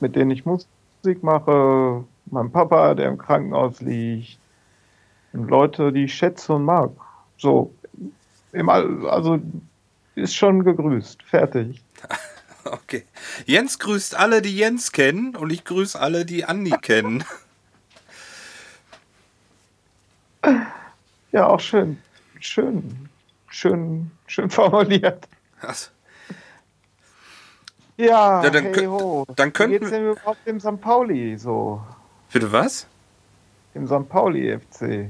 mit 0.00 0.16
denen 0.16 0.30
ich 0.30 0.44
Musik 0.46 1.22
mache. 1.22 2.04
Mein 2.26 2.50
Papa, 2.50 2.94
der 2.94 3.08
im 3.08 3.18
Krankenhaus 3.18 3.80
liegt. 3.80 4.38
Und 5.32 5.48
Leute, 5.48 5.92
die 5.92 6.04
ich 6.04 6.14
schätze 6.14 6.54
und 6.54 6.64
mag. 6.64 6.90
So, 7.38 7.72
im 8.52 8.68
also 8.68 9.38
ist 10.14 10.34
schon 10.34 10.64
gegrüßt. 10.64 11.22
Fertig. 11.22 11.82
Okay. 12.68 13.04
Jens 13.44 13.78
grüßt 13.78 14.16
alle, 14.18 14.42
die 14.42 14.56
Jens 14.56 14.90
kennen. 14.90 15.36
Und 15.36 15.52
ich 15.52 15.62
grüße 15.64 16.00
alle, 16.00 16.24
die 16.24 16.44
Andi 16.46 16.70
kennen. 16.82 17.22
Ja, 21.30 21.46
auch 21.46 21.60
schön. 21.60 21.98
Schön. 22.40 23.08
Schön, 23.50 24.10
schön 24.26 24.50
formuliert. 24.58 25.28
Also, 25.60 25.90
Ja, 27.96 28.42
Ja, 28.42 28.50
dann 28.50 28.64
hey 28.64 28.84
ho. 28.86 29.24
dann 29.36 29.52
könnten 29.52 29.88
denn 29.88 30.10
überhaupt 30.10 30.44
dem 30.46 30.58
St. 30.60 30.80
Pauli 30.80 31.38
so? 31.38 31.80
Bitte 32.36 32.52
was? 32.52 32.86
Im 33.72 33.86
St. 33.86 34.10
Pauli 34.10 34.58
FC. 34.58 35.08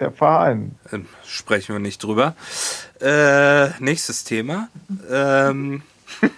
Der 0.00 0.10
Verein. 0.10 0.74
Ähm, 0.90 1.06
sprechen 1.24 1.72
wir 1.72 1.78
nicht 1.78 2.02
drüber. 2.02 2.34
Äh, 3.00 3.68
nächstes 3.78 4.24
Thema. 4.24 4.68
Ähm, 5.08 5.82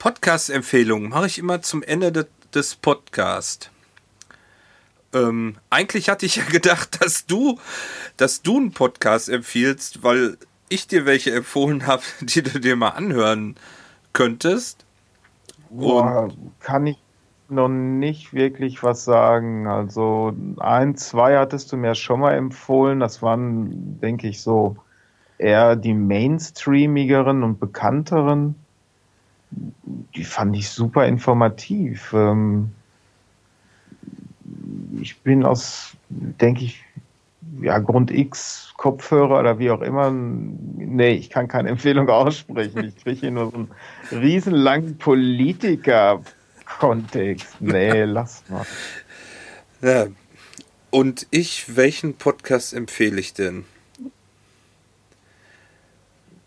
Podcast-Empfehlungen 0.00 1.10
mache 1.10 1.26
ich 1.28 1.38
immer 1.38 1.62
zum 1.62 1.84
Ende 1.84 2.10
de 2.10 2.26
des 2.52 2.74
Podcasts. 2.74 3.70
Ähm, 5.14 5.56
eigentlich 5.70 6.08
hatte 6.08 6.26
ich 6.26 6.34
ja 6.34 6.44
gedacht, 6.44 7.00
dass 7.00 7.26
du, 7.26 7.60
dass 8.16 8.42
du 8.42 8.56
einen 8.56 8.72
Podcast 8.72 9.28
empfiehlst, 9.28 10.02
weil 10.02 10.36
ich 10.68 10.88
dir 10.88 11.06
welche 11.06 11.30
empfohlen 11.30 11.86
habe, 11.86 12.02
die 12.22 12.42
du 12.42 12.58
dir 12.58 12.74
mal 12.74 12.88
anhören 12.88 13.54
könntest. 14.12 14.84
Boah, 15.70 16.28
kann 16.58 16.88
ich 16.88 16.98
noch 17.52 17.68
nicht 17.68 18.34
wirklich 18.34 18.82
was 18.82 19.04
sagen. 19.04 19.66
Also 19.66 20.32
ein, 20.58 20.96
zwei 20.96 21.36
hattest 21.36 21.72
du 21.72 21.76
mir 21.76 21.94
schon 21.94 22.20
mal 22.20 22.34
empfohlen. 22.34 23.00
Das 23.00 23.22
waren, 23.22 24.00
denke 24.00 24.28
ich, 24.28 24.40
so 24.40 24.76
eher 25.38 25.76
die 25.76 25.94
mainstreamigeren 25.94 27.42
und 27.42 27.60
bekannteren. 27.60 28.54
Die 30.14 30.24
fand 30.24 30.56
ich 30.56 30.70
super 30.70 31.06
informativ. 31.06 32.12
Ähm, 32.14 32.72
ich 35.00 35.20
bin 35.20 35.44
aus, 35.44 35.96
denke 36.08 36.64
ich, 36.64 36.84
ja, 37.60 37.78
Grund 37.78 38.10
X, 38.10 38.72
Kopfhörer 38.76 39.40
oder 39.40 39.58
wie 39.58 39.70
auch 39.70 39.82
immer. 39.82 40.10
Nee, 40.10 41.12
ich 41.12 41.30
kann 41.30 41.48
keine 41.48 41.68
Empfehlung 41.68 42.08
aussprechen. 42.10 42.84
Ich 42.84 42.96
kriege 42.96 43.20
hier 43.20 43.30
nur 43.30 43.50
so 43.50 43.56
einen 43.56 43.70
riesenlangen 44.10 44.98
Politiker-Kontext. 46.78 47.60
Nee, 47.60 48.02
lass 48.04 48.42
mal. 48.48 48.66
Ja. 49.80 50.06
Und 50.90 51.26
ich, 51.30 51.76
welchen 51.76 52.14
Podcast 52.14 52.74
empfehle 52.74 53.18
ich 53.18 53.32
denn? 53.32 53.64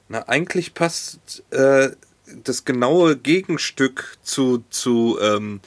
Na, 0.08 0.28
eigentlich 0.28 0.76
passt 0.76 1.44
äh, 1.50 1.90
das 2.44 2.64
genaue 2.64 3.18
Gegenstück 3.18 4.18
zu, 4.22 4.64
zu 4.70 5.18
ähm, 5.20 5.62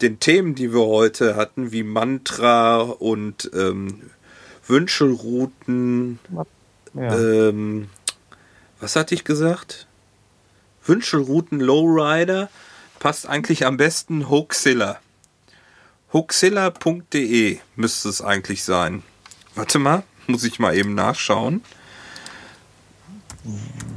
den 0.00 0.18
Themen, 0.18 0.54
die 0.54 0.72
wir 0.72 0.84
heute 0.84 1.36
hatten, 1.36 1.70
wie 1.70 1.84
Mantra 1.84 2.80
und 2.80 3.50
ähm, 3.54 4.10
Wünschelrouten. 4.66 6.18
Ja. 6.94 7.18
Ähm, 7.18 7.88
was 8.80 8.96
hatte 8.96 9.14
ich 9.14 9.24
gesagt? 9.24 9.86
Wünschelrouten 10.84 11.60
Lowrider 11.60 12.48
passt 12.98 13.28
eigentlich 13.28 13.66
am 13.66 13.76
besten 13.76 14.28
Hoaxilla. 14.28 15.00
Hoaxilla.de 16.12 17.58
müsste 17.76 18.08
es 18.08 18.22
eigentlich 18.22 18.64
sein. 18.64 19.02
Warte 19.54 19.78
mal, 19.78 20.02
muss 20.26 20.44
ich 20.44 20.58
mal 20.58 20.76
eben 20.76 20.94
nachschauen. 20.94 21.62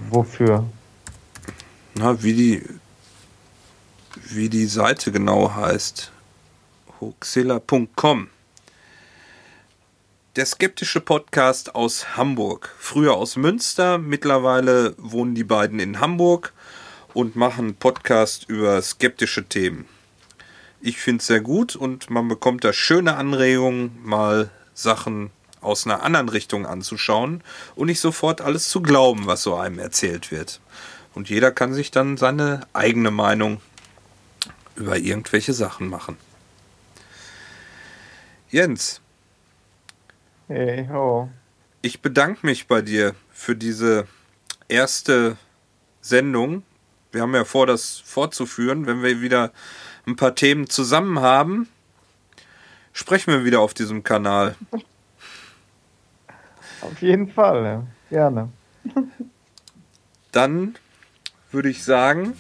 Wofür? 0.10 0.66
Na, 1.96 2.22
wie 2.24 2.34
die 2.34 2.64
wie 4.30 4.50
die 4.50 4.66
Seite 4.66 5.12
genau 5.12 5.54
heißt. 5.56 6.12
Hoaxilla.com. 7.00 8.30
Der 10.36 10.46
skeptische 10.46 11.02
Podcast 11.02 11.76
aus 11.76 12.16
Hamburg. 12.16 12.74
Früher 12.78 13.16
aus 13.16 13.36
Münster, 13.36 13.98
mittlerweile 13.98 14.96
wohnen 14.98 15.36
die 15.36 15.44
beiden 15.44 15.80
in 15.80 16.00
Hamburg 16.00 16.54
und 17.14 17.36
machen 17.36 17.76
Podcast 17.76 18.46
über 18.48 18.82
skeptische 18.82 19.46
Themen. 19.46 19.88
Ich 20.80 20.98
finde 20.98 21.22
es 21.22 21.28
sehr 21.28 21.42
gut 21.42 21.76
und 21.76 22.10
man 22.10 22.28
bekommt 22.28 22.64
da 22.64 22.74
schöne 22.74 23.16
Anregungen, 23.16 24.00
mal 24.04 24.50
Sachen 24.74 25.30
aus 25.62 25.86
einer 25.86 26.04
anderen 26.04 26.30
Richtung 26.30 26.66
anzuschauen 26.66 27.44
und 27.76 27.88
nicht 27.88 28.00
sofort 28.00 28.42
alles 28.42 28.70
zu 28.70 28.82
glauben, 28.82 29.28
was 29.28 29.44
so 29.44 29.56
einem 29.56 29.78
erzählt 29.78 30.32
wird. 30.32 30.60
Und 31.14 31.30
jeder 31.30 31.52
kann 31.52 31.74
sich 31.74 31.92
dann 31.92 32.18
seine 32.18 32.62
eigene 32.74 33.12
Meinung 33.12 33.62
über 34.76 34.98
irgendwelche 34.98 35.54
Sachen 35.54 35.88
machen. 35.88 36.18
Jens, 38.50 39.02
Hey, 40.48 40.88
ho. 40.92 41.30
ich 41.82 42.02
bedanke 42.02 42.46
mich 42.46 42.68
bei 42.68 42.82
dir 42.82 43.16
für 43.32 43.56
diese 43.56 44.08
erste 44.68 45.38
Sendung. 46.02 46.64
Wir 47.12 47.22
haben 47.22 47.36
ja 47.36 47.44
vor, 47.44 47.68
das 47.68 48.02
fortzuführen. 48.06 48.88
Wenn 48.88 49.04
wir 49.04 49.22
wieder 49.22 49.52
ein 50.06 50.16
paar 50.16 50.36
Themen 50.36 50.70
zusammen 50.70 51.20
haben, 51.20 51.68
sprechen 52.94 53.32
wir 53.34 53.46
wieder 53.46 53.60
auf 53.60 53.74
diesem 53.74 54.04
Kanal. 54.04 54.56
Auf 56.82 57.02
jeden 57.02 57.30
Fall, 57.30 57.64
ja. 57.64 57.84
gerne. 58.10 58.50
Dann 60.32 60.76
würde 61.52 61.70
ich 61.70 61.84
sagen, 61.84 62.34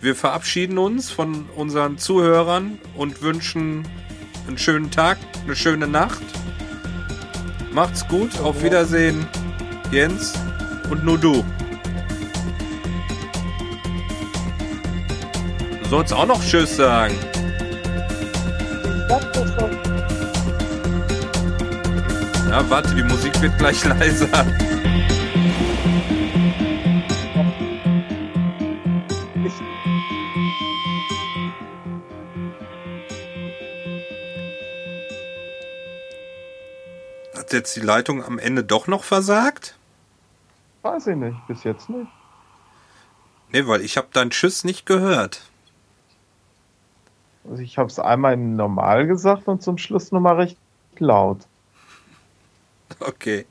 wir 0.00 0.14
verabschieden 0.14 0.78
uns 0.78 1.10
von 1.10 1.46
unseren 1.56 1.98
Zuhörern 1.98 2.78
und 2.96 3.22
wünschen 3.22 3.86
einen 4.46 4.58
schönen 4.58 4.90
Tag, 4.90 5.18
eine 5.44 5.56
schöne 5.56 5.86
Nacht. 5.86 6.22
Macht's 7.72 8.06
gut, 8.08 8.38
auf 8.40 8.62
Wiedersehen, 8.62 9.26
Jens 9.90 10.34
und 10.90 11.04
nur 11.04 11.18
du. 11.18 11.44
Sollst 15.90 16.12
auch 16.12 16.26
noch 16.26 16.40
Tschüss 16.40 16.76
sagen. 16.76 17.18
Ja, 22.48 22.70
warte, 22.70 22.94
die 22.94 23.02
Musik 23.02 23.40
wird 23.42 23.58
gleich 23.58 23.84
leiser. 23.84 24.28
Hat 37.36 37.52
jetzt 37.52 37.74
die 37.74 37.80
Leitung 37.80 38.22
am 38.24 38.38
Ende 38.38 38.62
doch 38.62 38.86
noch 38.86 39.02
versagt? 39.02 39.76
Weiß 40.82 41.08
ich 41.08 41.16
nicht, 41.16 41.36
bis 41.48 41.64
jetzt 41.64 41.90
nicht. 41.90 42.06
Nee, 43.50 43.66
weil 43.66 43.80
ich 43.80 43.96
habe 43.96 44.06
dein 44.12 44.30
Tschüss 44.30 44.62
nicht 44.62 44.86
gehört. 44.86 45.49
Also 47.50 47.62
ich 47.62 47.78
habe 47.78 47.88
es 47.88 47.98
einmal 47.98 48.34
im 48.34 48.54
Normal 48.54 49.08
gesagt 49.08 49.48
und 49.48 49.60
zum 49.60 49.76
Schluss 49.76 50.12
nochmal 50.12 50.36
recht 50.36 50.56
laut. 50.98 51.38
Okay. 53.00 53.44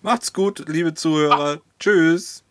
Macht's 0.00 0.32
gut, 0.32 0.66
liebe 0.68 0.94
Zuhörer. 0.94 1.58
Tschüss. 1.78 2.42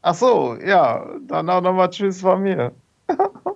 Ach 0.00 0.14
so, 0.14 0.56
ja, 0.64 1.06
dann 1.26 1.50
auch 1.50 1.60
nochmal 1.60 1.90
Tschüss 1.90 2.22
von 2.22 2.42
mir. 2.42 2.72